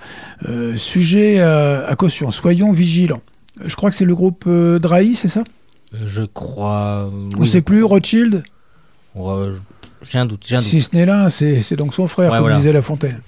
euh, 0.48 0.74
sujet 0.76 1.40
à, 1.40 1.86
à 1.86 1.96
caution. 1.96 2.30
Soyons 2.30 2.72
vigilants. 2.72 3.20
Je 3.62 3.76
crois 3.76 3.90
que 3.90 3.96
c'est 3.96 4.06
le 4.06 4.14
groupe 4.14 4.44
euh, 4.46 4.78
Drahi, 4.78 5.14
c'est 5.16 5.28
ça? 5.28 5.44
Je 5.92 6.22
crois. 6.22 7.10
On 7.38 7.44
sait 7.44 7.60
plus, 7.60 7.82
Rothschild? 7.82 8.42
Ouais, 9.18 9.50
j'ai 10.08 10.18
un 10.18 10.26
doute, 10.26 10.42
j'ai 10.46 10.56
un 10.56 10.58
doute. 10.58 10.66
Si 10.68 10.80
ce 10.82 10.94
n'est 10.94 11.06
là, 11.06 11.28
c'est 11.28 11.60
c'est 11.60 11.76
donc 11.76 11.94
son 11.94 12.06
frère, 12.06 12.30
Ouais, 12.30 12.36
comme 12.36 12.44
voilà. 12.46 12.56
disait 12.56 12.72
La 12.72 12.82
Fontaine. 12.82 13.20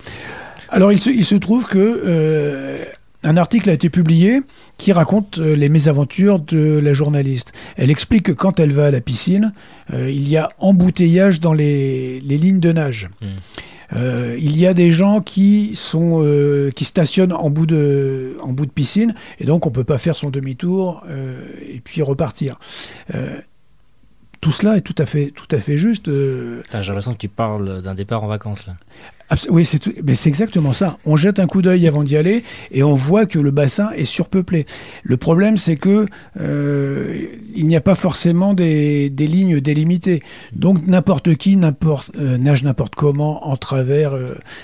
Alors, 0.69 0.93
il 0.93 1.01
se, 1.01 1.11
il 1.11 1.25
se 1.25 1.35
trouve 1.35 1.67
que 1.67 1.79
euh, 1.79 2.85
un 3.25 3.37
article 3.37 3.69
a 3.71 3.73
été 3.73 3.91
publié 3.91 4.41
qui 4.79 4.93
raconte 4.93 5.39
euh, 5.39 5.57
les 5.57 5.69
mésaventures 5.69 6.39
de 6.41 6.79
la 6.79 6.93
journaliste. 6.93 7.53
Elle 7.77 7.91
explique 7.91 8.23
que 8.27 8.33
quand 8.33 8.61
elle 8.61 8.71
va 8.73 8.87
à 8.87 8.91
la 8.93 9.01
piscine, 9.01 9.53
euh, 9.93 10.09
il 10.09 10.29
y 10.29 10.37
a 10.37 10.49
embouteillage 10.59 11.41
dans 11.41 11.53
les, 11.53 12.21
les 12.21 12.39
lignes 12.39 12.61
de 12.61 12.71
nage. 12.73 13.11
Euh, 13.93 14.37
il 14.39 14.57
y 14.57 14.69
a 14.69 14.73
des 14.75 14.93
gens 14.93 15.21
qui 15.21 15.73
sont 15.75 16.23
euh, 16.23 16.71
qui 16.71 16.85
stationnent 16.85 17.33
en 17.33 17.51
bout 17.51 17.67
de 17.67 18.37
en 18.41 18.53
bout 18.53 18.65
de 18.67 18.71
piscine 18.71 19.17
et 19.41 19.45
donc 19.45 19.67
on 19.67 19.73
peut 19.73 19.83
pas 19.83 19.99
faire 19.99 20.15
son 20.17 20.31
demi-tour 20.31 21.03
euh, 21.09 21.43
et 21.69 21.81
puis 21.81 22.01
repartir. 22.01 22.61
Tout 24.41 24.53
cela 24.53 24.77
est 24.79 24.81
tout 24.81 24.95
à 24.97 25.05
fait 25.05 25.33
tout 25.35 25.49
à 25.55 25.59
fait 25.59 25.77
juste. 25.77 26.09
euh, 26.09 26.63
J'ai 26.73 26.79
l'impression 26.79 27.13
que 27.13 27.19
tu 27.19 27.29
parles 27.29 27.83
d'un 27.83 27.95
départ 27.95 28.25
en 28.25 28.27
vacances 28.27 28.67
là. 28.67 28.75
Oui, 29.49 29.65
c'est 29.65 29.79
tout- 29.79 29.93
mais 30.03 30.15
c'est 30.17 30.29
exactement 30.29 30.73
ça. 30.73 30.97
On 31.05 31.15
jette 31.15 31.39
un 31.39 31.47
coup 31.47 31.63
d'œil 31.63 31.87
avant 31.87 32.03
d'y 32.03 32.17
aller 32.17 32.43
et 32.73 32.83
on 32.83 32.95
voit 32.95 33.27
que 33.27 33.39
le 33.39 33.51
bassin 33.53 33.91
est 33.91 34.05
surpeuplé. 34.07 34.67
Le 35.05 35.17
problème, 35.19 35.57
c'est 35.57 35.77
que 35.77 36.07
euh, 36.41 37.27
il 37.55 37.69
n'y 37.69 37.77
a 37.77 37.81
pas 37.81 37.95
forcément 37.95 38.55
des, 38.55 39.09
des 39.11 39.27
lignes 39.27 39.61
délimitées. 39.61 40.21
Donc 40.53 40.85
n'importe 40.87 41.37
qui, 41.37 41.57
n'importe 41.57 42.11
euh, 42.19 42.39
nage 42.39 42.65
n'importe 42.65 42.95
comment 42.95 43.47
en 43.49 43.57
travers. 43.57 44.15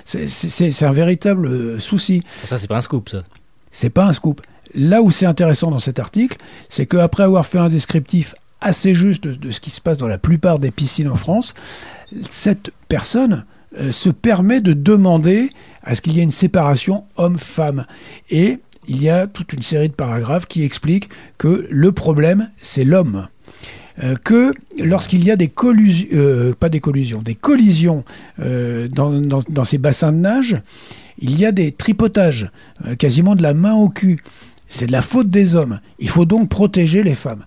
c'est- 0.04 0.82
un 0.86 0.92
véritable 0.92 1.80
souci. 1.80 2.22
Ça 2.44 2.56
c'est 2.58 2.66
pas 2.68 2.76
un 2.76 2.80
scoop 2.80 3.08
ça. 3.08 3.22
C'est 3.70 3.90
pas 3.90 4.04
un 4.06 4.12
scoop. 4.12 4.40
Là 4.74 5.00
où 5.02 5.10
c'est 5.10 5.26
intéressant 5.26 5.70
dans 5.70 5.78
cet 5.78 5.98
article, 5.98 6.36
c'est 6.68 6.86
qu'après 6.86 7.22
avoir 7.22 7.46
fait 7.46 7.58
un 7.58 7.68
descriptif 7.68 8.34
assez 8.60 8.94
juste 8.94 9.26
de, 9.26 9.50
ce 9.50 9.60
qui 9.60 9.70
se 9.70 9.80
passe 9.80 9.98
dans 9.98 10.08
la 10.08 10.18
plupart 10.18 10.58
des 10.58 10.70
piscines 10.70 11.08
en 11.08 11.16
France, 11.16 11.54
cette 12.30 12.70
personne 12.88 13.44
euh, 13.78 13.92
se 13.92 14.08
permet 14.10 14.60
de 14.60 14.72
demander 14.72 15.50
à 15.82 15.94
ce 15.94 16.00
qu'il 16.00 16.16
y 16.16 16.20
ait 16.20 16.24
une 16.24 16.30
séparation 16.30 17.04
homme-femme. 17.16 17.86
Et 18.30 18.58
il 18.88 19.02
y 19.02 19.08
a 19.10 19.26
toute 19.26 19.52
une 19.52 19.62
série 19.62 19.88
de 19.88 19.94
paragraphes 19.94 20.46
qui 20.46 20.62
expliquent 20.62 21.08
que 21.38 21.66
le 21.70 21.92
problème, 21.92 22.50
c'est 22.56 22.84
l'homme. 22.84 23.28
Euh, 24.02 24.14
que 24.16 24.52
lorsqu'il 24.82 25.24
y 25.24 25.30
a 25.30 25.36
des 25.36 25.48
collusions, 25.48 26.06
euh, 26.12 26.52
pas 26.58 26.68
des 26.68 26.80
collusions, 26.80 27.22
des 27.22 27.34
collisions 27.34 28.04
dans, 28.38 29.20
dans- 29.20 29.64
ces 29.64 29.78
bassins 29.78 30.12
de 30.12 30.18
nage, 30.18 30.56
il 31.18 31.38
y 31.38 31.46
a 31.46 31.52
des 31.52 31.72
tripotages, 31.72 32.50
quasiment 32.98 33.34
de 33.34 33.42
la 33.42 33.54
main 33.54 33.74
au 33.74 33.88
cul. 33.88 34.18
C'est 34.68 34.86
de 34.86 34.92
la 34.92 35.00
faute 35.02 35.30
des 35.30 35.54
hommes. 35.54 35.80
Il 35.98 36.10
faut 36.10 36.26
donc 36.26 36.48
protéger 36.50 37.02
les 37.02 37.14
femmes. 37.14 37.44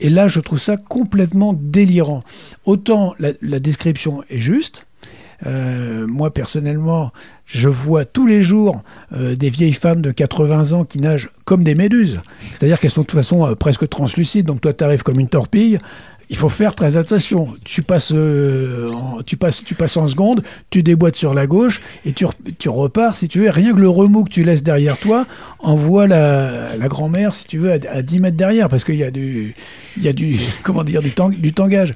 Et 0.00 0.10
là, 0.10 0.28
je 0.28 0.40
trouve 0.40 0.58
ça 0.58 0.76
complètement 0.76 1.52
délirant. 1.54 2.22
Autant 2.64 3.14
la, 3.18 3.30
la 3.42 3.58
description 3.58 4.22
est 4.30 4.40
juste. 4.40 4.86
euh, 5.46 6.06
moi, 6.06 6.32
personnellement, 6.32 7.12
je 7.46 7.68
vois 7.68 8.04
tous 8.04 8.26
les 8.26 8.42
jours 8.42 8.82
euh, 9.12 9.36
des 9.36 9.48
vieilles 9.50 9.72
femmes 9.72 10.02
de 10.02 10.10
80 10.10 10.72
ans 10.72 10.84
qui 10.84 10.98
nagent 11.00 11.30
comme 11.44 11.64
des 11.64 11.74
méduses. 11.74 12.20
C'est-à-dire 12.52 12.78
qu'elles 12.78 12.90
sont 12.90 13.02
de 13.02 13.06
toute 13.06 13.18
façon 13.18 13.46
euh, 13.46 13.54
presque 13.54 13.88
translucides. 13.88 14.46
Donc 14.46 14.60
toi, 14.60 14.72
tu 14.74 14.84
arrives 14.84 15.02
comme 15.02 15.18
une 15.18 15.28
torpille. 15.28 15.78
Il 16.30 16.36
faut 16.36 16.48
faire 16.48 16.74
très 16.76 16.96
attention. 16.96 17.48
Tu 17.64 17.82
passes, 17.82 18.12
euh, 18.14 18.92
tu 19.26 19.36
passes, 19.36 19.64
tu 19.64 19.74
passes 19.74 19.96
en 19.96 20.06
seconde, 20.08 20.42
tu 20.70 20.82
déboîtes 20.84 21.16
sur 21.16 21.34
la 21.34 21.48
gauche 21.48 21.82
et 22.06 22.12
tu, 22.12 22.24
re- 22.24 22.32
tu 22.56 22.68
repars, 22.68 23.16
si 23.16 23.26
tu 23.26 23.40
veux. 23.40 23.50
Rien 23.50 23.74
que 23.74 23.80
le 23.80 23.88
remous 23.88 24.22
que 24.22 24.30
tu 24.30 24.44
laisses 24.44 24.62
derrière 24.62 24.96
toi 24.96 25.26
envoie 25.58 26.06
la, 26.06 26.76
la 26.76 26.86
grand-mère, 26.88 27.34
si 27.34 27.46
tu 27.46 27.58
veux, 27.58 27.72
à, 27.72 27.78
à 27.92 28.02
10 28.02 28.20
mètres 28.20 28.36
derrière, 28.36 28.68
parce 28.68 28.84
qu'il 28.84 28.94
y 28.94 29.02
a 29.02 29.10
du, 29.10 29.56
il 29.96 30.04
y 30.04 30.08
a 30.08 30.12
du, 30.12 30.38
comment 30.62 30.84
dire, 30.84 31.02
du, 31.02 31.10
tang- 31.10 31.30
du 31.36 31.52
tangage. 31.52 31.94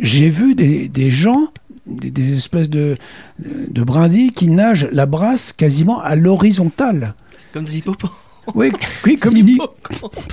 J'ai 0.00 0.28
vu 0.28 0.56
des, 0.56 0.88
des 0.88 1.10
gens, 1.12 1.46
des, 1.86 2.36
espèces 2.36 2.68
de, 2.70 2.96
de 3.38 3.82
brindilles 3.84 4.32
qui 4.32 4.48
nagent 4.48 4.88
la 4.90 5.06
brasse 5.06 5.52
quasiment 5.52 6.00
à 6.00 6.16
l'horizontale. 6.16 7.14
Comme 7.52 7.64
des. 7.64 7.80
Oui, 8.54 8.70
oui 9.04 9.16
comme, 9.16 9.36
une- 9.36 9.58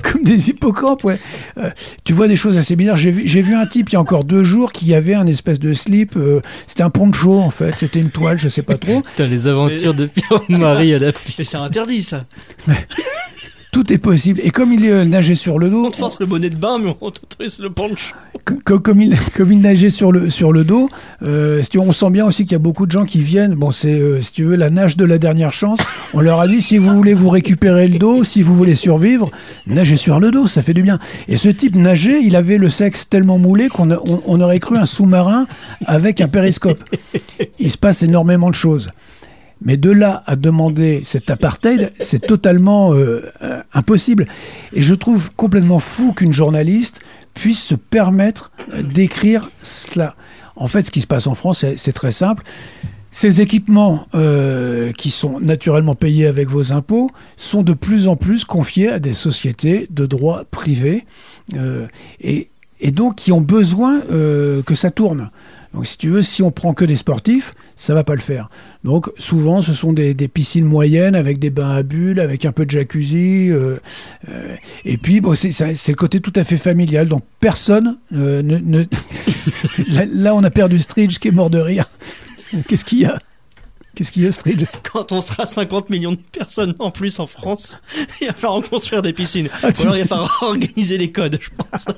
comme 0.03 0.21
des 0.23 0.49
hippocampes, 0.49 1.03
ouais. 1.03 1.19
Euh, 1.57 1.69
tu 2.03 2.13
vois 2.13 2.27
des 2.27 2.35
choses 2.35 2.57
assez 2.57 2.75
bizarres. 2.75 2.97
J'ai 2.97 3.11
vu, 3.11 3.23
j'ai 3.27 3.41
vu 3.41 3.55
un 3.55 3.65
type 3.65 3.89
il 3.89 3.93
y 3.93 3.95
a 3.95 3.99
encore 4.01 4.23
deux 4.23 4.43
jours 4.43 4.71
qui 4.71 4.93
avait 4.93 5.13
un 5.15 5.25
espèce 5.27 5.59
de 5.59 5.73
slip. 5.73 6.15
euh, 6.15 6.41
c'était 6.67 6.83
un 6.83 6.89
poncho 6.89 7.39
en 7.39 7.49
fait. 7.49 7.73
C'était 7.77 7.99
une 7.99 8.09
toile, 8.11 8.39
je 8.39 8.47
sais 8.49 8.61
pas 8.63 8.77
trop. 8.77 9.01
Putain, 9.01 9.27
les 9.27 9.47
aventures 9.47 9.93
de 9.93 10.05
Pierre-Marie 10.05 10.93
à 10.93 10.99
la 10.99 11.11
piscine. 11.13 11.45
c'est 11.45 11.57
interdit 11.57 12.01
ça. 12.01 12.25
Tout 13.75 13.91
est 13.91 13.97
possible. 13.97 14.39
Et 14.41 14.51
comme 14.51 14.71
il 14.71 14.85
euh, 14.85 15.03
nageait 15.03 15.35
sur 15.35 15.59
le 15.59 15.69
dos, 15.69 15.87
On 15.87 15.91
te 15.91 15.97
force 15.97 16.21
le 16.21 16.25
bonnet 16.25 16.49
de 16.49 16.55
bain, 16.55 16.79
mais 16.81 16.95
on 17.01 17.11
t'autorise 17.11 17.59
le 17.59 17.69
punch. 17.69 18.13
comme, 18.63 19.01
il, 19.01 19.13
comme 19.35 19.51
il 19.51 19.59
nageait 19.59 19.89
sur 19.89 20.13
le, 20.13 20.29
sur 20.29 20.53
le 20.53 20.63
dos, 20.63 20.87
euh, 21.23 21.61
si 21.61 21.71
tu- 21.71 21.79
on 21.79 21.91
sent 21.91 22.09
bien 22.09 22.25
aussi 22.25 22.43
qu'il 22.43 22.53
y 22.53 22.55
a 22.55 22.59
beaucoup 22.59 22.85
de 22.85 22.91
gens 22.93 23.03
qui 23.03 23.19
viennent. 23.19 23.53
Bon, 23.53 23.71
c'est, 23.71 23.99
euh, 23.99 24.21
si 24.21 24.31
tu 24.31 24.45
veux, 24.45 24.55
la 24.55 24.69
nage 24.69 24.95
de 24.95 25.03
la 25.03 25.17
dernière 25.17 25.51
chance. 25.51 25.79
On 26.13 26.21
leur 26.21 26.39
a 26.39 26.47
dit, 26.47 26.61
si 26.61 26.77
vous 26.77 26.95
voulez 26.95 27.13
vous 27.13 27.27
récupérer 27.27 27.89
le 27.89 27.99
dos, 27.99 28.23
si 28.23 28.41
vous 28.43 28.55
voulez 28.55 28.75
survivre, 28.75 29.29
nagez 29.67 29.97
sur 29.97 30.21
le 30.21 30.31
dos, 30.31 30.47
ça 30.47 30.61
fait 30.61 30.73
du 30.73 30.81
bien. 30.81 30.97
Et 31.27 31.35
ce 31.35 31.49
type 31.49 31.75
nageait, 31.75 32.21
il 32.23 32.37
avait 32.37 32.57
le 32.57 32.69
sexe 32.69 33.09
tellement 33.09 33.39
moulé 33.39 33.67
qu'on 33.67 33.89
on 34.25 34.39
aurait 34.39 34.61
cru 34.61 34.77
un 34.77 34.85
sous-marin 34.85 35.47
avec 35.85 36.21
un 36.21 36.29
périscope. 36.29 36.81
Il 37.59 37.69
se 37.69 37.77
passe 37.77 38.03
énormément 38.03 38.49
de 38.49 38.55
choses. 38.55 38.89
Mais 39.65 39.77
de 39.77 39.89
là 39.89 40.23
à 40.27 40.35
demander 40.35 41.01
cet 41.03 41.31
apartheid, 41.31 41.91
c'est 41.99 42.19
totalement 42.25 42.93
euh, 42.93 43.23
euh, 43.41 43.61
impossible. 43.73 44.27
Et 44.73 44.83
je 44.83 44.93
trouve 44.93 45.33
complètement 45.35 45.79
fou 45.79 46.13
qu'une 46.13 46.31
journaliste 46.33 46.99
puisse 47.33 47.61
se 47.63 47.75
permettre 47.75 48.51
euh, 48.73 48.83
d'écrire 48.83 49.49
cela. 49.61 50.15
En 50.55 50.67
fait, 50.67 50.85
ce 50.85 50.91
qui 50.91 51.01
se 51.01 51.07
passe 51.07 51.25
en 51.27 51.33
France, 51.33 51.65
c'est- 51.75 51.91
très 51.91 52.11
simple. 52.11 52.43
Ces 53.11 53.39
équipements 53.39 54.07
qui 54.97 55.09
sont 55.09 55.39
naturellement 55.39 55.95
payés 55.95 56.27
avec 56.27 56.49
vos 56.49 56.73
impôts 56.73 57.09
sont 57.37 57.63
de 57.63 57.71
plus 57.71 58.09
en 58.09 58.17
plus 58.17 58.43
confiés 58.43 58.89
à 58.89 58.99
des 58.99 59.13
sociétés 59.13 59.87
de 59.89 60.05
droit 60.05 60.43
privé 60.51 61.05
et, 62.19 62.49
donc 62.91 63.15
qui 63.15 63.31
ont 63.31 63.39
besoin 63.39 64.01
que 64.01 64.75
ça 64.75 64.91
tourne. 64.91 65.29
Donc 65.73 65.87
si 65.87 65.97
tu 65.97 66.09
veux, 66.09 66.23
si 66.23 66.43
on 66.43 66.51
prend 66.51 66.73
que 66.73 66.83
des 66.83 66.95
sportifs, 66.97 67.53
ça 67.77 67.93
va 67.93 68.03
pas 68.03 68.15
le 68.15 68.21
faire. 68.21 68.49
Donc 68.85 69.09
souvent, 69.17 69.63
ce 69.63 69.73
sont 69.73 69.93
des, 69.93 70.13
piscines 70.27 70.63
moyennes 70.63 71.15
avec 71.15 71.39
des 71.39 71.49
bains 71.49 71.71
à 71.71 71.81
bulles, 71.81 72.19
avec 72.19 72.45
un 72.45 72.51
peu 72.51 72.67
de 72.67 72.71
jacuzzi. 72.71 73.49
euh, 73.49 73.77
euh, 74.29 74.55
et 74.85 74.97
puis, 74.97 75.21
bon, 75.21 75.33
c'est 75.33 75.49
le 75.87 75.95
côté 75.95 76.19
tout 76.19 76.31
à 76.35 76.43
fait 76.43 76.55
familial. 76.55 77.07
Donc 77.07 77.23
personne 77.39 77.97
euh, 78.13 78.43
ne... 78.43 78.59
ne- 78.59 78.85
là, 79.87 80.05
là, 80.13 80.35
on 80.35 80.43
a 80.43 80.51
perdu 80.51 80.77
Stridge 80.77 81.17
qui 81.17 81.29
est 81.29 81.31
mort 81.31 81.49
de 81.49 81.57
rire. 81.57 81.89
Qu'est-ce 82.67 82.85
qu'il 82.85 82.99
y 82.99 83.05
a? 83.05 83.17
Qu'est-ce 83.95 84.11
qu'il 84.11 84.23
y 84.23 84.27
a, 84.27 84.31
Stridge 84.31 84.65
Quand 84.93 85.11
on 85.11 85.21
sera 85.21 85.47
50 85.47 85.89
millions 85.89 86.11
de 86.11 86.19
personnes 86.31 86.75
en 86.79 86.91
plus 86.91 87.19
en 87.19 87.27
France, 87.27 87.79
il 88.21 88.27
va 88.27 88.33
falloir 88.33 88.61
construire 88.69 89.01
des 89.01 89.13
piscines. 89.13 89.47
Ah, 89.63 89.71
tu- 89.71 89.83
Ou 89.83 89.85
alors 89.85 89.97
il 89.97 90.01
va 90.03 90.07
falloir 90.07 90.37
organiser 90.43 90.97
les 90.97 91.11
codes, 91.11 91.39
je 91.41 91.49
pense. 91.55 91.81
Ça, 91.81 91.95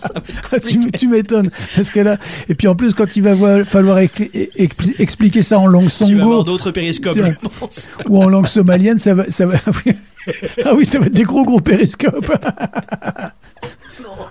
Ah, 0.52 0.60
tu, 0.60 0.92
tu 0.92 1.08
m'étonnes. 1.08 1.50
Parce 1.76 1.90
que 1.90 2.00
là, 2.00 2.18
et 2.48 2.56
puis 2.56 2.68
en 2.68 2.76
plus, 2.76 2.94
quand 2.94 3.16
il 3.16 3.24
va 3.24 3.66
falloir 3.66 3.98
expliquer 3.98 5.42
ça 5.42 5.60
en 5.60 5.68
langue 5.68 5.90
songo 5.90 6.44
d'autres 6.44 6.72
périscopes, 6.72 7.14
Tiens. 7.14 7.34
je 7.42 7.48
pense. 7.60 7.90
ou 8.08 8.22
en 8.24 8.30
langue 8.30 8.48
somalienne, 8.48 9.00
ça 9.00 9.14
va, 9.14 9.30
ça 9.30 9.46
va. 9.46 9.56
Ah 10.66 10.74
oui, 10.76 10.86
ça 10.86 11.00
va 11.00 11.06
être 11.08 11.14
des 11.14 11.24
gros 11.24 11.44
gros 11.46 11.62
périscopes. 11.62 12.32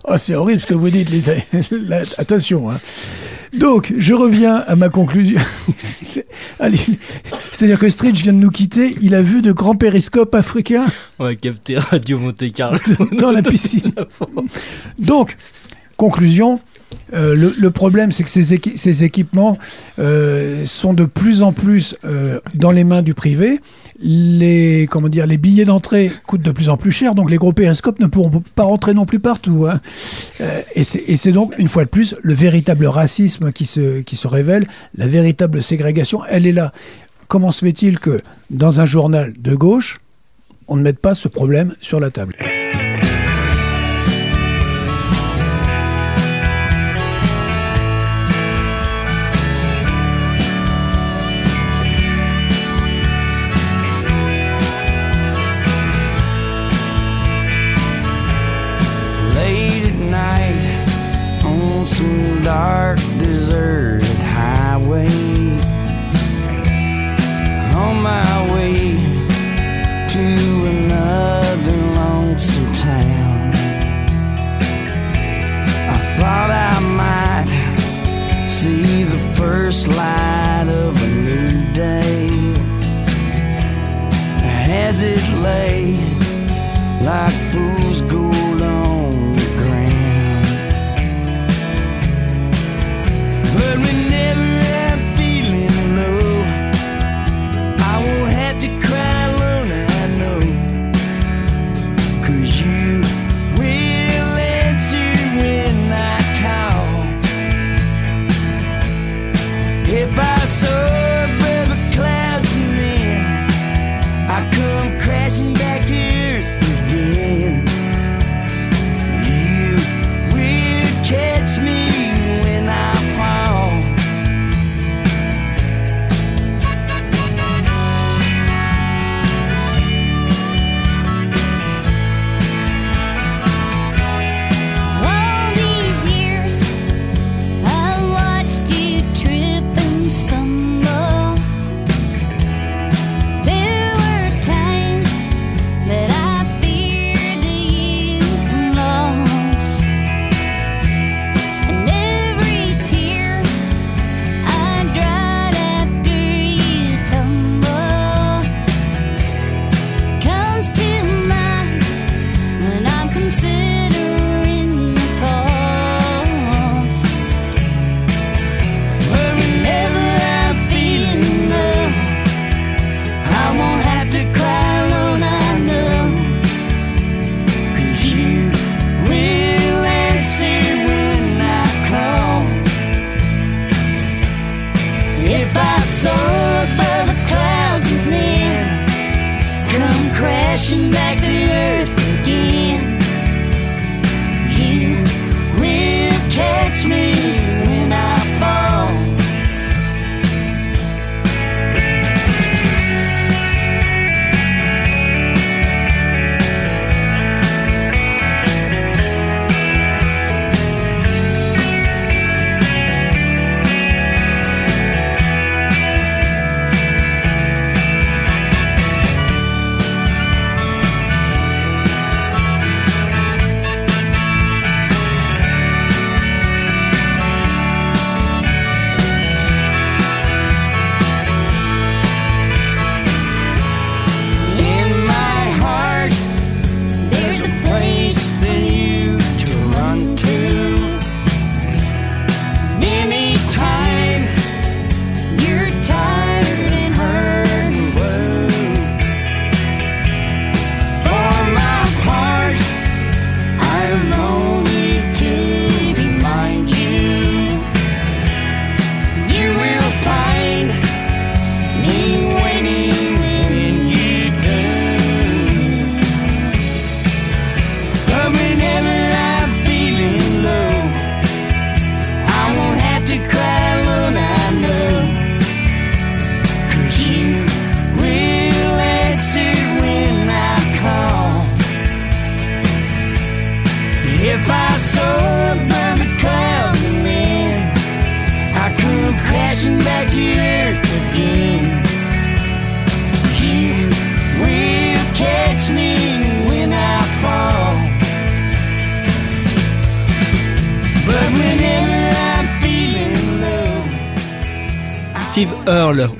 Oh, 0.04 0.16
c'est 0.16 0.34
horrible 0.34 0.60
ce 0.60 0.66
que 0.66 0.74
vous 0.74 0.90
dites, 0.90 1.10
les. 1.10 1.20
là, 1.88 2.02
attention. 2.18 2.70
Hein. 2.70 2.78
Donc, 3.52 3.92
je 3.96 4.14
reviens 4.14 4.56
à 4.66 4.76
ma 4.76 4.88
conclusion. 4.88 5.40
C'est-à-dire 7.52 7.78
que 7.78 7.88
Stridge 7.88 8.22
vient 8.22 8.32
de 8.32 8.38
nous 8.38 8.50
quitter. 8.50 8.94
Il 9.02 9.14
a 9.14 9.22
vu 9.22 9.42
de 9.42 9.52
grands 9.52 9.76
périscopes 9.76 10.34
africains 10.34 10.86
On 11.18 11.24
va 11.24 11.34
capter 11.34 11.78
Radio 11.78 12.18
Monte 12.18 12.50
Carlo. 12.52 12.78
dans 13.12 13.30
la 13.30 13.42
piscine. 13.42 13.92
Donc, 14.98 15.36
conclusion. 15.96 16.60
Euh, 17.14 17.50
le, 17.56 17.70
problème, 17.70 18.10
c'est 18.10 18.24
que 18.24 18.30
ces, 18.30 18.54
équi- 18.54 18.76
ces 18.76 19.04
équipements 19.04 19.58
euh, 19.98 20.64
sont 20.66 20.92
de 20.92 21.04
plus 21.04 21.42
en 21.42 21.52
plus 21.52 21.96
euh, 22.04 22.40
dans 22.54 22.70
les 22.72 22.84
mains 22.84 23.02
du 23.02 23.14
privé. 23.14 23.60
Les, 24.00 24.86
comment 24.90 25.08
dire, 25.08 25.26
les 25.26 25.38
billets 25.38 25.64
d'entrée 25.64 26.10
coûtent 26.26 26.42
de 26.42 26.50
plus 26.50 26.68
en 26.68 26.76
plus 26.76 26.90
cher, 26.90 27.14
donc 27.14 27.30
les 27.30 27.36
gros 27.38 27.52
périscopes 27.52 27.98
ne 28.00 28.06
pourront 28.06 28.42
pas 28.54 28.64
rentrer 28.64 28.92
non 28.92 29.06
plus 29.06 29.20
partout. 29.20 29.66
hein. 29.66 29.80
Et 30.74 30.84
c'est 30.84 31.32
donc, 31.32 31.54
une 31.58 31.68
fois 31.68 31.84
de 31.84 31.90
plus, 31.90 32.14
le 32.22 32.34
véritable 32.34 32.86
racisme 32.86 33.52
qui 33.52 33.66
se, 33.66 34.00
qui 34.02 34.16
se 34.16 34.28
révèle, 34.28 34.66
la 34.96 35.06
véritable 35.06 35.62
ségrégation, 35.62 36.20
elle 36.28 36.46
est 36.46 36.52
là. 36.52 36.72
Comment 37.28 37.52
se 37.52 37.64
fait-il 37.64 37.98
que 37.98 38.20
dans 38.50 38.80
un 38.80 38.86
journal 38.86 39.32
de 39.40 39.54
gauche, 39.54 39.98
on 40.68 40.76
ne 40.76 40.82
mette 40.82 40.98
pas 40.98 41.14
ce 41.14 41.28
problème 41.28 41.74
sur 41.80 42.00
la 42.00 42.10
table? 42.10 42.34
Dark 62.56 62.98
deserted 63.18 64.18
highway. 64.38 65.10
On 67.84 67.94
my 68.12 68.32
way 68.54 68.78
to 70.14 70.26
another 70.74 71.78
lonesome 72.00 72.72
town. 72.72 73.52
I 75.94 75.98
thought 76.16 76.50
I 76.72 76.76
might 77.02 77.50
see 78.48 79.02
the 79.14 79.22
first 79.38 79.88
light 79.88 80.68
of 80.84 80.92
a 81.08 81.10
new 81.28 81.52
day 81.74 82.28
as 84.86 85.02
it 85.02 85.24
lay 85.48 85.80
like 87.10 87.38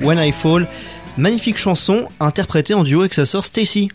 When 0.06 0.20
I 0.20 0.30
Fall. 0.30 0.68
Magnifique 1.18 1.56
chanson 1.56 2.06
interprétée 2.20 2.74
en 2.74 2.84
duo 2.84 3.00
avec 3.00 3.12
sa 3.12 3.24
sœur 3.24 3.44
Stacy. 3.44 3.88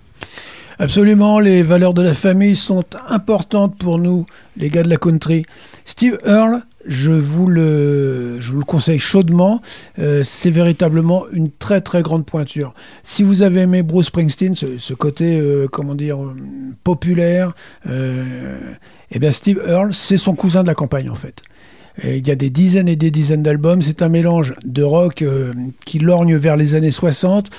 Absolument, 0.78 1.40
les 1.40 1.64
valeurs 1.64 1.94
de 1.94 2.02
la 2.02 2.14
famille 2.14 2.58
sont 2.58 2.84
importantes 3.08 3.78
pour 3.78 3.98
nous, 3.98 4.26
les 4.58 4.70
gars 4.70 4.84
de 4.84 4.90
la 4.90 4.98
country. 4.98 5.46
Steve 5.86 6.20
Earle, 6.26 6.64
je 6.86 7.14
vous 7.14 7.48
le, 7.48 8.42
je 8.42 8.52
vous 8.52 8.60
le 8.60 8.66
conseille 8.66 9.00
chaudement. 9.00 9.62
euh, 10.00 10.22
c'est 10.26 10.52
véritablement 10.52 11.30
une 11.32 11.50
très 11.50 11.80
très 11.80 12.02
grande 12.02 12.26
pointure. 12.26 12.74
Si 13.04 13.24
vous 13.24 13.42
avez 13.42 13.62
aimé 13.62 13.82
Bruce 13.82 14.08
Springsteen, 14.08 14.54
ce, 14.56 14.94
côté, 14.94 15.40
euh, 15.40 15.70
comment 15.72 15.96
dire, 15.96 16.22
euh, 16.22 16.36
populaire, 16.84 17.54
eh 17.88 19.20
bien 19.20 19.32
Steve 19.32 19.64
Earle, 19.66 19.94
c'est 19.94 20.18
son 20.18 20.36
cousin 20.36 20.62
de 20.62 20.68
la 20.68 20.76
campagne 20.76 21.10
en 21.10 21.16
fait. 21.16 21.42
Et 22.04 22.18
Il 22.18 22.28
y 22.28 22.32
a 22.32 22.36
des 22.36 22.50
dizaines 22.50 22.88
et 22.88 22.96
des 22.96 23.12
dizaines 23.12 23.44
d'albums. 23.44 23.82
C'est 23.82 24.02
un 24.02 24.10
mélange 24.10 24.56
de 24.64 24.84
rock 24.84 25.22
euh, 25.22 25.54
qui 25.86 26.00
lorgne 26.00 26.36
vers 26.36 26.58
les 26.58 26.76
années 26.76 26.92
60, 26.92 27.50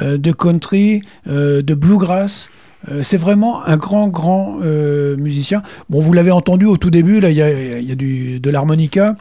euh, 0.00 0.18
de 0.18 0.32
country, 0.32 1.02
euh, 1.26 1.62
de 1.62 1.74
bluegrass. 1.74 2.50
Euh, 2.90 3.02
c'est 3.02 3.16
vraiment 3.16 3.64
un 3.64 3.76
grand, 3.76 4.08
grand 4.08 4.58
euh, 4.62 5.16
musicien. 5.16 5.62
Bon, 5.90 6.00
vous 6.00 6.12
l'avez 6.12 6.30
entendu 6.30 6.64
au 6.64 6.76
tout 6.76 6.90
début, 6.90 7.20
là, 7.20 7.30
il 7.30 7.36
y 7.36 7.42
a, 7.42 7.80
y 7.80 7.92
a 7.92 7.94
du, 7.94 8.40
de 8.40 8.50
l'harmonica. 8.50 9.16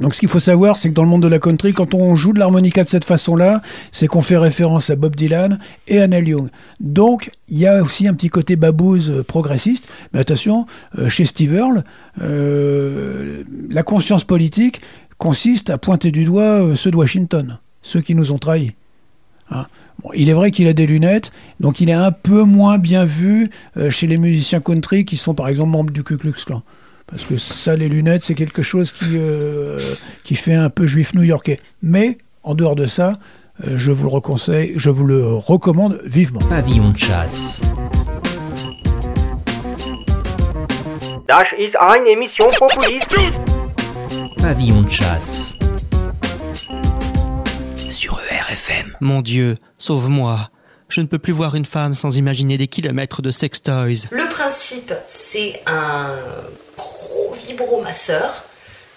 Donc 0.00 0.14
ce 0.14 0.20
qu'il 0.20 0.28
faut 0.28 0.40
savoir, 0.40 0.76
c'est 0.76 0.90
que 0.90 0.94
dans 0.94 1.02
le 1.02 1.08
monde 1.08 1.22
de 1.22 1.28
la 1.28 1.38
country, 1.38 1.72
quand 1.72 1.94
on 1.94 2.14
joue 2.16 2.32
de 2.32 2.38
l'harmonica 2.38 2.84
de 2.84 2.88
cette 2.88 3.04
façon-là, 3.04 3.62
c'est 3.92 4.06
qu'on 4.06 4.20
fait 4.20 4.36
référence 4.36 4.90
à 4.90 4.96
Bob 4.96 5.16
Dylan 5.16 5.58
et 5.88 6.00
à 6.00 6.06
Neil 6.06 6.28
Young. 6.28 6.48
Donc 6.80 7.30
il 7.48 7.58
y 7.58 7.66
a 7.66 7.82
aussi 7.82 8.06
un 8.06 8.14
petit 8.14 8.28
côté 8.28 8.56
babouze 8.56 9.10
euh, 9.10 9.22
progressiste. 9.22 9.88
Mais 10.12 10.20
attention, 10.20 10.66
euh, 10.98 11.08
chez 11.08 11.24
Steve 11.24 11.54
Earle, 11.54 11.84
euh, 12.20 13.42
la 13.70 13.82
conscience 13.82 14.24
politique 14.24 14.80
consiste 15.16 15.70
à 15.70 15.78
pointer 15.78 16.10
du 16.10 16.24
doigt 16.24 16.76
ceux 16.76 16.90
de 16.90 16.96
Washington, 16.96 17.58
ceux 17.80 18.02
qui 18.02 18.14
nous 18.14 18.32
ont 18.32 18.38
trahis. 18.38 18.74
Hein. 19.50 19.66
Il 20.14 20.28
est 20.28 20.34
vrai 20.34 20.50
qu'il 20.50 20.68
a 20.68 20.74
des 20.74 20.86
lunettes, 20.86 21.32
donc 21.58 21.80
il 21.80 21.88
est 21.88 21.94
un 21.94 22.12
peu 22.12 22.42
moins 22.42 22.76
bien 22.76 23.04
vu 23.04 23.48
chez 23.88 24.06
les 24.06 24.18
musiciens 24.18 24.60
country 24.60 25.06
qui 25.06 25.16
sont 25.16 25.34
par 25.34 25.48
exemple 25.48 25.70
membres 25.70 25.90
du 25.90 26.04
Ku 26.04 26.18
Klux 26.18 26.34
Klan. 26.44 26.62
Parce 27.06 27.24
que 27.24 27.38
ça, 27.38 27.76
les 27.76 27.88
lunettes, 27.88 28.24
c'est 28.24 28.34
quelque 28.34 28.62
chose 28.62 28.90
qui, 28.90 29.16
euh, 29.16 29.78
qui 30.24 30.34
fait 30.34 30.54
un 30.54 30.70
peu 30.70 30.86
juif 30.86 31.14
new-yorkais. 31.14 31.60
Mais, 31.80 32.18
en 32.42 32.54
dehors 32.54 32.74
de 32.74 32.86
ça, 32.86 33.12
euh, 33.64 33.76
je 33.76 33.92
vous 33.92 34.04
le 34.04 34.10
reconseille, 34.10 34.72
je 34.76 34.90
vous 34.90 35.04
le 35.04 35.34
recommande 35.34 36.00
vivement. 36.04 36.40
Pavillon 36.48 36.90
de 36.90 36.98
chasse. 36.98 37.60
Das 41.28 41.46
ist 41.58 41.76
eine 41.76 42.08
Emission 42.08 42.46
populiste. 42.58 43.16
Pavillon 44.38 44.82
de 44.82 44.90
chasse. 44.90 45.54
Sur 47.88 48.20
ERFM. 48.30 48.96
Mon 49.00 49.22
Dieu, 49.22 49.58
sauve-moi. 49.78 50.50
Je 50.88 51.00
ne 51.00 51.06
peux 51.06 51.18
plus 51.18 51.32
voir 51.32 51.54
une 51.54 51.64
femme 51.64 51.94
sans 51.94 52.16
imaginer 52.16 52.58
des 52.58 52.68
kilomètres 52.68 53.22
de 53.22 53.30
sex 53.30 53.62
toys. 53.62 54.06
Le 54.10 54.28
principe, 54.28 54.92
c'est 55.08 55.60
un 55.66 56.14
gros 56.76 57.34
vibromasseur 57.46 58.44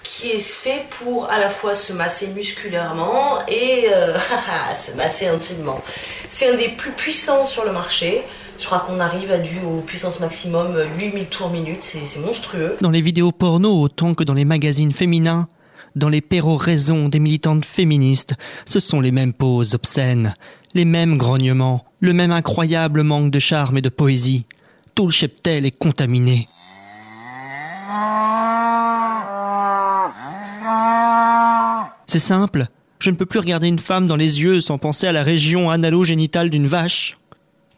qui 0.03 0.29
est 0.31 0.39
fait 0.39 0.85
pour 0.89 1.29
à 1.29 1.39
la 1.39 1.49
fois 1.49 1.75
se 1.75 1.93
masser 1.93 2.27
musculairement 2.27 3.39
et 3.47 3.87
euh, 3.89 4.17
se 4.85 4.95
masser 4.95 5.27
intimement. 5.27 5.81
C'est 6.29 6.53
un 6.53 6.57
des 6.57 6.69
plus 6.69 6.91
puissants 6.91 7.45
sur 7.45 7.65
le 7.65 7.71
marché. 7.71 8.23
Je 8.57 8.65
crois 8.65 8.79
qu'on 8.79 8.99
arrive 8.99 9.31
à 9.31 9.37
du 9.37 9.59
aux 9.61 9.81
puissance 9.81 10.19
maximum 10.19 10.75
euh, 10.75 10.85
8000 10.97 11.27
tours 11.27 11.49
minute, 11.49 11.81
c'est 11.81 12.19
monstrueux. 12.19 12.77
Dans 12.81 12.89
les 12.89 13.01
vidéos 13.01 13.31
porno 13.31 13.81
autant 13.81 14.13
que 14.13 14.23
dans 14.23 14.33
les 14.33 14.45
magazines 14.45 14.91
féminins, 14.91 15.47
dans 15.95 16.09
les 16.09 16.21
péroraisons 16.21 17.09
des 17.09 17.19
militantes 17.19 17.65
féministes, 17.65 18.35
ce 18.65 18.79
sont 18.79 19.01
les 19.01 19.11
mêmes 19.11 19.33
poses 19.33 19.75
obscènes, 19.75 20.33
les 20.73 20.85
mêmes 20.85 21.17
grognements, 21.17 21.85
le 21.99 22.13
même 22.13 22.31
incroyable 22.31 23.03
manque 23.03 23.31
de 23.31 23.39
charme 23.39 23.77
et 23.77 23.81
de 23.81 23.89
poésie. 23.89 24.45
Tout 24.95 25.05
le 25.05 25.11
cheptel 25.11 25.65
est 25.65 25.77
contaminé. 25.77 26.47
C'est 32.07 32.17
simple, 32.17 32.65
je 32.99 33.11
ne 33.11 33.15
peux 33.15 33.25
plus 33.25 33.39
regarder 33.39 33.67
une 33.67 33.79
femme 33.79 34.07
dans 34.07 34.15
les 34.15 34.41
yeux 34.41 34.61
sans 34.61 34.77
penser 34.77 35.05
à 35.05 35.11
la 35.11 35.23
région 35.23 35.69
analogénitale 35.69 36.49
d'une 36.49 36.67
vache. 36.67 37.19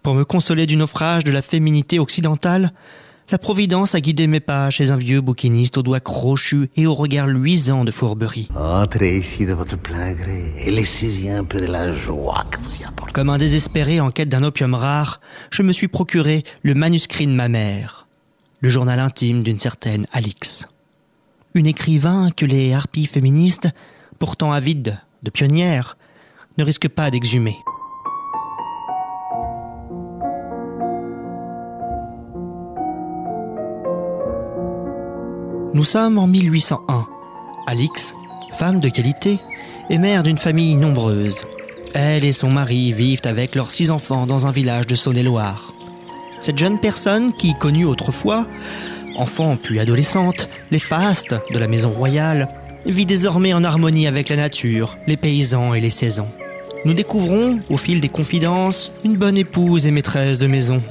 Pour 0.03 0.15
me 0.15 0.23
consoler 0.23 0.65
du 0.65 0.77
naufrage 0.77 1.23
de 1.23 1.31
la 1.31 1.41
féminité 1.41 1.99
occidentale, 1.99 2.71
la 3.29 3.37
Providence 3.37 3.93
a 3.93 4.01
guidé 4.01 4.27
mes 4.27 4.39
pas 4.39 4.69
chez 4.69 4.91
un 4.91 4.97
vieux 4.97 5.21
bouquiniste 5.21 5.77
aux 5.77 5.83
doigts 5.83 5.99
crochus 5.99 6.69
et 6.75 6.87
au 6.87 6.93
regard 6.93 7.27
luisant 7.27 7.85
de 7.85 7.91
fourberie. 7.91 8.49
Entrez 8.55 9.17
ici 9.17 9.45
de 9.45 9.53
votre 9.53 9.77
plein 9.77 10.11
gré 10.13 10.53
et 10.57 10.71
laissez-y 10.71 11.29
un 11.29 11.43
peu 11.43 11.61
de 11.61 11.67
la 11.67 11.93
joie 11.93 12.45
que 12.51 12.59
vous 12.59 12.81
y 12.81 12.83
apportez. 12.83 13.13
Comme 13.13 13.29
un 13.29 13.37
désespéré 13.37 14.01
en 14.01 14.11
quête 14.11 14.27
d'un 14.27 14.43
opium 14.43 14.73
rare, 14.73 15.21
je 15.49 15.61
me 15.61 15.71
suis 15.71 15.87
procuré 15.87 16.43
le 16.63 16.73
manuscrit 16.73 17.27
de 17.27 17.31
ma 17.31 17.47
mère, 17.47 18.00
le 18.61 18.69
journal 18.69 18.99
intime 18.99 19.41
d'une 19.41 19.59
certaine 19.59 20.05
Alix. 20.13 20.67
Une 21.55 21.65
écrivain 21.65 22.29
que 22.31 22.45
les 22.45 22.73
harpies 22.73 23.07
féministes, 23.07 23.69
pourtant 24.19 24.51
avides 24.51 24.99
de 25.23 25.31
pionnières, 25.31 25.97
ne 26.57 26.63
risquent 26.63 26.87
pas 26.87 27.09
d'exhumer. 27.09 27.57
Nous 35.73 35.83
sommes 35.83 36.19
en 36.19 36.27
1801. 36.27 37.07
Alix, 37.65 38.13
femme 38.53 38.79
de 38.79 38.89
qualité, 38.89 39.39
est 39.89 39.97
mère 39.97 40.21
d'une 40.21 40.37
famille 40.37 40.75
nombreuse. 40.75 41.45
Elle 41.93 42.23
et 42.23 42.31
son 42.31 42.49
mari 42.49 42.93
vivent 42.93 43.21
avec 43.23 43.55
leurs 43.55 43.71
six 43.71 43.89
enfants 43.89 44.27
dans 44.27 44.47
un 44.47 44.51
village 44.51 44.85
de 44.85 44.95
Saône-et-Loire. 44.95 45.70
Cette 46.41 46.57
jeune 46.57 46.79
personne 46.79 47.33
qui 47.33 47.53
connut 47.53 47.85
autrefois, 47.85 48.47
enfant 49.15 49.57
puis 49.57 49.79
adolescente, 49.79 50.49
les 50.71 50.79
fastes 50.79 51.35
de 51.53 51.59
la 51.59 51.67
maison 51.67 51.91
royale, 51.91 52.49
vit 52.87 53.05
désormais 53.05 53.53
en 53.53 53.63
harmonie 53.63 54.07
avec 54.07 54.29
la 54.29 54.37
nature, 54.37 54.97
les 55.05 55.17
paysans 55.17 55.75
et 55.75 55.79
les 55.79 55.91
saisons. 55.91 56.29
Nous 56.83 56.95
découvrons, 56.95 57.59
au 57.69 57.77
fil 57.77 58.01
des 58.01 58.09
confidences, 58.09 58.91
une 59.03 59.17
bonne 59.17 59.37
épouse 59.37 59.85
et 59.85 59.91
maîtresse 59.91 60.39
de 60.39 60.47
maison, 60.47 60.81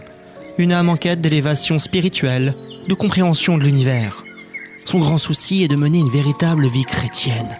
une 0.56 0.72
âme 0.72 0.88
en 0.88 0.96
quête 0.96 1.20
d'élévation 1.20 1.80
spirituelle, 1.80 2.54
de 2.88 2.94
compréhension 2.94 3.58
de 3.58 3.64
l'univers. 3.64 4.24
Son 4.84 5.00
grand 5.00 5.18
souci 5.18 5.64
est 5.64 5.68
de 5.68 5.74
mener 5.74 5.98
une 5.98 6.10
véritable 6.10 6.68
vie 6.68 6.84
chrétienne. 6.84 7.58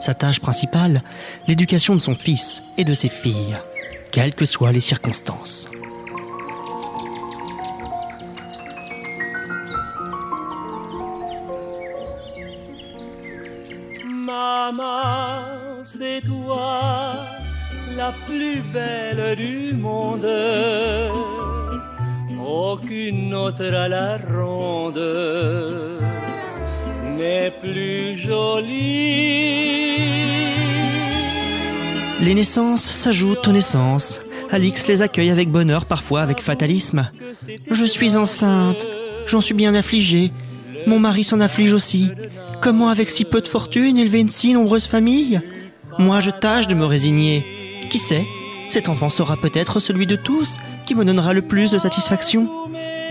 Sa 0.00 0.14
tâche 0.14 0.40
principale, 0.40 1.02
l'éducation 1.46 1.94
de 1.94 2.00
son 2.00 2.16
fils 2.16 2.64
et 2.76 2.84
de 2.84 2.94
ses 2.94 3.08
filles, 3.08 3.56
quelles 4.10 4.34
que 4.34 4.44
soient 4.44 4.72
les 4.72 4.80
circonstances. 4.80 5.68
C'est 15.82 16.20
toi 16.24 17.14
la 17.96 18.12
plus 18.26 18.62
belle 18.62 19.36
du 19.36 19.72
monde. 19.74 20.26
Aucune 22.46 23.34
autre 23.34 23.64
à 23.64 23.88
la 23.88 24.18
ronde 24.18 25.00
n'est 27.18 27.50
plus 27.50 28.18
jolie. 28.18 29.00
Les 32.20 32.34
naissances 32.34 32.84
s'ajoutent 32.84 33.48
aux 33.48 33.52
naissances. 33.52 34.20
Alix 34.52 34.86
les 34.86 35.02
accueille 35.02 35.30
avec 35.30 35.50
bonheur, 35.50 35.86
parfois 35.86 36.22
avec 36.22 36.40
fatalisme. 36.40 37.10
Je 37.70 37.84
suis 37.84 38.16
enceinte, 38.16 38.86
j'en 39.26 39.40
suis 39.40 39.54
bien 39.54 39.74
affligée. 39.74 40.30
Mon 40.86 41.00
mari 41.00 41.24
s'en 41.24 41.40
afflige 41.40 41.72
aussi. 41.72 42.08
Comment, 42.60 42.88
avec 42.88 43.08
si 43.08 43.24
peu 43.24 43.40
de 43.40 43.48
fortune, 43.48 43.96
élever 43.96 44.20
une 44.20 44.28
si 44.28 44.52
nombreuse 44.52 44.86
famille 44.86 45.40
Moi, 45.98 46.20
je 46.20 46.30
tâche 46.30 46.68
de 46.68 46.74
me 46.74 46.84
résigner. 46.84 47.42
Qui 47.88 47.98
sait 47.98 48.26
Cet 48.68 48.90
enfant 48.90 49.08
sera 49.08 49.38
peut-être 49.38 49.80
celui 49.80 50.06
de 50.06 50.16
tous 50.16 50.58
qui 50.86 50.94
me 50.94 51.06
donnera 51.06 51.32
le 51.32 51.40
plus 51.40 51.70
de 51.70 51.78
satisfaction. 51.78 52.50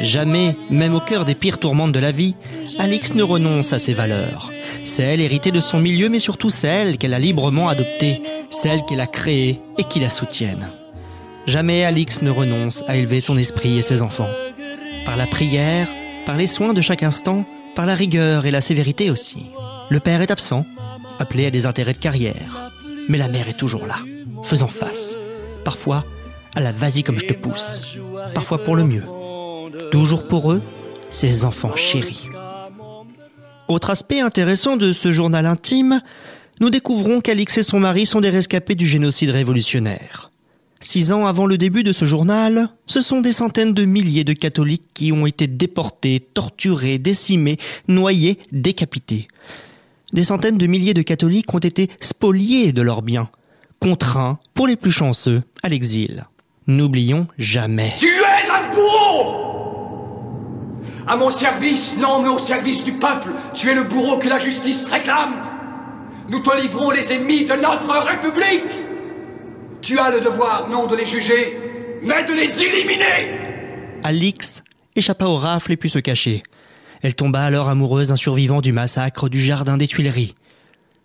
Jamais, 0.02 0.56
même 0.70 0.94
au 0.94 1.00
cœur 1.00 1.26
des 1.26 1.34
pires 1.34 1.58
tourmentes 1.58 1.92
de 1.92 2.00
la 2.00 2.12
vie, 2.12 2.36
Alix 2.78 3.16
ne 3.16 3.24
renonce 3.24 3.74
à 3.74 3.80
ses 3.80 3.96
valeurs. 3.96 4.52
Celles 4.86 5.20
héritées 5.20 5.52
de 5.52 5.60
son 5.60 5.80
milieu, 5.80 6.10
mais 6.10 6.20
surtout 6.20 6.52
celles 6.52 6.98
qu'elle 6.98 7.16
a 7.16 7.20
librement 7.20 7.70
adoptées, 7.70 8.22
celles 8.52 8.86
qu'elle 8.88 9.02
a 9.02 9.08
créées 9.08 9.62
et 9.80 9.84
qui 9.84 10.00
la 10.00 10.12
soutiennent. 10.12 10.70
Jamais 11.48 11.84
Alix 11.86 12.22
ne 12.22 12.30
renonce 12.30 12.84
à 12.88 12.98
élever 12.98 13.20
son 13.20 13.36
esprit 13.36 13.80
et 13.80 13.82
ses 13.82 14.04
enfants. 14.04 14.30
Par 15.06 15.18
la 15.18 15.26
prière, 15.26 15.90
par 16.28 16.38
les 16.38 16.48
soins 16.48 16.74
de 16.74 16.82
chaque 16.82 17.04
instant, 17.04 17.46
par 17.76 17.86
la 17.86 17.96
rigueur 17.96 18.46
et 18.46 18.52
la 18.52 18.62
sévérité 18.62 19.12
aussi. 19.12 19.46
Le 19.90 20.00
père 20.00 20.22
est 20.22 20.32
absent, 20.32 20.66
appelé 21.20 21.46
à 21.46 21.52
des 21.52 21.66
intérêts 21.66 21.94
de 21.94 21.98
carrière. 21.98 22.72
Mais 23.08 23.18
la 23.18 23.28
mère 23.28 23.50
est 23.50 23.58
toujours 23.58 23.86
là, 23.86 23.98
faisant 24.44 24.68
face. 24.68 25.18
Parfois, 25.64 26.06
à 26.56 26.62
la 26.62 26.72
vas-y 26.72 27.04
comme 27.04 27.20
je 27.20 27.26
te 27.26 27.34
pousse. 27.34 27.82
Parfois 28.34 28.64
pour 28.64 28.76
le 28.76 28.84
mieux. 28.84 29.06
Toujours 29.92 30.28
pour 30.28 30.52
eux, 30.52 30.62
ses 31.10 31.46
enfants 31.46 31.76
chéris. 31.76 32.28
Autre 33.68 33.90
aspect 33.90 34.20
intéressant 34.20 34.78
de 34.78 34.94
ce 34.94 35.12
journal 35.12 35.46
intime, 35.46 36.02
nous 36.60 36.70
découvrons 36.70 37.22
qu'Alix 37.22 37.58
et 37.58 37.64
son 37.64 37.80
mari 37.80 38.06
sont 38.06 38.22
des 38.22 38.30
rescapés 38.30 38.76
du 38.76 38.86
génocide 38.86 39.30
révolutionnaire. 39.30 40.32
Six 40.82 41.12
ans 41.12 41.26
avant 41.26 41.46
le 41.46 41.58
début 41.58 41.84
de 41.84 41.92
ce 41.92 42.06
journal, 42.06 42.70
ce 42.88 43.02
sont 43.02 43.20
des 43.20 43.34
centaines 43.34 43.74
de 43.74 43.84
milliers 43.84 44.24
de 44.24 44.32
catholiques 44.32 44.86
qui 44.94 45.12
ont 45.12 45.26
été 45.26 45.46
déportés, 45.46 46.22
torturés, 46.34 46.98
décimés, 46.98 47.58
noyés, 47.90 48.40
décapités. 48.54 49.28
Des 50.14 50.24
centaines 50.24 50.58
de 50.58 50.68
milliers 50.68 50.94
de 50.94 51.02
catholiques 51.02 51.54
ont 51.54 51.60
été 51.60 51.90
spoliés 52.00 52.72
de 52.72 52.82
leurs 52.82 53.02
biens, 53.02 53.28
contraints, 53.80 54.40
pour 54.54 54.68
les 54.68 54.78
plus 54.78 54.92
chanceux, 54.92 55.44
à 55.64 55.70
l'exil. 55.70 56.26
N'oublions 56.66 57.28
jamais. 57.38 57.94
Tu 58.00 58.08
es 58.08 58.50
un 58.50 58.74
bourreau 58.74 59.36
À 61.08 61.18
mon 61.18 61.30
service, 61.30 61.94
non, 61.98 62.22
mais 62.22 62.30
au 62.30 62.40
service 62.40 62.86
du 62.86 62.94
peuple, 62.94 63.32
tu 63.54 63.70
es 63.70 63.76
le 63.76 63.84
bourreau 63.84 64.18
que 64.18 64.30
la 64.30 64.40
justice 64.40 64.88
réclame. 64.88 65.44
Nous 66.30 66.40
te 66.40 66.56
livrons 66.56 66.92
les 66.92 67.12
ennemis 67.12 67.44
de 67.44 67.56
notre 67.56 67.92
République. 67.92 68.89
Tu 69.82 69.98
as 69.98 70.12
le 70.12 70.20
devoir, 70.20 70.68
non 70.70 70.88
de 70.88 70.96
les 70.96 71.06
juger, 71.06 71.58
mais 72.02 72.24
de 72.24 72.34
les 72.34 72.62
éliminer 72.62 73.50
Alix 74.04 74.64
échappa 74.96 75.26
aux 75.26 75.38
rafles 75.38 75.74
et 75.74 75.78
put 75.78 75.90
se 75.90 76.00
cacher. 76.00 76.44
Elle 77.02 77.16
tomba 77.16 77.42
alors 77.42 77.70
amoureuse 77.70 78.10
d'un 78.10 78.18
survivant 78.18 78.62
du 78.62 78.74
massacre 78.74 79.30
du 79.30 79.40
Jardin 79.40 79.78
des 79.78 79.88
Tuileries. 79.88 80.36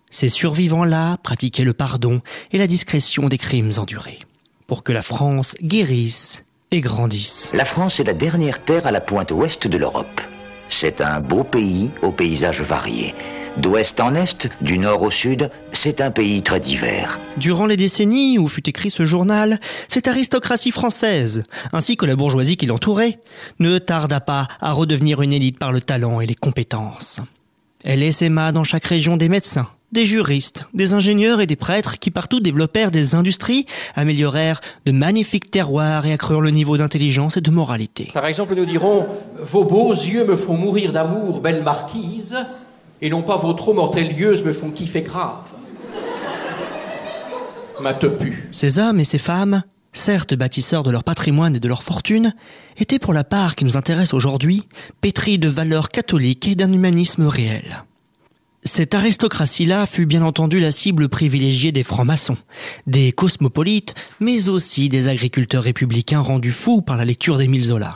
Ces 0.09 0.29
survivants-là 0.29 1.17
pratiquaient 1.23 1.63
le 1.63 1.73
pardon 1.73 2.21
et 2.51 2.57
la 2.57 2.67
discrétion 2.67 3.29
des 3.29 3.37
crimes 3.37 3.71
endurés, 3.77 4.19
pour 4.67 4.83
que 4.83 4.91
la 4.91 5.01
France 5.01 5.55
guérisse 5.61 6.45
et 6.71 6.81
grandisse. 6.81 7.51
La 7.53 7.65
France 7.65 7.99
est 7.99 8.03
la 8.03 8.13
dernière 8.13 8.65
terre 8.65 8.85
à 8.85 8.91
la 8.91 9.01
pointe 9.01 9.31
ouest 9.31 9.67
de 9.67 9.77
l'Europe. 9.77 10.21
C'est 10.69 10.99
un 10.99 11.21
beau 11.21 11.43
pays 11.43 11.91
aux 12.01 12.11
paysages 12.11 12.61
variés. 12.61 13.13
D'ouest 13.57 14.01
en 14.01 14.15
est, 14.15 14.49
du 14.59 14.77
nord 14.77 15.01
au 15.01 15.11
sud, 15.11 15.49
c'est 15.71 16.01
un 16.01 16.11
pays 16.11 16.43
très 16.43 16.59
divers. 16.59 17.19
Durant 17.37 17.67
les 17.67 17.77
décennies 17.77 18.37
où 18.37 18.49
fut 18.49 18.67
écrit 18.67 18.91
ce 18.91 19.05
journal, 19.05 19.59
cette 19.87 20.09
aristocratie 20.09 20.71
française, 20.71 21.43
ainsi 21.71 21.95
que 21.95 22.05
la 22.05 22.17
bourgeoisie 22.17 22.57
qui 22.57 22.65
l'entourait, 22.65 23.19
ne 23.59 23.77
tarda 23.77 24.19
pas 24.19 24.49
à 24.59 24.73
redevenir 24.73 25.21
une 25.21 25.31
élite 25.31 25.57
par 25.57 25.71
le 25.71 25.79
talent 25.79 26.19
et 26.19 26.25
les 26.25 26.35
compétences. 26.35 27.21
Elle 27.85 28.03
essaima 28.03 28.51
dans 28.51 28.65
chaque 28.65 28.85
région 28.85 29.15
des 29.15 29.29
médecins, 29.29 29.69
des 29.93 30.05
juristes, 30.05 30.65
des 30.73 30.93
ingénieurs 30.93 31.39
et 31.39 31.47
des 31.47 31.55
prêtres 31.55 31.97
qui 31.97 32.11
partout 32.11 32.41
développèrent 32.41 32.91
des 32.91 33.15
industries, 33.15 33.67
améliorèrent 33.95 34.59
de 34.85 34.91
magnifiques 34.91 35.49
terroirs 35.49 36.05
et 36.05 36.11
accrurent 36.11 36.41
le 36.41 36.51
niveau 36.51 36.75
d'intelligence 36.75 37.37
et 37.37 37.41
de 37.41 37.51
moralité. 37.51 38.09
Par 38.13 38.25
exemple, 38.25 38.55
nous 38.55 38.65
dirons 38.65 39.07
Vos 39.39 39.63
beaux 39.63 39.93
yeux 39.93 40.25
me 40.25 40.35
font 40.35 40.57
mourir 40.57 40.91
d'amour, 40.91 41.39
belle 41.39 41.63
marquise, 41.63 42.35
et 43.01 43.09
non 43.09 43.21
pas 43.21 43.37
vos 43.37 43.53
trop 43.53 43.73
mortelles 43.73 44.17
yeux 44.17 44.43
me 44.43 44.53
font 44.53 44.71
kiffer 44.71 45.01
grave. 45.01 45.43
Ma 47.81 47.93
tepu. 47.93 48.47
Ces 48.51 48.79
hommes 48.79 48.99
et 48.99 49.05
ces 49.05 49.17
femmes, 49.17 49.63
certes 49.91 50.33
bâtisseurs 50.33 50.83
de 50.83 50.91
leur 50.91 51.03
patrimoine 51.03 51.55
et 51.55 51.59
de 51.59 51.67
leur 51.67 51.83
fortune, 51.83 52.33
étaient 52.77 52.99
pour 52.99 53.13
la 53.13 53.23
part 53.23 53.55
qui 53.55 53.65
nous 53.65 53.77
intéresse 53.77 54.13
aujourd'hui, 54.13 54.63
pétris 55.01 55.39
de 55.39 55.49
valeurs 55.49 55.89
catholiques 55.89 56.47
et 56.47 56.55
d'un 56.55 56.71
humanisme 56.71 57.27
réel. 57.27 57.83
Cette 58.63 58.95
aristocratie-là 58.95 59.85
fut 59.85 60.07
bien 60.07 60.23
entendu 60.23 60.59
la 60.59 60.71
cible 60.71 61.07
privilégiée 61.07 61.71
des 61.71 61.83
francs-maçons, 61.83 62.37
des 62.87 63.11
cosmopolites, 63.11 63.93
mais 64.19 64.49
aussi 64.49 64.89
des 64.89 65.07
agriculteurs 65.07 65.63
républicains 65.63 66.21
rendus 66.21 66.51
fous 66.51 66.81
par 66.81 66.97
la 66.97 67.05
lecture 67.05 67.37
d'Émile 67.37 67.65
Zola. 67.65 67.93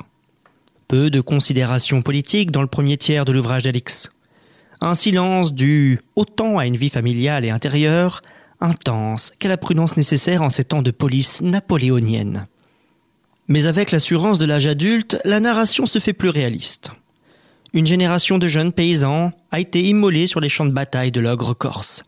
Peu 0.87 1.09
de 1.09 1.21
considérations 1.21 2.03
politiques 2.03 2.51
dans 2.51 2.61
le 2.61 2.67
premier 2.67 2.97
tiers 2.97 3.25
de 3.25 3.31
l'ouvrage 3.31 3.63
d'Alix. 3.63 4.11
Un 4.81 4.95
silence 4.95 5.53
dû 5.53 5.99
autant 6.15 6.57
à 6.57 6.65
une 6.65 6.77
vie 6.77 6.89
familiale 6.89 7.43
et 7.43 7.49
intérieure, 7.49 8.21
intense, 8.61 9.31
qu'à 9.37 9.49
la 9.49 9.57
prudence 9.57 9.97
nécessaire 9.97 10.41
en 10.41 10.49
ces 10.49 10.63
temps 10.63 10.81
de 10.81 10.91
police 10.91 11.41
napoléonienne. 11.41 12.47
Mais 13.47 13.65
avec 13.65 13.91
l'assurance 13.91 14.37
de 14.37 14.45
l'âge 14.45 14.67
adulte, 14.67 15.19
la 15.25 15.39
narration 15.39 15.85
se 15.85 15.99
fait 15.99 16.13
plus 16.13 16.29
réaliste. 16.29 16.91
Une 17.73 17.87
génération 17.87 18.37
de 18.37 18.47
jeunes 18.47 18.71
paysans 18.71 19.31
a 19.51 19.59
été 19.59 19.83
immolée 19.83 20.27
sur 20.27 20.39
les 20.39 20.49
champs 20.49 20.65
de 20.65 20.71
bataille 20.71 21.11
de 21.11 21.19
l'ogre 21.19 21.53
corse. 21.53 22.03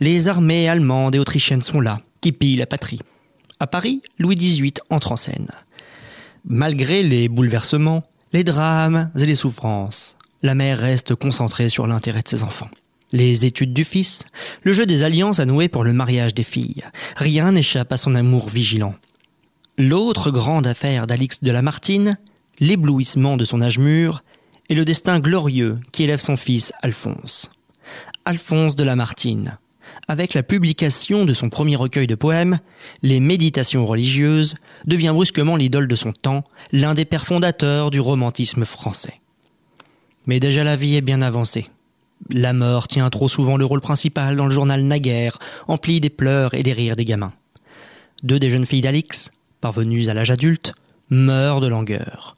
Les 0.00 0.28
armées 0.28 0.68
allemandes 0.68 1.14
et 1.14 1.18
autrichiennes 1.18 1.62
sont 1.62 1.80
là, 1.80 2.00
qui 2.20 2.32
pillent 2.32 2.56
la 2.56 2.66
patrie. 2.66 3.00
À 3.60 3.66
Paris, 3.66 4.00
Louis 4.18 4.36
XVIII 4.36 4.74
entre 4.88 5.12
en 5.12 5.16
scène. 5.16 5.48
Malgré 6.44 7.02
les 7.02 7.28
bouleversements, 7.28 8.02
les 8.32 8.44
drames 8.44 9.10
et 9.16 9.26
les 9.26 9.34
souffrances, 9.34 10.16
la 10.42 10.54
mère 10.54 10.78
reste 10.78 11.14
concentrée 11.14 11.68
sur 11.68 11.86
l'intérêt 11.86 12.22
de 12.22 12.28
ses 12.28 12.42
enfants. 12.42 12.70
Les 13.12 13.44
études 13.44 13.72
du 13.72 13.84
fils, 13.84 14.24
le 14.62 14.72
jeu 14.72 14.86
des 14.86 15.02
alliances 15.02 15.40
à 15.40 15.44
nouer 15.44 15.68
pour 15.68 15.84
le 15.84 15.92
mariage 15.92 16.34
des 16.34 16.44
filles, 16.44 16.84
rien 17.16 17.52
n'échappe 17.52 17.92
à 17.92 17.96
son 17.96 18.14
amour 18.14 18.48
vigilant. 18.48 18.94
L'autre 19.78 20.30
grande 20.30 20.66
affaire 20.66 21.06
d'Alix 21.06 21.42
de 21.42 21.50
Lamartine, 21.50 22.18
l'éblouissement 22.60 23.36
de 23.36 23.44
son 23.44 23.62
âge 23.62 23.78
mûr, 23.78 24.22
et 24.68 24.74
le 24.74 24.84
destin 24.84 25.18
glorieux 25.18 25.80
qui 25.90 26.04
élève 26.04 26.20
son 26.20 26.36
fils 26.36 26.72
Alphonse. 26.82 27.50
Alphonse 28.24 28.76
de 28.76 28.84
Lamartine, 28.84 29.58
avec 30.06 30.34
la 30.34 30.42
publication 30.42 31.24
de 31.24 31.32
son 31.32 31.48
premier 31.48 31.76
recueil 31.76 32.06
de 32.06 32.14
poèmes, 32.14 32.58
Les 33.02 33.18
Méditations 33.20 33.86
religieuses, 33.86 34.56
devient 34.86 35.12
brusquement 35.12 35.56
l'idole 35.56 35.88
de 35.88 35.96
son 35.96 36.12
temps, 36.12 36.44
l'un 36.72 36.94
des 36.94 37.04
pères 37.04 37.26
fondateurs 37.26 37.90
du 37.90 38.00
romantisme 38.00 38.64
français. 38.64 39.20
Mais 40.26 40.40
déjà 40.40 40.64
la 40.64 40.76
vie 40.76 40.96
est 40.96 41.00
bien 41.00 41.22
avancée. 41.22 41.68
La 42.28 42.52
mort 42.52 42.86
tient 42.88 43.08
trop 43.10 43.28
souvent 43.28 43.56
le 43.56 43.64
rôle 43.64 43.80
principal 43.80 44.36
dans 44.36 44.44
le 44.44 44.50
journal 44.50 44.82
naguère, 44.82 45.38
empli 45.68 46.00
des 46.00 46.10
pleurs 46.10 46.54
et 46.54 46.62
des 46.62 46.72
rires 46.72 46.96
des 46.96 47.04
gamins. 47.04 47.32
Deux 48.22 48.38
des 48.38 48.50
jeunes 48.50 48.66
filles 48.66 48.82
d'Alix, 48.82 49.30
parvenues 49.60 50.08
à 50.08 50.14
l'âge 50.14 50.30
adulte, 50.30 50.74
meurent 51.08 51.60
de 51.60 51.68
langueur, 51.68 52.36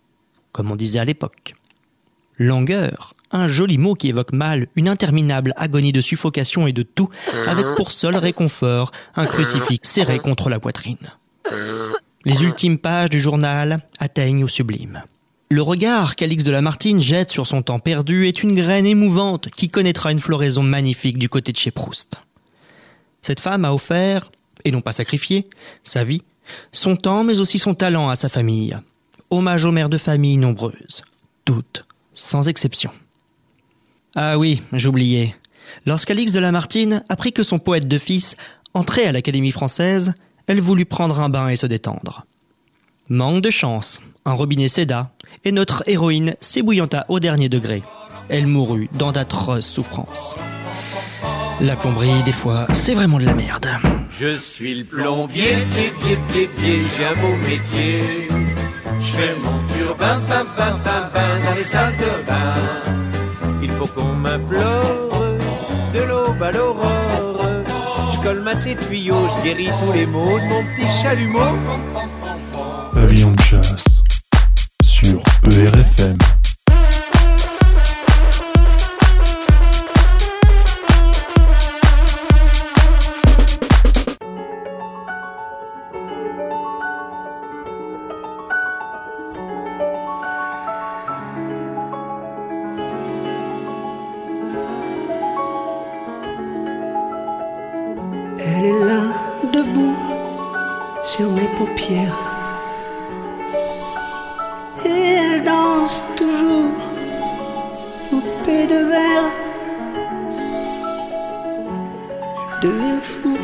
comme 0.53 0.70
on 0.70 0.76
disait 0.76 1.01
à 1.01 1.05
l'époque. 1.05 1.55
Langueur, 2.39 3.14
un 3.33 3.49
joli 3.49 3.78
mot 3.78 3.95
qui 3.95 4.09
évoque 4.09 4.33
mal 4.33 4.68
une 4.76 4.89
interminable 4.89 5.53
agonie 5.57 5.93
de 5.93 6.01
suffocation 6.01 6.66
et 6.66 6.72
de 6.72 6.83
tout, 6.83 7.09
avec 7.47 7.66
pour 7.76 7.93
seul 7.93 8.16
réconfort 8.16 8.93
un 9.16 9.26
crucifix 9.26 9.80
serré 9.83 10.18
contre 10.18 10.49
la 10.49 10.61
poitrine. 10.61 10.99
Les 12.24 12.43
ultimes 12.43 12.78
pages 12.78 13.11
du 13.11 13.20
journal 13.20 13.80
atteignent 13.99 14.45
au 14.45 14.49
sublime. 14.49 15.03
Le 15.53 15.61
regard 15.61 16.17
qu'Alix 16.17 16.45
de 16.45 16.51
Lamartine 16.51 16.99
jette 16.99 17.31
sur 17.31 17.47
son 17.47 17.61
temps 17.61 17.79
perdu 17.79 18.27
est 18.27 18.43
une 18.43 18.55
graine 18.55 18.87
émouvante 18.87 19.51
qui 19.51 19.69
connaîtra 19.69 20.11
une 20.11 20.19
floraison 20.19 20.63
magnifique 20.63 21.19
du 21.19 21.29
côté 21.29 21.53
de 21.53 21.59
chez 21.59 21.71
Proust. 21.71 22.23
Cette 23.21 23.39
femme 23.39 23.67
a 23.67 23.75
offert, 23.75 24.33
et 24.65 24.71
non 24.71 24.81
pas 24.81 24.95
sacrifié, 24.95 25.51
sa 25.85 26.05
vie, 26.05 26.23
son 26.73 26.97
temps 26.97 27.23
mais 27.23 27.39
aussi 27.39 27.59
son 27.59 27.75
talent 27.75 28.09
à 28.09 28.15
sa 28.15 28.31
famille. 28.31 28.79
Hommage 29.29 29.67
aux 29.67 29.73
mères 29.73 29.91
de 29.91 29.99
famille 29.99 30.39
nombreuses, 30.39 31.05
toutes, 31.45 31.85
sans 32.15 32.49
exception. 32.49 32.91
Ah 34.15 34.39
oui, 34.39 34.63
j'oubliais. 34.73 35.37
Lorsqu'Alix 35.85 36.33
de 36.33 36.41
Lamartine 36.41 37.05
apprit 37.11 37.35
que 37.35 37.43
son 37.43 37.59
poète 37.59 37.87
de 37.87 37.99
fils 37.99 38.37
entrait 38.73 39.05
à 39.05 39.13
l'Académie 39.13 39.53
française, 39.53 40.15
elle 40.47 40.63
voulut 40.63 40.87
prendre 40.87 41.21
un 41.21 41.29
bain 41.29 41.51
et 41.51 41.57
se 41.57 41.67
détendre. 41.67 42.25
Manque 43.11 43.43
de 43.43 43.51
chance, 43.51 44.01
un 44.25 44.33
robinet 44.33 44.69
céda, 44.69 45.13
et 45.45 45.53
notre 45.53 45.83
héroïne 45.87 46.35
s'ébouillanta 46.41 47.05
au 47.09 47.20
dernier 47.20 47.49
degré. 47.49 47.83
Elle 48.28 48.47
mourut 48.47 48.89
dans 48.95 49.12
d'atroces 49.12 49.66
souffrances. 49.66 50.35
La 51.61 51.76
plomberie, 51.76 52.22
des 52.24 52.33
fois, 52.33 52.66
c'est 52.72 52.95
vraiment 52.95 53.18
de 53.18 53.24
la 53.24 53.35
merde. 53.35 53.68
Je 54.11 54.37
suis 54.39 54.74
le 54.74 54.85
plombier, 54.85 55.64
pied, 55.70 55.93
pied, 56.01 56.18
pied, 56.28 56.51
pied, 56.57 56.80
j'ai 56.97 57.05
un 57.05 57.14
beau 57.14 57.37
métier. 57.49 58.28
Je 59.01 59.07
fais 59.07 59.35
mon 59.43 59.59
turbin, 59.74 60.20
bam, 60.28 60.47
bam, 60.57 60.78
bam, 60.85 61.11
bam, 61.12 61.43
dans 61.45 61.55
les 61.55 61.64
salles 61.64 61.95
de 61.97 62.26
bain. 62.26 62.55
Il 63.62 63.70
faut 63.70 63.87
qu'on 63.87 64.14
m'implore 64.14 65.37
de 65.95 66.01
l'aube 66.01 66.43
à 66.43 66.53
l'aurore. 66.53 67.47
Je 68.14 68.20
colmate 68.22 68.64
les 68.64 68.76
tuyaux, 68.76 69.28
je 69.37 69.43
guéris 69.45 69.70
tous 69.85 69.93
les 69.93 70.07
maux 70.07 70.39
de 70.39 70.45
mon 70.45 70.62
petit 70.64 70.89
chalumeau. 71.03 71.59
Pavillon 72.93 73.33
de 73.33 73.41
chasse 73.41 73.91
sur 75.05 75.21
ERFM. 75.51 76.17
Elle 98.39 98.65
est 98.67 98.85
là, 98.85 99.03
debout, 99.53 99.97
sur 101.03 101.29
mes 101.33 101.49
paupières. 101.59 102.32
Devient 112.63 113.03
fou, 113.03 113.37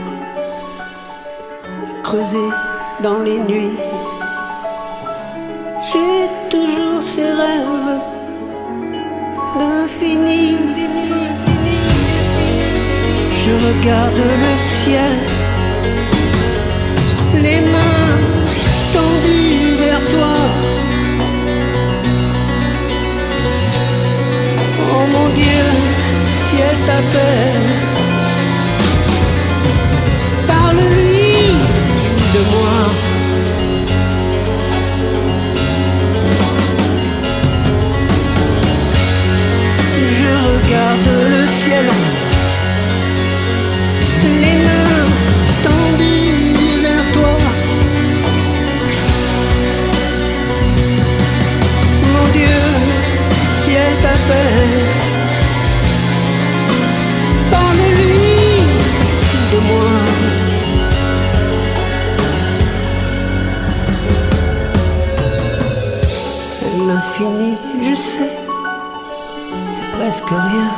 creusé 2.04 2.46
dans 3.02 3.20
les 3.20 3.40
nuits. 3.40 3.76
J'ai 5.88 6.28
toujours 6.48 7.02
ces 7.02 7.30
rêves 7.42 7.98
d'infini. 9.58 10.56
Je 13.40 13.52
regarde 13.66 14.22
le 14.44 14.58
ciel, 14.58 15.14
les 17.42 17.60
mains 17.72 18.18
tendues 18.92 19.74
vers 19.84 20.04
toi. 20.14 20.36
Oh 24.92 25.04
mon 25.12 25.28
Dieu, 25.30 25.64
ciel 26.50 26.76
t'appelle. 26.86 27.67
De 32.34 32.40
moi. 32.52 32.78
Je 40.18 40.30
regarde 40.48 41.10
le 41.30 41.46
ciel, 41.46 41.86
Je 67.20 67.94
sais, 67.96 68.30
c'est 69.72 69.90
presque 69.98 70.28
rien. 70.28 70.70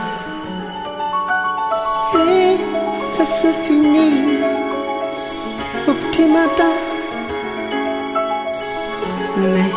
Et 2.14 2.56
ça 3.12 3.26
se 3.26 3.48
finit 3.66 4.38
au 5.86 5.92
petit 5.92 6.24
matin. 6.24 6.72
Mais 9.36 9.70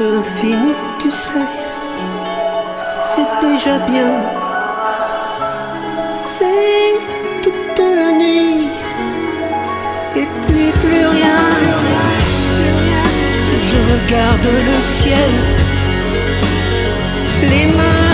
l'infini, 0.00 0.72
tu 0.98 1.10
sais, 1.10 1.46
c'est 3.00 3.46
déjà 3.46 3.78
bien. 3.80 4.12
C'est 6.26 7.42
toute 7.42 7.78
la 7.78 8.12
nuit 8.12 8.68
et 10.16 10.26
puis 10.46 10.70
plus 10.70 11.06
rien. 11.06 11.42
Je 13.70 13.78
regarde 13.92 14.44
le 14.44 14.82
ciel, 14.82 15.30
les 17.62 17.76
mains 17.76 18.11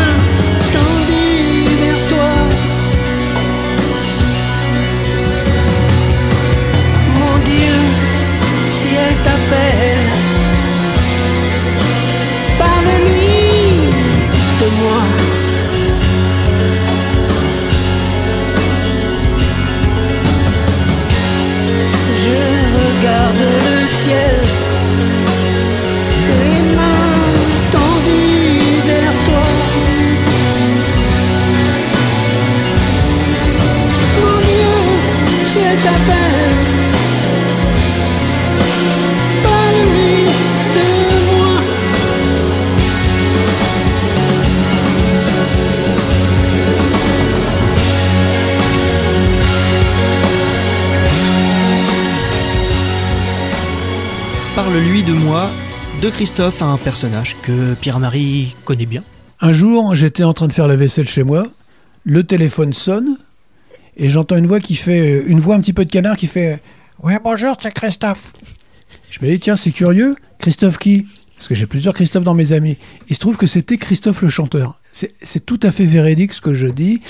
Christophe, 56.19 56.63
un 56.63 56.79
personnage 56.79 57.37
que 57.43 57.75
Pierre-Marie 57.75 58.57
connaît 58.65 58.87
bien. 58.87 59.05
Un 59.41 59.53
jour, 59.53 59.95
j'étais 59.95 60.25
en 60.25 60.35
train 60.35 60.49
de 60.49 60.53
faire 60.53 60.67
la 60.67 60.75
vaisselle 60.75 61.07
chez 61.07 61.23
moi, 61.23 61.47
le 62.03 62.25
téléphone 62.25 62.73
sonne, 62.73 63.19
et 63.97 64.09
j'entends 64.09 64.37
une 64.37 64.49
voix 64.49 64.59
qui 64.59 64.75
fait, 64.75 65.23
une 65.29 65.39
voix 65.39 65.55
un 65.55 65.61
petit 65.61 65.73
peu 65.73 65.85
de 65.85 65.91
canard 65.93 66.17
qui 66.17 66.27
fait 66.27 66.59
Ouais, 67.05 67.21
bonjour, 67.23 67.55
c'est 67.63 67.73
Christophe. 67.73 68.33
Je 69.09 69.21
me 69.23 69.31
dis, 69.31 69.39
tiens, 69.39 69.55
c'est 69.55 69.71
curieux, 69.71 70.17
Christophe 70.41 70.79
qui? 70.79 71.07
Parce 71.37 71.47
que 71.47 71.55
j'ai 71.55 71.67
plusieurs 71.67 71.95
Christophe 71.95 72.25
dans 72.25 72.35
mes 72.35 72.53
amis. 72.53 72.79
Il 73.09 73.15
se 73.15 73.21
trouve 73.21 73.37
que 73.37 73.47
c'était 73.47 73.77
Christophe 73.77 74.21
le 74.23 74.29
chanteur. 74.29 74.81
C'est 74.91 75.47
tout 75.47 75.61
à 75.63 75.71
fait 75.71 75.87
véridique 75.87 76.33
ce 76.33 76.41
que 76.41 76.53
je 76.53 76.67
dis. 76.67 77.01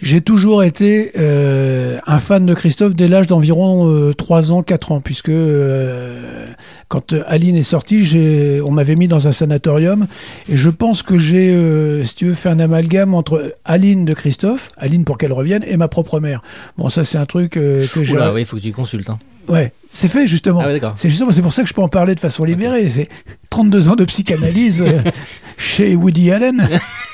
J'ai 0.00 0.20
toujours 0.20 0.62
été 0.62 1.10
euh, 1.18 1.98
un 2.06 2.20
fan 2.20 2.46
de 2.46 2.54
Christophe 2.54 2.94
dès 2.94 3.08
l'âge 3.08 3.26
d'environ 3.26 3.90
euh, 3.92 4.14
3 4.14 4.52
ans, 4.52 4.62
4 4.62 4.92
ans, 4.92 5.00
puisque 5.00 5.28
euh, 5.28 6.46
quand 6.86 7.12
euh, 7.14 7.24
Aline 7.26 7.56
est 7.56 7.64
sortie, 7.64 8.06
j'ai- 8.06 8.60
on 8.60 8.70
m'avait 8.70 8.94
mis 8.94 9.08
dans 9.08 9.26
un 9.26 9.32
sanatorium, 9.32 10.06
et 10.48 10.56
je 10.56 10.70
pense 10.70 11.02
que 11.02 11.18
j'ai, 11.18 11.50
euh, 11.50 12.04
si 12.04 12.14
tu 12.14 12.26
veux, 12.26 12.34
fait 12.34 12.48
un 12.48 12.60
amalgame 12.60 13.12
entre 13.12 13.54
Aline 13.64 14.04
de 14.04 14.14
Christophe, 14.14 14.70
Aline 14.76 15.04
pour 15.04 15.18
qu'elle 15.18 15.32
revienne, 15.32 15.64
et 15.66 15.76
ma 15.76 15.88
propre 15.88 16.20
mère. 16.20 16.42
Bon, 16.76 16.88
ça 16.90 17.02
c'est 17.02 17.18
un 17.18 17.26
truc 17.26 17.56
euh, 17.56 17.84
que 17.92 18.04
j'ai... 18.04 18.16
Oui, 18.16 18.42
il 18.42 18.44
faut 18.46 18.56
que 18.56 18.62
tu 18.62 18.70
consultes. 18.70 19.10
hein. 19.10 19.18
Ouais, 19.48 19.72
c'est 19.90 20.08
fait 20.08 20.28
justement. 20.28 20.60
Ah 20.62 20.66
ouais, 20.68 20.74
d'accord. 20.74 20.92
c'est 20.94 21.10
justement, 21.10 21.32
c'est 21.32 21.42
pour 21.42 21.52
ça 21.52 21.62
que 21.62 21.68
je 21.68 21.74
peux 21.74 21.82
en 21.82 21.88
parler 21.88 22.14
de 22.14 22.20
façon 22.20 22.44
libérée. 22.44 22.88
C'est 22.88 23.08
32 23.50 23.88
ans 23.88 23.96
de 23.96 24.04
psychanalyse 24.04 24.84
chez 25.56 25.96
Woody 25.96 26.30
Allen. 26.30 26.68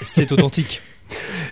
C'est 0.05 0.33
authentique. 0.33 0.83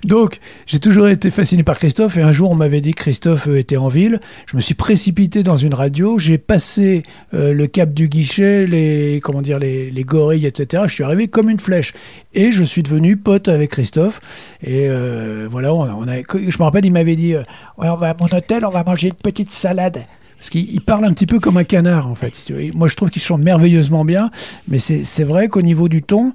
Donc, 0.04 0.38
j'ai 0.66 0.80
toujours 0.80 1.08
été 1.08 1.30
fasciné 1.30 1.62
par 1.62 1.78
Christophe 1.78 2.16
et 2.16 2.22
un 2.22 2.32
jour 2.32 2.50
on 2.50 2.54
m'avait 2.56 2.80
dit 2.80 2.92
que 2.92 3.02
Christophe 3.02 3.46
euh, 3.46 3.58
était 3.58 3.76
en 3.76 3.88
ville. 3.88 4.20
Je 4.46 4.56
me 4.56 4.60
suis 4.60 4.74
précipité 4.74 5.42
dans 5.42 5.56
une 5.56 5.74
radio, 5.74 6.18
j'ai 6.18 6.38
passé 6.38 7.02
euh, 7.34 7.52
le 7.52 7.66
cap 7.68 7.92
du 7.94 8.08
guichet, 8.08 8.66
les 8.66 9.20
comment 9.22 9.42
dire 9.42 9.58
les, 9.58 9.90
les 9.90 10.04
gorilles, 10.04 10.46
etc. 10.46 10.84
Je 10.86 10.92
suis 10.94 11.04
arrivé 11.04 11.28
comme 11.28 11.48
une 11.50 11.60
flèche 11.60 11.92
et 12.32 12.50
je 12.50 12.64
suis 12.64 12.82
devenu 12.82 13.16
pote 13.16 13.46
avec 13.48 13.70
Christophe. 13.70 14.20
Et 14.62 14.88
euh, 14.88 15.46
voilà, 15.50 15.72
on 15.74 15.82
on 15.82 16.08
a- 16.08 16.22
je 16.22 16.58
me 16.58 16.62
rappelle, 16.64 16.84
il 16.84 16.92
m'avait 16.92 17.16
dit 17.16 17.34
on 17.76 17.94
va 17.94 18.10
à 18.10 18.14
mon 18.18 18.26
hôtel, 18.36 18.64
on 18.64 18.70
va 18.70 18.82
manger 18.82 19.08
une 19.08 19.14
petite 19.14 19.50
salade. 19.52 20.04
Parce 20.38 20.50
qu'il 20.50 20.68
il 20.72 20.80
parle 20.80 21.04
un 21.04 21.12
petit 21.12 21.26
peu 21.26 21.38
comme 21.38 21.56
un 21.56 21.62
canard, 21.64 22.08
en 22.08 22.16
fait. 22.16 22.42
Moi, 22.74 22.88
je 22.88 22.96
trouve 22.96 23.10
qu'il 23.10 23.22
chante 23.22 23.40
merveilleusement 23.42 24.04
bien, 24.04 24.32
mais 24.66 24.78
c'est 24.80 25.22
vrai 25.22 25.46
qu'au 25.46 25.62
niveau 25.62 25.88
du 25.88 26.02
ton, 26.02 26.32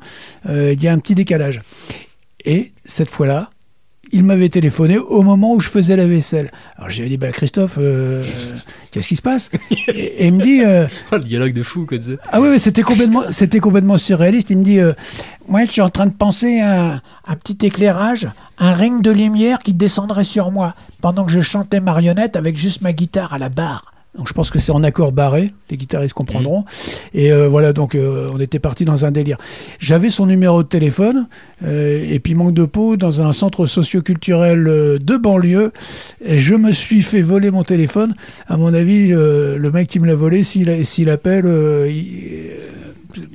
il 0.48 0.82
y 0.82 0.88
a 0.88 0.94
un 0.94 1.00
petit 1.00 1.14
décalage. 1.16 1.60
Et 2.48 2.72
cette 2.86 3.10
fois-là, 3.10 3.50
il 4.14 4.24
m'avait 4.24 4.48
téléphoné 4.48 4.98
au 4.98 5.22
moment 5.22 5.54
où 5.54 5.60
je 5.60 5.68
faisais 5.68 5.98
la 5.98 6.08
vaisselle. 6.08 6.50
Alors 6.78 6.90
j'ai 6.90 7.10
dit, 7.10 7.18
bah, 7.18 7.30
Christophe, 7.34 7.76
euh, 7.78 8.24
qu'est-ce 8.92 9.10
qui 9.10 9.18
se 9.18 9.22
passe? 9.22 9.52
Et, 9.90 10.02
et 10.02 10.28
il 10.28 10.34
me 10.34 10.42
dit, 10.42 10.62
euh, 10.64 10.88
Le 11.12 11.20
dialogue 11.20 11.52
de 11.52 11.62
fou, 11.62 11.86
quoi. 11.86 11.98
ah 12.32 12.40
oui, 12.40 12.58
c'était 12.58 12.84
complètement, 12.84 13.24
c'était 13.32 13.60
complètement 13.60 13.98
surréaliste. 13.98 14.50
Il 14.50 14.60
me 14.60 14.64
dit, 14.64 14.80
euh, 14.80 14.94
moi, 15.50 15.66
je 15.66 15.72
suis 15.74 15.82
en 15.82 15.90
train 15.90 16.06
de 16.06 16.14
penser 16.14 16.62
à 16.62 16.94
un, 16.94 17.02
un 17.28 17.36
petit 17.36 17.66
éclairage, 17.66 18.30
un 18.60 18.74
ring 18.74 19.02
de 19.02 19.12
lumière 19.12 19.60
qui 19.60 19.74
descendrait 19.74 20.24
sur 20.24 20.50
moi 20.52 20.74
pendant 21.02 21.26
que 21.26 21.32
je 21.34 21.42
chantais 21.42 21.82
marionnette 21.82 22.38
avec 22.38 22.58
juste 22.58 22.82
ma 22.82 22.94
guitare 22.94 23.34
à 23.34 23.40
la 23.40 23.50
barre. 23.50 23.92
Donc 24.18 24.28
je 24.28 24.34
pense 24.34 24.50
que 24.50 24.58
c'est 24.60 24.72
en 24.72 24.84
accord 24.84 25.12
barré, 25.12 25.52
les 25.70 25.78
guitaristes 25.78 26.14
comprendront. 26.16 26.66
Et 27.14 27.32
euh, 27.32 27.48
voilà, 27.48 27.72
donc 27.72 27.94
euh, 27.94 28.32
on 28.34 28.40
était 28.40 28.60
parti 28.60 28.84
dans 28.84 29.06
un 29.06 29.12
délire. 29.12 29.38
J'avais 29.80 30.10
son 30.10 30.26
numéro 30.26 30.64
de 30.64 30.68
téléphone, 30.68 31.28
euh, 31.64 32.04
et 32.10 32.20
puis 32.20 32.34
manque 32.34 32.54
de 32.54 32.66
peau, 32.66 32.98
dans 32.98 33.22
un 33.22 33.32
centre 33.32 33.68
socioculturel 33.68 34.64
de 35.00 35.18
banlieue, 35.18 35.72
et 36.26 36.40
je 36.40 36.56
me 36.56 36.72
suis 36.72 37.04
fait 37.04 37.22
voler 37.22 37.52
mon 37.52 37.64
téléphone. 37.64 38.16
À 38.48 38.58
mon 38.58 38.74
avis, 38.74 39.10
le 39.10 39.70
mec 39.72 39.88
qui 39.88 40.00
me 40.00 40.08
l'a 40.08 40.16
volé, 40.16 40.44
s'il 40.44 40.86
s'il 40.86 41.10
appelle, 41.10 41.46
il- 41.88 42.52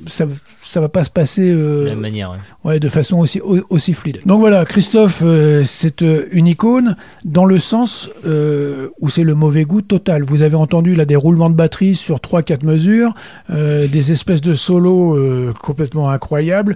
ça, 0.07 0.25
ça 0.61 0.79
va 0.81 0.89
pas 0.89 1.03
se 1.03 1.09
passer 1.09 1.51
euh, 1.51 1.81
De 1.81 1.85
la 1.85 1.89
même 1.91 1.99
manière, 2.01 2.31
ouais. 2.31 2.37
ouais, 2.63 2.79
de 2.79 2.89
façon 2.89 3.17
aussi, 3.19 3.39
au- 3.41 3.59
aussi 3.69 3.93
fluide. 3.93 4.19
Donc 4.25 4.39
voilà, 4.39 4.65
Christophe, 4.65 5.21
euh, 5.25 5.63
c'est 5.65 6.01
euh, 6.01 6.25
une 6.31 6.47
icône 6.47 6.95
dans 7.25 7.45
le 7.45 7.59
sens 7.59 8.09
où 8.25 9.09
c'est 9.09 9.23
le 9.23 9.35
mauvais 9.35 9.63
goût 9.63 9.81
total. 9.81 10.23
Vous 10.23 10.41
avez 10.41 10.55
entendu 10.55 10.95
là 10.95 11.05
des 11.05 11.15
roulements 11.15 11.49
de 11.49 11.55
batterie 11.55 11.95
sur 11.95 12.17
3-4 12.17 12.65
mesures, 12.65 13.13
euh, 13.49 13.87
des 13.87 14.11
espèces 14.11 14.41
de 14.41 14.53
solos 14.53 15.17
complètement 15.61 16.09
incroyables. 16.09 16.75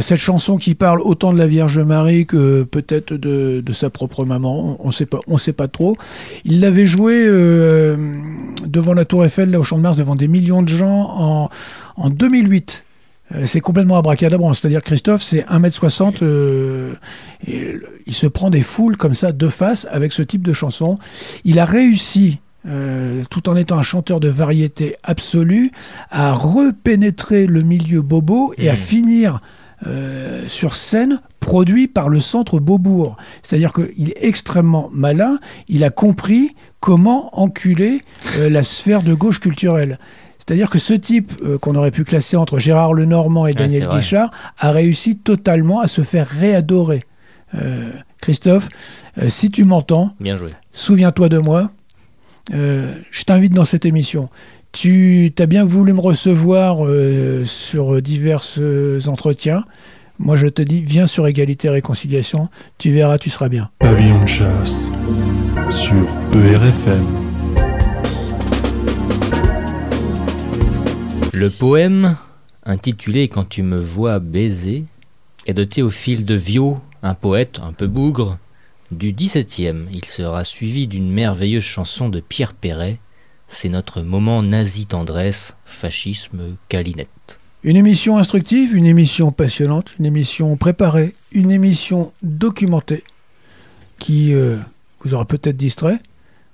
Cette 0.00 0.18
chanson 0.20 0.56
qui 0.56 0.74
parle 0.74 1.00
autant 1.00 1.32
de 1.32 1.38
la 1.38 1.46
Vierge 1.46 1.78
Marie 1.78 2.26
que 2.26 2.62
peut-être 2.64 3.14
de, 3.14 3.60
de 3.64 3.72
sa 3.72 3.90
propre 3.90 4.24
maman, 4.24 4.76
on 4.80 4.90
sait 4.90 5.06
pas, 5.06 5.20
on 5.26 5.36
sait 5.38 5.52
pas 5.52 5.68
trop. 5.68 5.96
Il 6.44 6.60
l'avait 6.60 6.86
joué 6.86 7.26
devant 8.66 8.92
la 8.94 9.04
Tour 9.04 9.24
Eiffel, 9.24 9.50
là 9.50 9.60
au 9.60 9.62
Champ 9.64 9.76
de 9.78 9.82
Mars, 9.82 9.96
devant 9.96 10.14
des 10.14 10.28
millions 10.28 10.62
de 10.62 10.68
gens 10.68 11.10
en, 11.16 11.48
en 11.98 12.10
2008. 12.10 12.84
Euh, 13.34 13.46
C'est 13.46 13.60
complètement 13.60 13.98
abracadabrant, 13.98 14.54
c'est-à-dire 14.54 14.82
Christophe, 14.82 15.22
c'est 15.22 15.44
1m60, 15.50 16.22
euh, 16.22 16.94
et 17.46 17.74
il 18.06 18.14
se 18.14 18.26
prend 18.26 18.48
des 18.48 18.62
foules 18.62 18.96
comme 18.96 19.14
ça 19.14 19.32
de 19.32 19.48
face 19.48 19.86
avec 19.90 20.12
ce 20.12 20.22
type 20.22 20.42
de 20.42 20.52
chanson. 20.52 20.98
Il 21.44 21.58
a 21.58 21.64
réussi, 21.64 22.40
euh, 22.66 23.22
tout 23.28 23.48
en 23.48 23.56
étant 23.56 23.78
un 23.78 23.82
chanteur 23.82 24.20
de 24.20 24.28
variété 24.28 24.96
absolue, 25.02 25.70
à 26.10 26.32
repénétrer 26.32 27.46
le 27.46 27.62
milieu 27.62 28.00
bobo 28.00 28.54
et 28.56 28.70
à 28.70 28.76
finir 28.76 29.40
euh, 29.86 30.48
sur 30.48 30.74
scène 30.74 31.20
produit 31.38 31.86
par 31.86 32.08
le 32.08 32.18
centre 32.18 32.58
Beaubourg. 32.58 33.16
C'est-à-dire 33.42 33.72
qu'il 33.72 34.10
est 34.10 34.24
extrêmement 34.24 34.90
malin, 34.92 35.38
il 35.68 35.84
a 35.84 35.90
compris 35.90 36.56
comment 36.80 37.30
enculer 37.38 38.02
euh, 38.38 38.50
la 38.50 38.64
sphère 38.64 39.02
de 39.04 39.14
gauche 39.14 39.38
culturelle. 39.38 40.00
C'est-à-dire 40.48 40.70
que 40.70 40.78
ce 40.78 40.94
type 40.94 41.32
euh, 41.42 41.58
qu'on 41.58 41.74
aurait 41.74 41.90
pu 41.90 42.04
classer 42.04 42.38
entre 42.38 42.58
Gérard 42.58 42.94
Lenormand 42.94 43.46
et 43.46 43.52
Daniel. 43.52 43.86
Guichard 43.86 44.30
a 44.56 44.70
réussi 44.70 45.18
totalement 45.18 45.80
à 45.80 45.88
se 45.88 46.00
faire 46.00 46.26
réadorer. 46.26 47.02
Euh, 47.54 47.90
Christophe, 48.22 48.70
euh, 49.18 49.28
si 49.28 49.50
tu 49.50 49.66
m'entends, 49.66 50.14
souviens-toi 50.72 51.28
de 51.28 51.36
moi. 51.36 51.70
Euh, 52.54 52.94
je 53.10 53.24
t'invite 53.24 53.52
dans 53.52 53.66
cette 53.66 53.84
émission. 53.84 54.30
Tu 54.72 55.30
as 55.38 55.44
bien 55.44 55.64
voulu 55.64 55.92
me 55.92 56.00
recevoir 56.00 56.78
euh, 56.86 57.44
sur 57.44 58.00
divers 58.00 58.42
euh, 58.56 59.00
entretiens. 59.06 59.66
Moi, 60.18 60.36
je 60.36 60.46
te 60.46 60.62
dis, 60.62 60.80
viens 60.80 61.06
sur 61.06 61.26
Égalité 61.26 61.68
et 61.68 61.72
Réconciliation. 61.72 62.48
Tu 62.78 62.90
verras, 62.90 63.18
tu 63.18 63.28
seras 63.28 63.50
bien. 63.50 63.68
Pavillon 63.80 64.22
de 64.22 64.26
chasse 64.26 64.88
sur 65.70 66.06
ERFM. 66.32 67.27
Le 71.38 71.50
poème, 71.50 72.16
intitulé 72.64 73.28
Quand 73.28 73.48
tu 73.48 73.62
me 73.62 73.78
vois 73.78 74.18
baiser, 74.18 74.86
est 75.46 75.54
de 75.54 75.62
Théophile 75.62 76.24
de 76.24 76.34
Viau, 76.34 76.80
un 77.04 77.14
poète 77.14 77.60
un 77.62 77.72
peu 77.72 77.86
bougre, 77.86 78.38
du 78.90 79.12
XVIIe. 79.12 79.86
Il 79.92 80.04
sera 80.04 80.42
suivi 80.42 80.88
d'une 80.88 81.12
merveilleuse 81.12 81.62
chanson 81.62 82.08
de 82.08 82.18
Pierre 82.18 82.54
Perret. 82.54 82.98
C'est 83.46 83.68
notre 83.68 84.02
moment 84.02 84.42
nazi 84.42 84.86
tendresse, 84.86 85.56
fascisme, 85.64 86.56
calinette. 86.68 87.38
Une 87.62 87.76
émission 87.76 88.18
instructive, 88.18 88.74
une 88.74 88.86
émission 88.86 89.30
passionnante, 89.30 89.94
une 90.00 90.06
émission 90.06 90.56
préparée, 90.56 91.14
une 91.30 91.52
émission 91.52 92.12
documentée 92.24 93.04
qui 94.00 94.34
euh, 94.34 94.56
vous 95.04 95.14
aura 95.14 95.24
peut-être 95.24 95.56
distrait, 95.56 96.00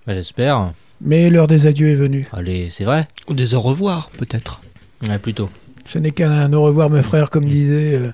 Bah, 0.06 0.12
J'espère. 0.12 0.74
mais 1.00 1.30
l'heure 1.30 1.46
des 1.46 1.66
adieux 1.66 1.88
est 1.88 1.94
venue. 1.94 2.22
Allez, 2.34 2.68
c'est 2.68 2.84
vrai 2.84 3.08
Ou 3.30 3.32
des 3.32 3.54
au 3.54 3.62
revoir, 3.62 4.10
peut-être. 4.10 4.60
Ouais, 5.08 5.18
plutôt. 5.18 5.50
Ce 5.86 5.98
n'est 5.98 6.10
qu'un 6.12 6.52
au 6.52 6.62
revoir, 6.62 6.88
mes 6.90 7.02
frères, 7.02 7.30
comme 7.30 7.44
disaient 7.44 7.94
euh, 7.94 8.12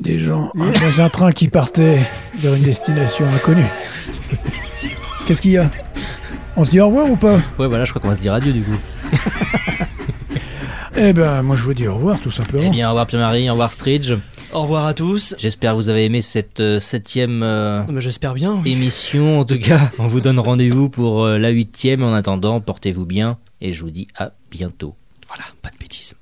des 0.00 0.18
gens 0.18 0.50
dans 0.54 1.00
un 1.00 1.08
train 1.08 1.32
qui 1.32 1.48
partait 1.48 1.98
vers 2.38 2.54
une 2.54 2.62
destination 2.62 3.26
inconnue. 3.34 3.66
Qu'est-ce 5.26 5.40
qu'il 5.42 5.52
y 5.52 5.58
a? 5.58 5.70
On 6.56 6.64
se 6.64 6.70
dit 6.70 6.80
au 6.80 6.86
revoir 6.86 7.08
ou 7.10 7.16
pas? 7.16 7.36
Ouais, 7.58 7.66
voilà, 7.68 7.84
je 7.84 7.90
crois 7.92 8.00
qu'on 8.02 8.08
va 8.08 8.16
se 8.16 8.20
dire 8.20 8.32
adieu 8.34 8.52
du 8.52 8.62
coup. 8.62 8.76
Eh 10.96 11.12
ben, 11.12 11.42
moi 11.42 11.56
je 11.56 11.64
vous 11.64 11.74
dis 11.74 11.88
au 11.88 11.94
revoir, 11.96 12.20
tout 12.20 12.30
simplement. 12.30 12.62
Eh 12.68 12.70
bien, 12.70 12.86
au 12.86 12.90
revoir 12.90 13.08
Pierre-Marie, 13.08 13.48
au 13.50 13.54
revoir 13.54 13.72
Stridge. 13.72 14.12
Au 14.52 14.62
revoir 14.62 14.86
à 14.86 14.94
tous. 14.94 15.34
J'espère 15.38 15.72
que 15.72 15.76
vous 15.76 15.88
avez 15.88 16.04
aimé 16.04 16.22
cette 16.22 16.60
euh, 16.60 16.78
septième 16.78 17.42
euh, 17.42 17.82
Bah, 17.82 17.98
J'espère 17.98 18.32
bien. 18.34 18.62
émission. 18.64 19.40
En 19.40 19.44
tout 19.44 19.58
cas, 19.58 19.90
on 19.98 20.06
vous 20.06 20.20
donne 20.20 20.38
rendez-vous 20.38 20.88
pour 20.88 21.24
euh, 21.24 21.36
la 21.36 21.48
huitième. 21.48 22.04
En 22.04 22.14
attendant, 22.14 22.60
portez-vous 22.60 23.06
bien 23.06 23.38
et 23.60 23.72
je 23.72 23.82
vous 23.82 23.90
dis 23.90 24.06
à 24.16 24.30
bientôt. 24.52 24.94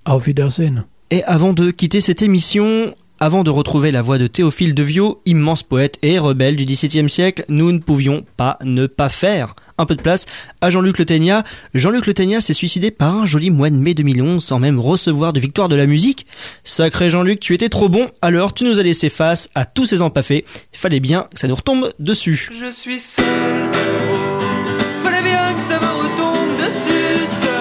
Auf 0.05 0.27
Wiedersehen. 0.27 0.85
Et 1.11 1.23
avant 1.25 1.53
de 1.53 1.71
quitter 1.71 2.01
cette 2.01 2.23
émission, 2.23 2.95
avant 3.21 3.45
de 3.45 3.51
retrouver 3.51 3.93
la 3.93 4.03
voix 4.03 4.19
de 4.19 4.27
Théophile 4.27 4.75
de 4.75 4.83
Viau, 4.83 5.23
immense 5.27 5.63
poète 5.63 5.97
et 6.03 6.19
rebelle 6.19 6.57
du 6.57 6.65
XVIIe 6.65 7.09
siècle, 7.09 7.45
nous 7.49 7.71
ne 7.71 7.79
pouvions 7.79 8.25
pas 8.37 8.59
ne 8.65 8.89
pas 8.89 9.09
faire 9.09 9.55
un 9.79 9.87
peu 9.87 9.95
de 9.95 10.03
place 10.03 10.27
à 10.61 10.71
Jean-Luc 10.71 10.99
Le 10.99 11.05
Ténia. 11.05 11.45
Jean-Luc 11.73 12.07
Le 12.07 12.15
Ténia 12.15 12.41
s'est 12.41 12.53
suicidé 12.53 12.91
par 12.91 13.15
un 13.15 13.25
joli 13.25 13.51
mois 13.51 13.71
de 13.71 13.77
mai 13.77 13.95
2011 13.95 14.45
sans 14.45 14.59
même 14.59 14.81
recevoir 14.81 15.33
de 15.33 15.39
victoire 15.39 15.69
de 15.69 15.77
la 15.77 15.87
musique. 15.87 16.27
Sacré 16.65 17.11
Jean-Luc, 17.11 17.39
tu 17.39 17.55
étais 17.55 17.69
trop 17.69 17.89
bon, 17.89 18.09
alors 18.23 18.55
tu 18.55 18.65
nous 18.65 18.81
as 18.81 18.83
laissé 18.83 19.09
face 19.09 19.51
à 19.55 19.67
tous 19.67 19.87
ces 19.87 20.03
empaffés. 20.03 20.45
Fallait 20.73 20.99
bien 20.99 21.29
que 21.33 21.39
ça 21.39 21.47
nous 21.47 21.55
retombe 21.55 21.91
dessus. 22.01 22.51
Je 22.53 22.73
suis 22.73 22.99
seul 22.99 23.25
de. 23.25 25.05
Fallait 25.05 25.23
bien 25.23 25.55
que 25.55 25.61
ça 25.61 25.79
me 25.79 25.87
retombe 25.87 26.57
dessus, 26.57 27.27
seul 27.41 27.52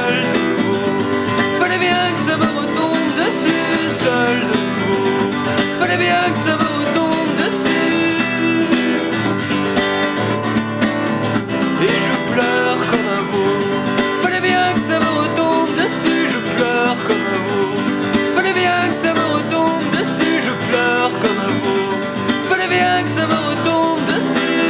seul 4.04 4.38
de 4.52 4.60
nouveau. 4.80 5.32
Fallait 5.80 6.02
bien 6.08 6.24
que 6.34 6.40
ça 6.48 6.54
me 6.62 6.68
retombe 6.80 7.34
dessus. 7.44 8.18
Et 11.88 11.96
je 12.06 12.14
pleure 12.34 12.80
comme 12.90 13.08
un 13.20 13.24
veau. 13.32 13.58
Fallait 14.24 14.44
bien 14.52 14.66
que 14.76 14.84
ça 14.90 14.98
me 15.06 15.12
retombe 15.22 15.72
dessus, 15.84 16.24
je 16.34 16.40
pleure 16.56 16.98
comme 17.08 17.26
un 17.38 17.42
veau. 17.48 17.74
Fallait 18.36 18.58
bien 18.64 18.80
que 18.92 18.98
ça 19.06 19.12
me 19.20 19.26
retombe 19.38 19.88
dessus, 19.98 20.36
je 20.48 20.54
pleure 20.68 21.12
comme 21.24 21.40
un 21.50 21.56
veau. 21.64 21.86
Fallait 22.50 22.72
bien 22.78 22.96
que 23.06 23.12
ça 23.18 23.26
me 23.32 23.40
retombe 23.50 24.04
dessus. 24.14 24.68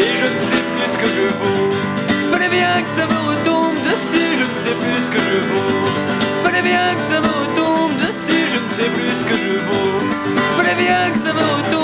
Et 0.00 0.10
je 0.20 0.26
ne 0.34 0.38
sais 0.48 0.62
plus 0.74 0.88
ce 0.94 0.98
que 1.02 1.08
je 1.16 1.26
vaux. 1.40 1.72
Fallait 2.30 2.52
bien 2.58 2.74
que 2.84 2.90
ça 2.98 3.04
me 3.06 3.12
retombe 3.12 3.33
sais 4.64 4.70
plus 4.70 5.00
ce 5.06 5.10
que 5.10 5.18
je 5.18 5.40
vaux. 5.50 6.42
Fallait 6.42 6.62
bien 6.62 6.94
que 6.94 7.02
ça 7.02 7.20
me 7.20 7.26
retombe 7.26 7.96
dessus, 7.96 8.44
je 8.48 8.58
ne 8.64 8.68
sais 8.68 8.90
plus 8.96 9.14
ce 9.20 9.24
que 9.24 9.36
je 9.36 9.58
vaux. 9.68 10.00
Fallait 10.56 10.80
bien 10.86 11.10
que 11.12 11.18
ça 11.18 11.32
me 11.34 11.44
retombe 11.56 11.83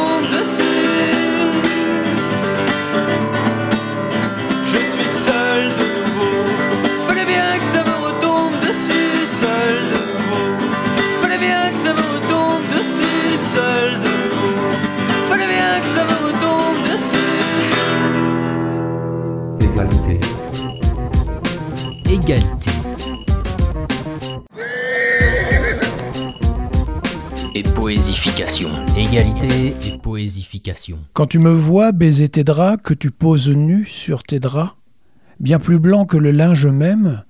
Égalité. 22.31 22.71
Et 27.57 27.65
poésification. 27.65 28.71
Égalité 28.97 29.75
et 29.85 29.99
poésification. 29.99 31.01
Quand 31.13 31.27
tu 31.27 31.41
me 31.41 31.51
vois 31.51 31.91
baiser 31.91 32.29
tes 32.29 32.45
draps, 32.45 32.85
que 32.85 32.95
tu 32.95 33.11
poses 33.11 33.49
nu 33.49 33.85
sur 33.85 34.23
tes 34.23 34.39
draps, 34.39 34.77
bien 35.41 35.59
plus 35.59 35.81
blanc 35.81 36.05
que 36.05 36.17
le 36.17 36.31
linge 36.31 36.69
même, 36.69 37.25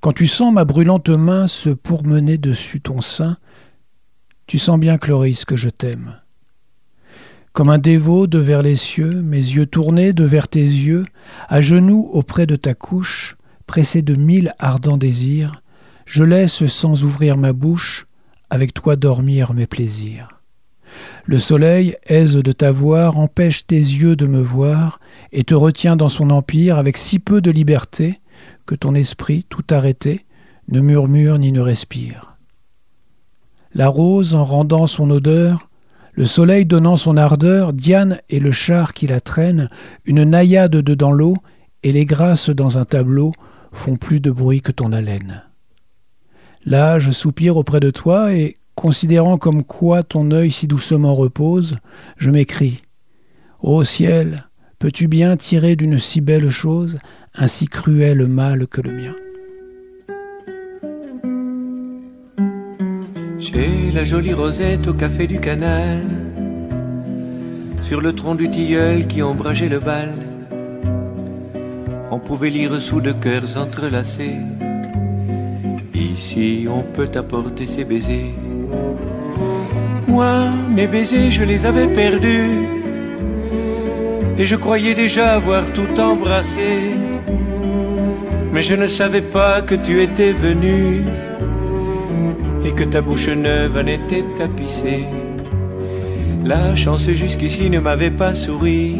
quand 0.00 0.12
tu 0.12 0.26
sens 0.26 0.52
ma 0.52 0.66
brûlante 0.66 1.08
main 1.08 1.46
se 1.46 1.70
pourmener 1.70 2.36
dessus 2.36 2.82
ton 2.82 3.00
sein, 3.00 3.38
tu 4.46 4.58
sens 4.58 4.78
bien, 4.78 4.98
Cloris, 4.98 5.46
que 5.46 5.56
je 5.56 5.70
t'aime. 5.70 6.16
Comme 7.54 7.70
un 7.70 7.78
dévot 7.78 8.26
de 8.26 8.38
vers 8.38 8.60
les 8.60 8.76
cieux, 8.76 9.22
mes 9.22 9.36
yeux 9.36 9.64
tournés 9.64 10.12
de 10.12 10.24
vers 10.24 10.48
tes 10.48 10.60
yeux, 10.60 11.06
à 11.48 11.62
genoux 11.62 12.06
auprès 12.12 12.44
de 12.44 12.56
ta 12.56 12.74
couche, 12.74 13.38
pressé 13.72 14.02
de 14.02 14.16
mille 14.16 14.52
ardents 14.58 14.98
désirs, 14.98 15.62
je 16.04 16.22
laisse 16.24 16.66
sans 16.66 17.04
ouvrir 17.04 17.38
ma 17.38 17.54
bouche, 17.54 18.06
avec 18.50 18.74
toi 18.74 18.96
dormir 18.96 19.54
mes 19.54 19.66
plaisirs. 19.66 20.42
Le 21.24 21.38
soleil, 21.38 21.96
aise 22.04 22.34
de 22.34 22.52
t'avoir, 22.52 23.18
empêche 23.18 23.66
tes 23.66 23.76
yeux 23.76 24.14
de 24.14 24.26
me 24.26 24.42
voir, 24.42 25.00
et 25.32 25.42
te 25.42 25.54
retient 25.54 25.96
dans 25.96 26.10
son 26.10 26.28
empire 26.28 26.78
avec 26.78 26.98
si 26.98 27.18
peu 27.18 27.40
de 27.40 27.50
liberté 27.50 28.20
que 28.66 28.74
ton 28.74 28.94
esprit, 28.94 29.46
tout 29.48 29.64
arrêté, 29.70 30.26
ne 30.68 30.80
murmure 30.80 31.38
ni 31.38 31.50
ne 31.50 31.60
respire. 31.62 32.36
La 33.74 33.88
rose, 33.88 34.34
en 34.34 34.44
rendant 34.44 34.86
son 34.86 35.08
odeur, 35.08 35.70
le 36.12 36.26
soleil 36.26 36.66
donnant 36.66 36.98
son 36.98 37.16
ardeur, 37.16 37.72
Diane 37.72 38.20
et 38.28 38.38
le 38.38 38.52
char 38.52 38.92
qui 38.92 39.06
la 39.06 39.22
traîne, 39.22 39.70
une 40.04 40.24
naïade 40.24 40.76
dedans 40.76 41.10
l'eau, 41.10 41.38
et 41.82 41.90
les 41.90 42.04
grâces 42.04 42.50
dans 42.50 42.78
un 42.78 42.84
tableau, 42.84 43.32
font 43.72 43.96
plus 43.96 44.20
de 44.20 44.30
bruit 44.30 44.60
que 44.60 44.72
ton 44.72 44.92
haleine. 44.92 45.42
Là, 46.64 46.98
je 46.98 47.10
soupire 47.10 47.56
auprès 47.56 47.80
de 47.80 47.90
toi 47.90 48.32
et, 48.32 48.56
considérant 48.74 49.38
comme 49.38 49.64
quoi 49.64 50.02
ton 50.02 50.30
œil 50.30 50.50
si 50.50 50.66
doucement 50.66 51.14
repose, 51.14 51.76
je 52.16 52.30
m'écrie. 52.30 52.82
Ô 53.60 53.82
ciel, 53.82 54.48
peux-tu 54.78 55.08
bien 55.08 55.36
tirer 55.36 55.76
d'une 55.76 55.98
si 55.98 56.20
belle 56.20 56.50
chose 56.50 56.98
un 57.34 57.48
si 57.48 57.66
cruel 57.66 58.26
mal 58.26 58.66
que 58.66 58.80
le 58.80 58.92
mien? 58.92 59.14
Chez 63.38 63.90
la 63.92 64.04
jolie 64.04 64.34
Rosette 64.34 64.86
au 64.86 64.94
café 64.94 65.26
du 65.26 65.40
canal, 65.40 66.00
sur 67.82 68.00
le 68.00 68.12
tronc 68.14 68.36
du 68.36 68.50
tilleul 68.50 69.06
qui 69.06 69.22
ombrageait 69.22 69.68
le 69.68 69.80
bal, 69.80 70.31
on 72.12 72.18
pouvait 72.18 72.50
lire 72.50 72.80
sous 72.82 73.00
de 73.00 73.12
cœurs 73.12 73.56
entrelacés. 73.56 74.36
Ici, 75.94 76.66
on 76.68 76.82
peut 76.82 77.10
apporter 77.14 77.66
ses 77.66 77.84
baisers. 77.84 78.34
Moi, 80.06 80.50
mes 80.76 80.86
baisers, 80.86 81.30
je 81.30 81.42
les 81.42 81.64
avais 81.64 81.86
perdus. 81.86 82.68
Et 84.38 84.44
je 84.44 84.56
croyais 84.56 84.94
déjà 84.94 85.36
avoir 85.36 85.64
tout 85.72 85.98
embrassé. 85.98 86.72
Mais 88.52 88.62
je 88.62 88.74
ne 88.74 88.88
savais 88.88 89.22
pas 89.22 89.62
que 89.62 89.74
tu 89.74 90.02
étais 90.02 90.32
venu. 90.32 91.02
Et 92.66 92.72
que 92.72 92.84
ta 92.84 93.00
bouche 93.00 93.28
neuve 93.28 93.78
en 93.82 93.86
était 93.86 94.24
tapissée. 94.38 95.06
La 96.44 96.76
chance 96.76 97.08
jusqu'ici 97.10 97.70
ne 97.70 97.78
m'avait 97.78 98.10
pas 98.10 98.34
souri. 98.34 98.98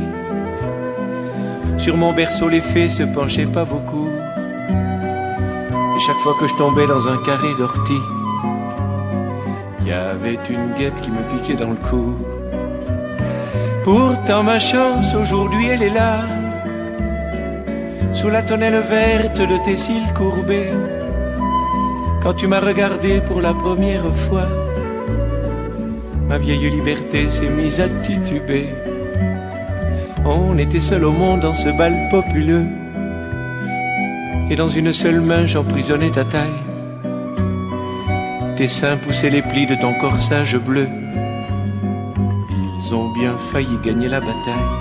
Sur 1.78 1.96
mon 1.96 2.12
berceau, 2.12 2.48
les 2.48 2.60
fées 2.60 2.88
se 2.88 3.02
penchaient 3.02 3.46
pas 3.46 3.64
beaucoup. 3.64 4.08
Et 5.96 6.00
chaque 6.06 6.18
fois 6.18 6.34
que 6.38 6.46
je 6.46 6.54
tombais 6.54 6.86
dans 6.86 7.08
un 7.08 7.16
carré 7.18 7.54
d'ortie, 7.58 8.02
il 9.80 9.88
y 9.88 9.92
avait 9.92 10.38
une 10.48 10.72
guêpe 10.78 11.00
qui 11.02 11.10
me 11.10 11.22
piquait 11.30 11.54
dans 11.54 11.70
le 11.70 11.76
cou. 11.76 12.14
Pourtant 13.84 14.44
ma 14.44 14.60
chance 14.60 15.12
aujourd'hui 15.14 15.66
elle 15.66 15.82
est 15.82 15.90
là, 15.90 16.20
sous 18.14 18.28
la 18.28 18.42
tonnelle 18.42 18.80
verte 18.88 19.40
de 19.40 19.64
tes 19.64 19.76
cils 19.76 20.12
courbés. 20.16 20.70
Quand 22.22 22.34
tu 22.34 22.46
m'as 22.46 22.60
regardé 22.60 23.20
pour 23.20 23.40
la 23.40 23.52
première 23.52 24.14
fois, 24.14 24.46
ma 26.28 26.38
vieille 26.38 26.70
liberté 26.70 27.28
s'est 27.28 27.48
mise 27.48 27.80
à 27.80 27.88
tituber. 27.88 28.68
On 30.24 30.56
était 30.56 30.78
seul 30.78 31.04
au 31.04 31.10
monde 31.10 31.40
dans 31.40 31.52
ce 31.52 31.68
bal 31.68 32.08
populeux, 32.08 32.66
et 34.50 34.54
dans 34.54 34.68
une 34.68 34.92
seule 34.92 35.20
main 35.20 35.46
j'emprisonnais 35.46 36.10
ta 36.10 36.24
taille. 36.24 36.62
Tes 38.56 38.68
seins 38.68 38.96
poussaient 38.98 39.30
les 39.30 39.42
plis 39.42 39.66
de 39.66 39.74
ton 39.74 39.94
corsage 39.94 40.56
bleu. 40.56 40.86
Ils 42.78 42.94
ont 42.94 43.12
bien 43.12 43.34
failli 43.50 43.76
gagner 43.82 44.08
la 44.08 44.20
bataille. 44.20 44.72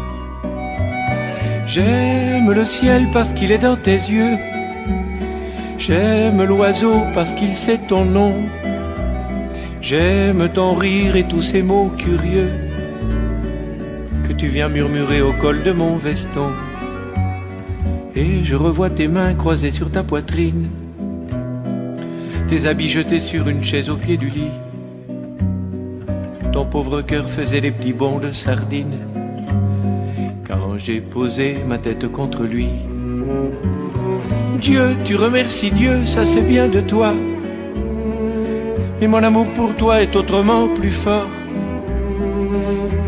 J'aime 1.65 2.51
le 2.51 2.65
ciel 2.65 3.07
parce 3.11 3.33
qu'il 3.33 3.51
est 3.51 3.57
dans 3.57 3.77
tes 3.77 3.95
yeux. 3.95 4.37
J'aime 5.79 6.43
l'oiseau 6.43 7.01
parce 7.15 7.33
qu'il 7.33 7.55
sait 7.55 7.79
ton 7.87 8.05
nom. 8.05 8.35
J'aime 9.81 10.49
ton 10.53 10.75
rire 10.75 11.15
et 11.15 11.23
tous 11.23 11.41
ces 11.41 11.63
mots 11.63 11.91
curieux 11.97 12.51
tu 14.41 14.47
viens 14.47 14.69
murmurer 14.69 15.21
au 15.21 15.33
col 15.33 15.61
de 15.61 15.71
mon 15.71 15.97
veston. 15.97 16.49
Et 18.15 18.41
je 18.41 18.55
revois 18.55 18.89
tes 18.89 19.07
mains 19.07 19.35
croisées 19.35 19.69
sur 19.69 19.91
ta 19.91 20.01
poitrine, 20.01 20.67
tes 22.47 22.65
habits 22.65 22.89
jetés 22.89 23.19
sur 23.19 23.47
une 23.49 23.63
chaise 23.63 23.87
au 23.91 23.97
pied 23.97 24.17
du 24.17 24.29
lit. 24.29 24.55
Ton 26.51 26.65
pauvre 26.65 27.03
cœur 27.03 27.29
faisait 27.29 27.61
des 27.61 27.69
petits 27.69 27.93
bonds 27.93 28.17
de 28.17 28.31
sardine 28.31 28.97
quand 30.47 30.75
j'ai 30.75 31.01
posé 31.01 31.57
ma 31.67 31.77
tête 31.77 32.11
contre 32.11 32.41
lui. 32.41 32.69
Dieu, 34.59 34.95
tu 35.05 35.15
remercies 35.17 35.69
Dieu, 35.69 36.03
ça 36.07 36.25
c'est 36.25 36.41
bien 36.41 36.67
de 36.67 36.81
toi. 36.81 37.13
Mais 38.99 39.07
mon 39.07 39.21
amour 39.21 39.45
pour 39.55 39.75
toi 39.75 40.01
est 40.01 40.15
autrement 40.15 40.67
plus 40.67 40.89
fort. 40.89 41.27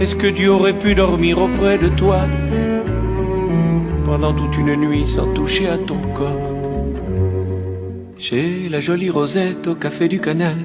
Est-ce 0.01 0.15
que 0.15 0.27
Dieu 0.27 0.51
aurait 0.51 0.77
pu 0.77 0.95
dormir 0.95 1.37
auprès 1.37 1.77
de 1.77 1.87
toi 1.87 2.21
pendant 4.05 4.33
toute 4.33 4.57
une 4.57 4.75
nuit 4.75 5.07
sans 5.07 5.33
toucher 5.33 5.69
à 5.69 5.77
ton 5.77 5.99
corps? 6.15 6.51
Chez 8.17 8.69
la 8.69 8.79
jolie 8.79 9.09
Rosette 9.09 9.67
au 9.67 9.75
café 9.75 10.07
du 10.07 10.19
canal, 10.19 10.57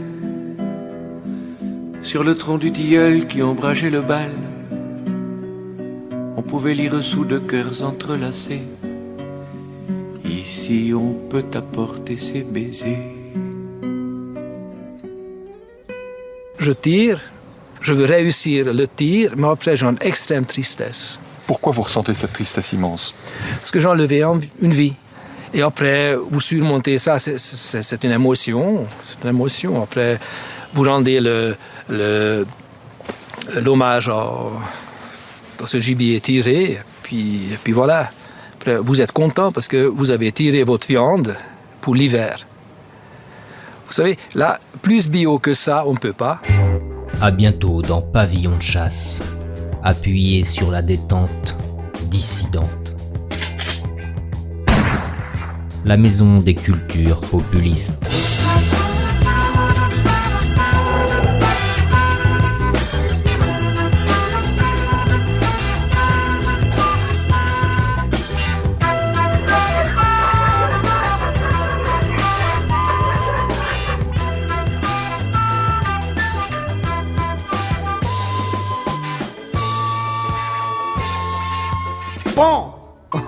sur 2.02 2.24
le 2.24 2.34
tronc 2.34 2.58
du 2.58 2.72
tilleul 2.72 3.26
qui 3.26 3.42
ombrageait 3.42 3.90
le 3.90 4.00
bal, 4.00 4.32
on 6.36 6.42
pouvait 6.42 6.74
lire 6.74 7.02
sous 7.02 7.24
deux 7.24 7.40
cœurs 7.40 7.82
entrelacés. 7.82 8.62
Ici 10.24 10.92
on 10.94 11.14
peut 11.28 11.44
apporter 11.54 12.16
ses 12.16 12.42
baisers. 12.42 13.14
Je 16.58 16.72
tire, 16.72 17.20
je 17.80 17.92
veux 17.94 18.04
réussir 18.06 18.72
le 18.72 18.86
tir, 18.86 19.32
mais 19.36 19.48
après 19.48 19.76
j'ai 19.76 19.86
une 19.86 19.98
extrême 20.00 20.44
tristesse. 20.44 21.18
Pourquoi 21.46 21.72
vous 21.72 21.82
ressentez 21.82 22.14
cette 22.14 22.32
tristesse 22.32 22.72
immense? 22.72 23.14
Parce 23.56 23.70
que 23.70 23.80
j'ai 23.80 23.88
enlevé 23.88 24.22
un- 24.22 24.40
une 24.60 24.72
vie. 24.74 24.94
Et 25.54 25.62
après, 25.62 26.14
vous 26.14 26.40
surmontez 26.40 26.98
ça, 26.98 27.18
c'est- 27.18 28.04
une 28.04 28.10
émotion. 28.12 28.86
C'est 29.02 29.22
une 29.24 29.30
émotion. 29.30 29.82
Après, 29.82 30.18
vous 30.74 30.82
rendez 30.84 31.20
le- 31.20 31.56
le- 31.88 32.46
l'hommage 33.62 34.10
à, 34.10 34.28
ce 35.64 35.80
gibier 35.80 36.20
tiré. 36.20 36.80
Puis, 37.02 37.48
et 37.52 37.56
puis 37.64 37.72
voilà. 37.72 38.10
Après, 38.56 38.76
vous 38.76 39.00
êtes 39.00 39.12
content 39.12 39.50
parce 39.50 39.68
que 39.68 39.86
vous 39.86 40.10
avez 40.10 40.30
tiré 40.32 40.64
votre 40.64 40.86
viande 40.86 41.34
pour 41.80 41.94
l'hiver. 41.94 42.46
Vous 43.86 43.92
savez, 43.92 44.18
là, 44.34 44.60
plus 44.82 45.08
bio 45.08 45.38
que 45.38 45.54
ça, 45.54 45.84
on 45.86 45.94
ne 45.94 45.98
peut 45.98 46.12
pas. 46.12 46.42
À 47.20 47.32
bientôt 47.32 47.82
dans 47.82 48.00
Pavillon 48.00 48.56
de 48.56 48.62
chasse, 48.62 49.24
appuyé 49.82 50.44
sur 50.44 50.70
la 50.70 50.82
détente 50.82 51.56
dissidente. 52.04 52.94
La 55.84 55.96
maison 55.96 56.38
des 56.38 56.54
cultures 56.54 57.20
populistes. 57.22 58.27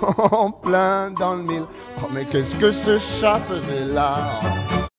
En 0.03 0.51
plein 0.51 1.11
dans 1.11 1.35
le 1.35 1.43
mille. 1.43 1.65
Oh, 1.99 2.07
mais 2.13 2.25
qu'est-ce 2.25 2.57
que 2.57 2.71
ce 2.71 2.99
chat 2.99 3.41
faisait 3.41 3.87
là? 3.93 4.41